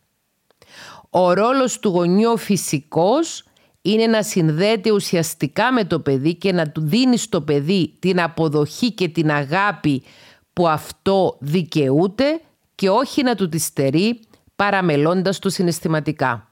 Ο 1.10 1.34
ρόλος 1.34 1.80
του 1.80 1.90
γονιού 1.90 2.38
φυσικός 2.38 3.44
είναι 3.82 4.08
να 4.08 4.24
συνδέεται 4.24 4.92
ουσιαστικά 4.92 5.74
με 5.74 5.86
το 5.86 6.00
παιδί 6.00 6.36
και 6.36 6.52
να 6.52 6.70
του 6.70 6.82
δίνει 6.82 7.18
στο 7.18 7.42
παιδί 7.42 7.96
την 8.00 8.22
αποδοχή 8.22 8.92
και 8.92 9.08
την 9.08 9.32
αγάπη 9.32 10.04
που 10.54 10.68
αυτό 10.68 11.38
δικαιούται 11.40 12.42
και 12.76 12.90
όχι 12.90 13.24
να 13.24 13.36
του 13.36 13.50
τη 13.50 13.60
στερεί 13.60 14.20
παραμελώντας 14.56 15.40
το 15.40 15.50
συναισθηματικά. 15.50 16.50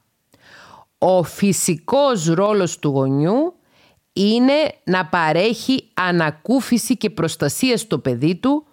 Ο 0.97 1.23
φυσικός 1.23 2.25
ρόλος 2.25 2.79
του 2.79 2.89
γονιού 2.89 3.53
είναι 4.13 4.53
να 4.83 5.05
παρέχει 5.05 5.89
ανακούφιση 5.93 6.97
και 6.97 7.09
προστασία 7.09 7.77
στο 7.77 7.99
παιδί 7.99 8.35
του 8.35 8.65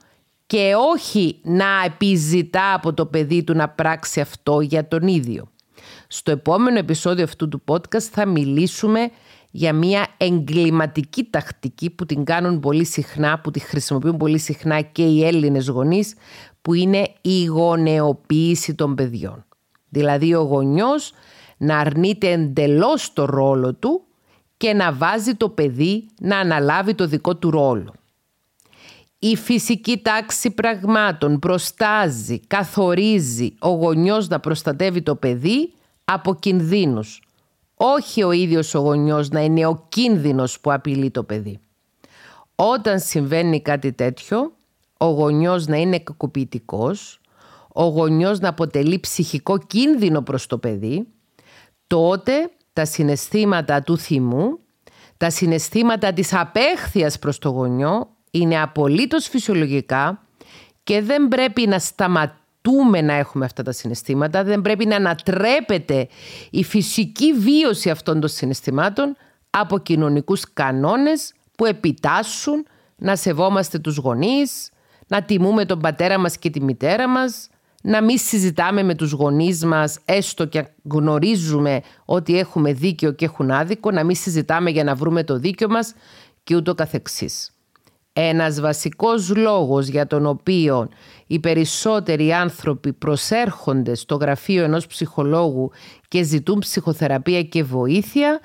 και 0.47 0.73
όχι 0.93 1.39
να 1.43 1.67
επιζητά 1.87 2.75
από 2.75 2.95
το 2.95 3.07
παιδί 3.07 3.45
του 3.45 3.55
να 3.55 3.69
πράξει 3.69 4.21
αυτό 4.21 4.61
για 4.61 4.89
τον 4.89 5.07
ίδιο. 5.07 5.51
Στο 6.09 6.31
επόμενο 6.31 6.79
επεισόδιο 6.79 7.25
αυτού 7.25 7.49
του 7.49 7.63
podcast 7.67 8.01
θα 8.01 8.27
μιλήσουμε 8.27 9.11
για 9.51 9.73
μια 9.73 10.07
εγκληματική 10.17 11.25
τακτική 11.25 11.91
που 11.91 12.07
την 12.07 12.25
κάνουν 12.25 12.61
πολύ 12.61 12.85
συχνά, 12.85 13.39
που 13.39 13.51
τη 13.51 13.61
χρησιμοποιούν 13.61 14.17
πολύ 14.17 14.39
συχνά 14.39 14.81
και 14.81 15.03
οι 15.03 15.25
Έλληνες 15.25 15.69
γονείς, 15.69 16.15
που 16.63 16.75
είναι 16.75 17.13
η 17.21 17.45
γονεοποίηση 17.45 18.75
των 18.75 18.95
παιδιών. 18.95 19.45
Δηλαδή 19.89 20.35
ο 20.35 20.43
γονιός 20.43 21.13
να 21.57 21.79
αρνείται 21.79 22.31
εντελώς 22.31 23.13
το 23.13 23.25
ρόλο 23.25 23.75
του 23.75 24.05
και 24.61 24.73
να 24.73 24.93
βάζει 24.93 25.35
το 25.35 25.49
παιδί 25.49 26.09
να 26.19 26.39
αναλάβει 26.39 26.95
το 26.95 27.07
δικό 27.07 27.37
του 27.37 27.51
ρόλο. 27.51 27.95
Η 29.19 29.37
φυσική 29.37 29.99
τάξη 29.99 30.51
πραγμάτων 30.51 31.39
προστάζει, 31.39 32.41
καθορίζει 32.47 33.55
ο 33.59 33.69
γονιός 33.69 34.29
να 34.29 34.41
προστατεύει 34.41 35.03
το 35.03 35.15
παιδί 35.15 35.73
από 36.05 36.35
κινδύνους. 36.35 37.23
Όχι 37.75 38.23
ο 38.23 38.33
ίδιος 38.33 38.75
ο 38.75 38.79
γονιός 38.79 39.29
να 39.29 39.41
είναι 39.41 39.67
ο 39.67 39.87
κίνδυνος 39.89 40.61
που 40.61 40.73
απειλεί 40.73 41.11
το 41.11 41.23
παιδί. 41.23 41.59
Όταν 42.55 43.01
συμβαίνει 43.01 43.61
κάτι 43.61 43.93
τέτοιο, 43.93 44.53
ο 44.97 45.07
γονιός 45.07 45.67
να 45.67 45.77
είναι 45.77 45.99
κακοποιητικός, 45.99 47.21
ο 47.69 47.85
γονιός 47.85 48.41
να 48.41 48.49
αποτελεί 48.49 49.01
ψυχικό 49.01 49.59
κίνδυνο 49.59 50.23
προς 50.23 50.47
το 50.47 50.59
παιδί, 50.59 51.07
τότε 51.87 52.51
τα 52.81 52.87
συναισθήματα 52.87 53.83
του 53.83 53.99
θυμού, 53.99 54.59
τα 55.17 55.31
συναισθήματα 55.31 56.13
της 56.13 56.35
απέχθειας 56.35 57.19
προς 57.19 57.39
το 57.39 57.49
γονιό 57.49 58.09
είναι 58.31 58.61
απολύτως 58.61 59.29
φυσιολογικά 59.29 60.23
και 60.85 61.03
δεν 61.03 61.29
πρέπει 61.29 61.67
να 61.67 61.79
σταματούμε 61.79 63.01
να 63.01 63.13
έχουμε 63.13 63.45
αυτά 63.45 63.63
τα 63.63 63.73
συναισθήματα, 63.73 64.45
δεν 64.45 64.61
πρέπει 64.61 64.87
να 64.87 64.97
ανατρέπεται 64.97 66.09
η 66.51 66.65
φυσική 66.65 67.33
βίωση 67.33 67.91
αυτών 67.91 68.21
των 68.21 68.29
συναισθημάτων 68.29 69.17
από 69.51 69.79
κοινωνικούς 69.79 70.53
κανόνες 70.53 71.33
που 71.57 71.65
επιτάσσουν 71.65 72.67
να 72.97 73.17
σεβόμαστε 73.17 73.79
τους 73.79 73.97
γονείς, 73.97 74.71
να 75.07 75.23
τιμούμε 75.23 75.65
τον 75.65 75.79
πατέρα 75.79 76.19
μας 76.19 76.39
και 76.39 76.51
τη 76.51 76.63
μητέρα 76.63 77.09
μας, 77.09 77.49
να 77.81 78.03
μην 78.03 78.19
συζητάμε 78.19 78.83
με 78.83 78.95
τους 78.95 79.13
γονείς 79.13 79.65
μας 79.65 79.99
έστω 80.05 80.45
και 80.45 80.69
γνωρίζουμε 80.91 81.81
ότι 82.05 82.39
έχουμε 82.39 82.73
δίκιο 82.73 83.13
και 83.13 83.25
έχουν 83.25 83.51
άδικο, 83.51 83.91
να 83.91 84.05
μην 84.05 84.17
συζητάμε 84.17 84.71
για 84.71 84.85
να 84.85 84.95
βρούμε 84.95 85.25
το 85.25 85.39
δίκιο 85.39 85.69
μας 85.69 85.95
και 86.45 86.57
ούτω 86.57 86.75
καθεξής. 86.75 87.51
Ένας 88.13 88.61
βασικός 88.61 89.37
λόγος 89.37 89.87
για 89.87 90.07
τον 90.07 90.27
οποίο 90.27 90.89
οι 91.27 91.39
περισσότεροι 91.39 92.33
άνθρωποι 92.33 92.93
προσέρχονται 92.93 93.95
στο 93.95 94.15
γραφείο 94.15 94.65
ενός 94.65 94.87
ψυχολόγου 94.87 95.71
και 96.09 96.23
ζητούν 96.23 96.59
ψυχοθεραπεία 96.59 97.43
και 97.43 97.63
βοήθεια 97.63 98.41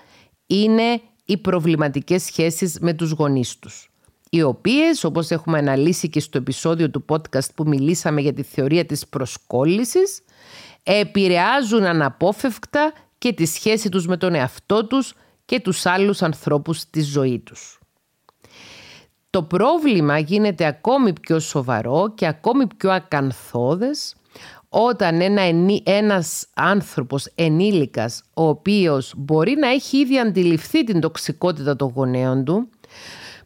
είναι 0.48 1.02
οι 1.26 1.38
προβληματικές 1.38 2.24
σχέσεις 2.24 2.78
με 2.80 2.94
τους 2.94 3.12
γονείς 3.12 3.60
τους 3.60 3.90
οι 4.30 4.42
οποίες, 4.42 5.04
όπως 5.04 5.30
έχουμε 5.30 5.58
αναλύσει 5.58 6.10
και 6.10 6.20
στο 6.20 6.38
επεισόδιο 6.38 6.90
του 6.90 7.06
podcast 7.10 7.54
που 7.56 7.68
μιλήσαμε 7.68 8.22
για 8.22 8.34
τη 8.34 8.44
θεωρία 8.44 8.86
της 8.86 9.08
προσκόλλησης, 9.08 10.22
επηρεάζουν 10.84 11.84
αναπόφευκτα 11.84 12.94
και 13.18 13.34
τη 13.34 13.46
σχέση 13.46 13.90
τους 13.90 14.08
με 14.08 14.18
τον 14.18 14.36
εαυτό 14.36 14.88
τους 14.88 15.14
και 15.46 15.60
τους 15.60 15.86
άλλους 15.86 16.22
ανθρώπους 16.22 16.80
στη 16.80 17.02
ζωή 17.02 17.40
τους. 17.40 17.80
Το 19.30 19.44
πρόβλημα 19.44 20.20
γίνεται 20.20 20.66
ακόμη 20.66 21.14
πιο 21.14 21.40
σοβαρό 21.40 22.14
και 22.16 22.28
ακόμη 22.28 22.68
πιο 22.78 22.92
ακανθώδες 22.92 24.16
όταν 24.70 25.22
ένα, 25.22 25.42
ένας 25.84 26.48
άνθρωπος 26.54 27.26
ενήλικας 27.36 28.24
ο 28.34 28.48
οποίος 28.48 29.14
μπορεί 29.18 29.56
να 29.56 29.68
έχει 29.68 29.98
ήδη 29.98 30.20
αντιληφθεί 30.20 30.84
την 30.84 31.00
τοξικότητα 31.00 31.76
των 31.76 31.92
γονέων 31.96 32.44
του 32.44 32.70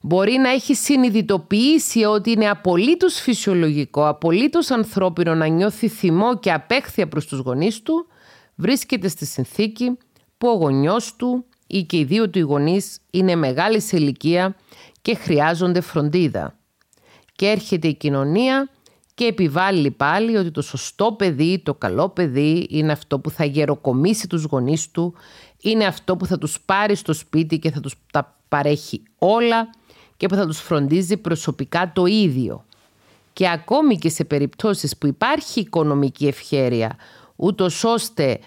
μπορεί 0.01 0.37
να 0.37 0.49
έχει 0.49 0.75
συνειδητοποιήσει 0.75 2.03
ότι 2.03 2.31
είναι 2.31 2.49
απολύτως 2.49 3.13
φυσιολογικό, 3.19 4.07
απολύτως 4.07 4.71
ανθρώπινο 4.71 5.35
να 5.35 5.47
νιώθει 5.47 5.87
θυμό 5.87 6.37
και 6.39 6.51
απέχθεια 6.51 7.07
προς 7.07 7.25
τους 7.25 7.39
γονείς 7.39 7.81
του, 7.81 8.07
βρίσκεται 8.55 9.07
στη 9.07 9.25
συνθήκη 9.25 9.97
που 10.37 10.47
ο 10.47 10.53
γονιός 10.53 11.15
του 11.15 11.45
ή 11.67 11.83
και 11.83 11.97
οι 11.97 12.03
δύο 12.03 12.29
του 12.29 12.37
οι 12.39 12.41
γονείς 12.41 12.99
είναι 13.11 13.35
μεγάλης 13.35 13.85
σε 13.85 13.97
ηλικία 13.97 14.55
και 15.01 15.15
χρειάζονται 15.15 15.81
φροντίδα. 15.81 16.55
Και 17.35 17.47
έρχεται 17.47 17.87
η 17.87 17.93
κοινωνία 17.93 18.69
και 19.15 19.25
επιβάλλει 19.25 19.91
πάλι 19.91 20.37
ότι 20.37 20.51
το 20.51 20.61
σωστό 20.61 21.11
παιδί, 21.11 21.59
το 21.59 21.73
καλό 21.73 22.09
παιδί 22.09 22.67
είναι 22.69 22.91
αυτό 22.91 23.19
που 23.19 23.29
θα 23.29 23.45
γεροκομίσει 23.45 24.27
τους 24.27 24.43
γονείς 24.43 24.91
του, 24.91 25.13
είναι 25.61 25.85
αυτό 25.85 26.17
που 26.17 26.25
θα 26.25 26.37
τους 26.37 26.59
πάρει 26.59 26.95
στο 26.95 27.13
σπίτι 27.13 27.59
και 27.59 27.71
θα 27.71 27.79
τους 27.79 27.95
τα 28.11 28.37
παρέχει 28.49 29.03
όλα 29.17 29.69
και 30.19 30.27
που 30.27 30.35
θα 30.35 30.45
τους 30.45 30.59
φροντίζει 30.59 31.17
προσωπικά 31.17 31.91
το 31.95 32.05
ίδιο. 32.05 32.65
Και 33.33 33.49
ακόμη 33.49 33.97
και 33.97 34.09
σε 34.09 34.23
περιπτώσεις 34.23 34.97
που 34.97 35.07
υπάρχει 35.07 35.59
οικονομική 35.59 36.27
ευχέρεια, 36.27 36.95
ούτως 37.35 37.83
ώστε 37.83 38.39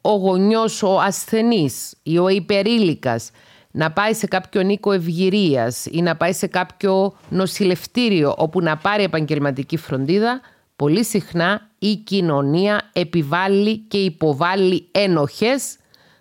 ο 0.00 0.10
γονιός, 0.10 0.82
ο 0.82 1.00
ασθενής 1.00 1.94
ή 2.02 2.18
ο 2.18 2.28
υπερήλικας 2.28 3.30
να 3.70 3.92
πάει 3.92 4.14
σε 4.14 4.26
κάποιο 4.26 4.60
οίκο 4.60 4.92
ευγυρίας 4.92 5.86
ή 5.90 6.02
να 6.02 6.16
πάει 6.16 6.32
σε 6.32 6.46
κάποιο 6.46 7.16
νοσηλευτήριο 7.28 8.34
όπου 8.38 8.60
να 8.60 8.76
πάρει 8.76 9.02
επαγγελματική 9.02 9.76
φροντίδα, 9.76 10.40
πολύ 10.76 11.04
συχνά 11.04 11.70
η 11.78 11.96
κοινωνία 11.96 12.90
επιβάλλει 12.92 13.78
και 13.78 13.98
υποβάλλει 13.98 14.88
ένοχες 14.92 15.76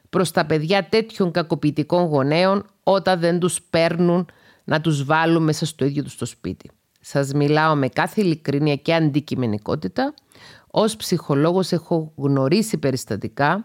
προς 0.10 0.32
τα 0.32 0.46
παιδιά 0.46 0.88
τέτοιων 0.89 1.32
κακοποιητικών 1.32 2.04
γονέων 2.04 2.66
όταν 2.84 3.20
δεν 3.20 3.39
τους 3.39 3.62
παίρνουν 3.70 4.28
να 4.64 4.82
τους 4.82 5.03
βάλουν 5.03 5.43
μέσα 5.43 5.66
στο 5.66 5.86
ίδιο 5.86 6.03
τους 6.03 6.16
το 6.16 6.26
σπίτι. 6.26 6.72
Σας 6.99 7.34
μιλάω 7.34 7.76
με 7.76 7.88
κάθε 7.88 8.22
ειλικρίνεια 8.22 8.76
και 8.76 8.93
αντικειμενικότητα. 8.93 10.14
Ως 10.68 10.95
ψυχολόγος 10.95 11.72
έχω 11.72 12.14
γνωρίσει 12.16 12.78
περιστατικά 12.78 13.64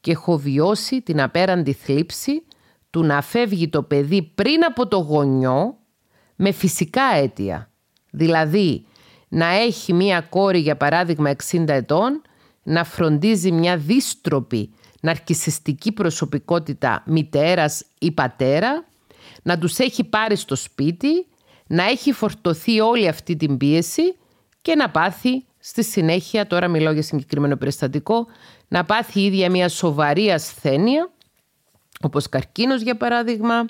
και 0.00 0.10
έχω 0.10 0.38
βιώσει 0.38 1.02
την 1.02 1.20
απέραντη 1.20 1.72
θλίψη 1.72 2.42
του 2.90 3.04
να 3.04 3.22
φεύγει 3.22 3.68
το 3.68 3.82
παιδί 3.82 4.22
πριν 4.22 4.64
από 4.64 4.88
το 4.88 4.98
γονιό 4.98 5.76
με 6.36 6.52
φυσικά 6.52 7.02
αίτια. 7.14 7.70
Δηλαδή 8.10 8.86
να 9.28 9.46
έχει 9.46 9.92
μία 9.92 10.20
κόρη 10.20 10.58
για 10.58 10.76
παράδειγμα 10.76 11.30
60 11.50 11.68
ετών, 11.68 12.22
να 12.62 12.84
φροντίζει 12.84 13.52
μια 13.52 13.76
δίστροπη 13.76 14.74
ναρκισιστική 15.00 15.92
προσωπικότητα 15.92 17.02
μητέρας 17.06 17.84
ή 17.98 18.10
πατέρα 18.12 18.84
να 19.42 19.58
τους 19.58 19.78
έχει 19.78 20.04
πάρει 20.04 20.36
στο 20.36 20.54
σπίτι, 20.54 21.26
να 21.66 21.84
έχει 21.84 22.12
φορτωθεί 22.12 22.80
όλη 22.80 23.08
αυτή 23.08 23.36
την 23.36 23.56
πίεση 23.56 24.16
και 24.62 24.74
να 24.74 24.90
πάθει 24.90 25.44
στη 25.58 25.84
συνέχεια, 25.84 26.46
τώρα 26.46 26.68
μιλάω 26.68 26.92
για 26.92 27.02
συγκεκριμένο 27.02 27.56
περιστατικό, 27.56 28.26
να 28.68 28.84
πάθει 28.84 29.20
η 29.20 29.24
ίδια 29.24 29.50
μια 29.50 29.68
σοβαρή 29.68 30.30
ασθένεια, 30.30 31.10
όπως 32.00 32.28
καρκίνος 32.28 32.82
για 32.82 32.96
παράδειγμα, 32.96 33.64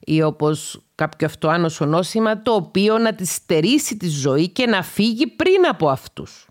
ή 0.00 0.22
όπως 0.22 0.82
κάποιο 0.94 1.26
αυτοάνωσο 1.26 1.84
νόσημα, 1.84 2.42
το 2.42 2.54
οποίο 2.54 2.98
να 2.98 3.14
τη 3.14 3.26
στερήσει 3.26 3.96
τη 3.96 4.08
ζωή 4.08 4.48
και 4.48 4.66
να 4.66 4.82
φύγει 4.82 5.26
πριν 5.26 5.66
από 5.68 5.88
αυτούς. 5.88 6.48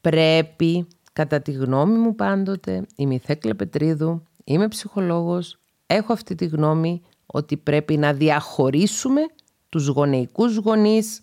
Πρέπει, 0.00 0.86
κατά 1.12 1.40
τη 1.40 1.52
γνώμη 1.52 1.98
μου 1.98 2.14
πάντοτε, 2.14 2.86
η 2.96 3.06
Μιθέκλα 3.06 3.54
Πετρίδου, 3.54 4.22
είμαι 4.44 4.68
ψυχολόγος, 4.68 5.58
έχω 5.92 6.12
αυτή 6.12 6.34
τη 6.34 6.46
γνώμη 6.46 7.02
ότι 7.26 7.56
πρέπει 7.56 7.96
να 7.96 8.12
διαχωρίσουμε 8.12 9.20
τους 9.68 9.86
γονεϊκούς 9.86 10.56
γονείς 10.56 11.22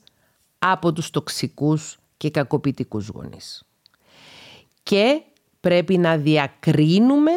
από 0.60 0.94
τους 0.94 1.10
τοξικούς 1.10 2.00
και 2.18 2.30
κακοποιητικούς 2.30 3.08
γονείς. 3.08 3.64
Και 4.84 5.22
πρέπει 5.60 5.98
να 5.98 6.18
διακρίνουμε 6.18 7.32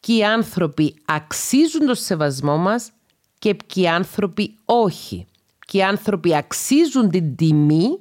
ποιοι 0.00 0.24
άνθρωποι 0.24 0.94
αξίζουν 1.04 1.86
το 1.86 1.94
σεβασμό 1.94 2.56
μας 2.56 2.92
και 3.38 3.54
ποιοι 3.54 3.88
άνθρωποι 3.88 4.54
όχι. 4.64 5.26
Ποιοι 5.66 5.82
άνθρωποι 5.82 6.36
αξίζουν 6.36 7.10
την 7.10 7.36
τιμή 7.36 8.00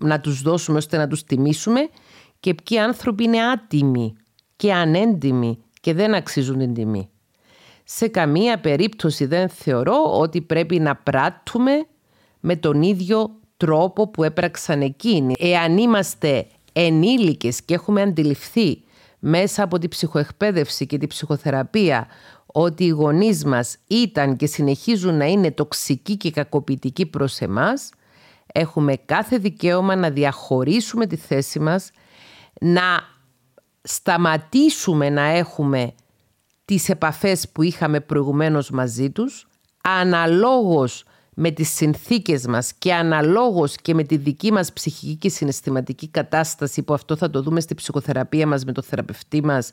να 0.00 0.20
τους 0.20 0.42
δώσουμε 0.42 0.78
ώστε 0.78 0.96
να 0.96 1.08
τους 1.08 1.24
τιμήσουμε 1.24 1.88
και 2.40 2.54
ποιοι 2.54 2.78
άνθρωποι 2.78 3.24
είναι 3.24 3.42
άτιμοι 3.42 4.16
και 4.56 4.72
ανέντιμοι 4.72 5.62
και 5.80 5.94
δεν 5.94 6.14
αξίζουν 6.14 6.58
την 6.58 6.74
τιμή 6.74 7.11
σε 7.84 8.08
καμία 8.08 8.60
περίπτωση 8.60 9.24
δεν 9.26 9.48
θεωρώ 9.48 10.18
ότι 10.18 10.40
πρέπει 10.40 10.80
να 10.80 10.96
πράττουμε 10.96 11.86
με 12.40 12.56
τον 12.56 12.82
ίδιο 12.82 13.30
τρόπο 13.56 14.08
που 14.08 14.22
έπραξαν 14.22 14.80
εκείνοι. 14.80 15.34
Εάν 15.38 15.78
είμαστε 15.78 16.46
ενήλικες 16.72 17.62
και 17.62 17.74
έχουμε 17.74 18.02
αντιληφθεί 18.02 18.82
μέσα 19.18 19.62
από 19.62 19.78
τη 19.78 19.88
ψυχοεκπαίδευση 19.88 20.86
και 20.86 20.98
τη 20.98 21.06
ψυχοθεραπεία 21.06 22.06
ότι 22.46 22.84
οι 22.84 22.88
γονείς 22.88 23.44
μας 23.44 23.76
ήταν 23.86 24.36
και 24.36 24.46
συνεχίζουν 24.46 25.16
να 25.16 25.24
είναι 25.24 25.50
τοξικοί 25.50 26.16
και 26.16 26.30
κακοποιητικοί 26.30 27.06
προς 27.06 27.38
εμάς, 27.38 27.90
έχουμε 28.46 28.96
κάθε 28.96 29.36
δικαίωμα 29.38 29.96
να 29.96 30.10
διαχωρίσουμε 30.10 31.06
τη 31.06 31.16
θέση 31.16 31.58
μας, 31.58 31.90
να 32.60 32.82
σταματήσουμε 33.82 35.10
να 35.10 35.22
έχουμε 35.22 35.92
τις 36.64 36.88
επαφές 36.88 37.48
που 37.48 37.62
είχαμε 37.62 38.00
προηγουμένως 38.00 38.70
μαζί 38.70 39.10
τους, 39.10 39.48
αναλόγως 39.82 41.04
με 41.34 41.50
τις 41.50 41.68
συνθήκες 41.68 42.46
μας 42.46 42.72
και 42.72 42.94
αναλόγως 42.94 43.76
και 43.76 43.94
με 43.94 44.02
τη 44.02 44.16
δική 44.16 44.52
μας 44.52 44.72
ψυχική 44.72 45.16
και 45.16 45.28
συναισθηματική 45.28 46.08
κατάσταση 46.08 46.82
που 46.82 46.94
αυτό 46.94 47.16
θα 47.16 47.30
το 47.30 47.42
δούμε 47.42 47.60
στη 47.60 47.74
ψυχοθεραπεία 47.74 48.46
μας 48.46 48.64
με 48.64 48.72
το 48.72 48.82
θεραπευτή 48.82 49.44
μας 49.44 49.72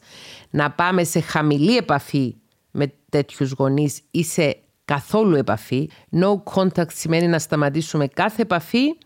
να 0.50 0.72
πάμε 0.72 1.04
σε 1.04 1.20
χαμηλή 1.20 1.78
επαφή 1.78 2.36
με 2.72 2.94
τέτοιους 3.10 3.52
γονείς 3.52 4.02
ή 4.12 4.24
σε 4.24 4.58
καθόλου 4.86 5.36
επαφή. 5.36 5.90
No 6.12 6.44
contact 6.54 6.94
σημαίνει 6.94 7.28
να 7.28 7.40
σταματήσουμε 7.40 8.08
κάθε 8.08 8.42
επαφή, 8.42 8.98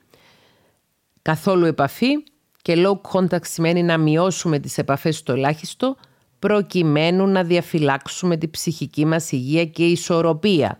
καθόλου 1.22 1.66
επαφή 1.66 2.24
και 2.62 2.74
low 2.78 3.12
contact 3.12 3.46
σημαίνει 3.46 3.84
να 3.84 3.98
μειώσουμε 3.98 4.60
τις 4.60 4.78
επαφές 4.78 5.18
στο 5.18 5.34
ελάχιστο 5.34 5.96
προκειμένου 6.44 7.28
να 7.28 7.44
διαφυλάξουμε 7.44 8.38
τη 8.38 8.48
ψυχική 8.48 9.06
μας 9.06 9.32
υγεία 9.32 9.66
και 9.66 9.86
ισορροπία. 9.86 10.78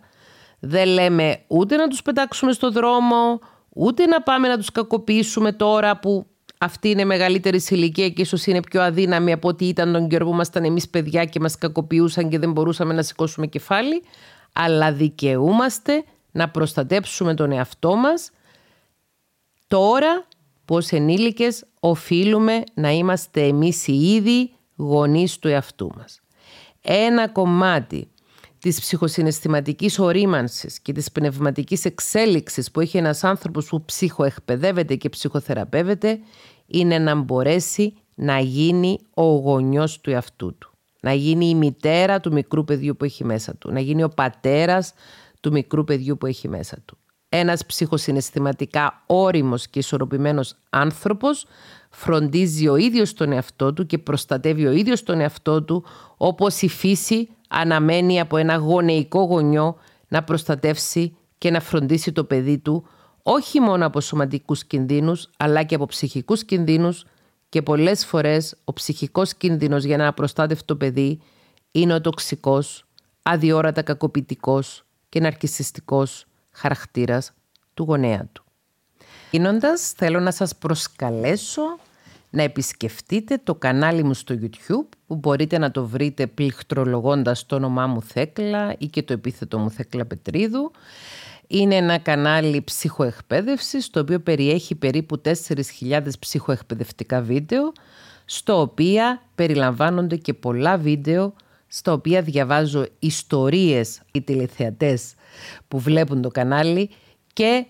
Δεν 0.60 0.88
λέμε 0.88 1.40
ούτε 1.46 1.76
να 1.76 1.88
τους 1.88 2.02
πετάξουμε 2.02 2.52
στο 2.52 2.70
δρόμο, 2.70 3.38
ούτε 3.68 4.06
να 4.06 4.22
πάμε 4.22 4.48
να 4.48 4.56
τους 4.56 4.70
κακοποιήσουμε 4.70 5.52
τώρα 5.52 5.98
που 5.98 6.26
αυτή 6.58 6.88
είναι 6.88 7.04
μεγαλύτερη 7.04 7.60
σε 7.60 7.74
ηλικία 7.74 8.08
και 8.08 8.22
ίσως 8.22 8.46
είναι 8.46 8.60
πιο 8.60 8.82
αδύναμη 8.82 9.32
από 9.32 9.48
ό,τι 9.48 9.66
ήταν 9.66 9.92
τον 9.92 10.08
καιρό 10.08 10.24
που 10.24 10.32
ήμασταν 10.32 10.64
εμείς 10.64 10.88
παιδιά 10.88 11.24
και 11.24 11.40
μας 11.40 11.58
κακοποιούσαν 11.58 12.28
και 12.28 12.38
δεν 12.38 12.52
μπορούσαμε 12.52 12.94
να 12.94 13.02
σηκώσουμε 13.02 13.46
κεφάλι. 13.46 14.02
Αλλά 14.52 14.92
δικαιούμαστε 14.92 16.04
να 16.32 16.48
προστατέψουμε 16.48 17.34
τον 17.34 17.52
εαυτό 17.52 17.94
μας 17.94 18.30
τώρα 19.66 20.26
που 20.64 20.74
ως 20.74 20.90
ενήλικες 20.90 21.64
οφείλουμε 21.80 22.62
να 22.74 22.90
είμαστε 22.90 23.42
εμείς 23.42 23.86
οι 23.86 24.14
ίδιοι 24.14 24.50
γονείς 24.76 25.38
του 25.38 25.48
εαυτού 25.48 25.90
μας. 25.96 26.20
Ένα 26.80 27.28
κομμάτι 27.28 28.08
της 28.58 28.80
ψυχοσυναισθηματικής 28.80 29.98
ορίμανσης 29.98 30.80
και 30.80 30.92
της 30.92 31.12
πνευματικής 31.12 31.84
εξέλιξης 31.84 32.70
που 32.70 32.80
έχει 32.80 32.96
ένας 32.96 33.24
άνθρωπος 33.24 33.66
που 33.66 33.84
ψυχοεκπαιδεύεται 33.84 34.94
και 34.94 35.08
ψυχοθεραπεύεται 35.08 36.18
είναι 36.66 36.98
να 36.98 37.14
μπορέσει 37.14 37.96
να 38.14 38.38
γίνει 38.38 38.98
ο 39.14 39.22
γονιός 39.22 40.00
του 40.00 40.10
εαυτού 40.10 40.58
του. 40.58 40.70
Να 41.00 41.12
γίνει 41.12 41.48
η 41.48 41.54
μητέρα 41.54 42.20
του 42.20 42.32
μικρού 42.32 42.64
παιδιού 42.64 42.96
που 42.96 43.04
έχει 43.04 43.24
μέσα 43.24 43.56
του. 43.56 43.72
Να 43.72 43.80
γίνει 43.80 44.02
ο 44.02 44.08
πατέρας 44.08 44.94
του 45.40 45.52
μικρού 45.52 45.84
παιδιού 45.84 46.16
που 46.16 46.26
έχει 46.26 46.48
μέσα 46.48 46.76
του. 46.84 46.98
Ένας 47.28 47.66
ψυχοσυναισθηματικά 47.66 49.02
όριμος 49.06 49.68
και 49.68 49.78
ισορροπημένος 49.78 50.56
άνθρωπος 50.70 51.46
φροντίζει 51.94 52.68
ο 52.68 52.76
ίδιος 52.76 53.12
τον 53.12 53.32
εαυτό 53.32 53.72
του 53.72 53.86
και 53.86 53.98
προστατεύει 53.98 54.66
ο 54.66 54.72
ίδιος 54.72 55.02
τον 55.02 55.20
εαυτό 55.20 55.62
του 55.62 55.84
όπως 56.16 56.62
η 56.62 56.68
φύση 56.68 57.28
αναμένει 57.48 58.20
από 58.20 58.36
ένα 58.36 58.56
γονεϊκό 58.56 59.22
γονιό 59.22 59.76
να 60.08 60.22
προστατεύσει 60.24 61.16
και 61.38 61.50
να 61.50 61.60
φροντίσει 61.60 62.12
το 62.12 62.24
παιδί 62.24 62.58
του 62.58 62.86
όχι 63.22 63.60
μόνο 63.60 63.86
από 63.86 64.00
σωματικούς 64.00 64.64
κινδύνους 64.64 65.30
αλλά 65.36 65.62
και 65.62 65.74
από 65.74 65.86
ψυχικούς 65.86 66.44
κινδύνους 66.44 67.04
και 67.48 67.62
πολλές 67.62 68.06
φορές 68.06 68.56
ο 68.64 68.72
ψυχικός 68.72 69.34
κίνδυνος 69.34 69.84
για 69.84 69.94
ένα 69.94 70.06
απροστάτευτο 70.06 70.76
παιδί 70.76 71.20
είναι 71.70 71.94
ο 71.94 72.00
τοξικός, 72.00 72.84
αδιόρατα 73.22 73.82
κακοποιητικός 73.82 74.84
και 75.08 75.20
ναρκισιστικός 75.20 76.26
χαρακτήρας 76.50 77.32
του 77.74 77.84
γονέα 77.84 78.28
του. 78.32 78.43
Γίνοντας, 79.34 79.92
θέλω 79.96 80.20
να 80.20 80.30
σας 80.30 80.56
προσκαλέσω 80.56 81.62
να 82.30 82.42
επισκεφτείτε 82.42 83.40
το 83.44 83.54
κανάλι 83.54 84.02
μου 84.02 84.14
στο 84.14 84.34
YouTube 84.40 84.88
που 85.06 85.16
μπορείτε 85.16 85.58
να 85.58 85.70
το 85.70 85.86
βρείτε 85.86 86.26
πληκτρολογώντας 86.26 87.46
το 87.46 87.56
όνομά 87.56 87.86
μου 87.86 88.02
Θέκλα 88.02 88.74
ή 88.78 88.86
και 88.86 89.02
το 89.02 89.12
επίθετο 89.12 89.58
μου 89.58 89.70
Θέκλα 89.70 90.04
Πετρίδου. 90.04 90.70
Είναι 91.46 91.74
ένα 91.74 91.98
κανάλι 91.98 92.62
ψυχοεκπαίδευσης 92.62 93.90
το 93.90 94.00
οποίο 94.00 94.20
περιέχει 94.20 94.74
περίπου 94.74 95.20
4.000 95.24 96.02
ψυχοεκπαιδευτικά 96.18 97.20
βίντεο 97.20 97.72
στο 98.24 98.60
οποίο 98.60 99.02
περιλαμβάνονται 99.34 100.16
και 100.16 100.34
πολλά 100.34 100.76
βίντεο 100.76 101.34
στα 101.66 101.92
οποία 101.92 102.22
διαβάζω 102.22 102.86
ιστορίες 102.98 104.00
οι 104.12 104.20
τηλεθεατές 104.20 105.14
που 105.68 105.78
βλέπουν 105.78 106.22
το 106.22 106.28
κανάλι 106.28 106.90
και 107.32 107.66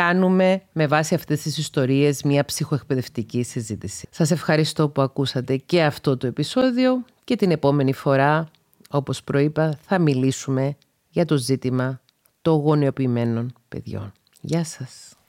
κάνουμε 0.00 0.62
με 0.72 0.86
βάση 0.86 1.14
αυτές 1.14 1.42
τις 1.42 1.58
ιστορίες 1.58 2.22
μια 2.22 2.44
ψυχοεκπαιδευτική 2.44 3.42
συζήτηση. 3.42 4.08
Σας 4.10 4.30
ευχαριστώ 4.30 4.88
που 4.88 5.02
ακούσατε 5.02 5.56
και 5.56 5.82
αυτό 5.82 6.16
το 6.16 6.26
επεισόδιο 6.26 7.04
και 7.24 7.36
την 7.36 7.50
επόμενη 7.50 7.92
φορά, 7.92 8.48
όπως 8.90 9.22
προείπα, 9.22 9.78
θα 9.82 9.98
μιλήσουμε 9.98 10.76
για 11.10 11.24
το 11.24 11.36
ζήτημα 11.36 12.00
των 12.42 12.58
γονεοποιημένων 12.58 13.52
παιδιών. 13.68 14.12
Γεια 14.40 14.64
σας! 14.64 15.19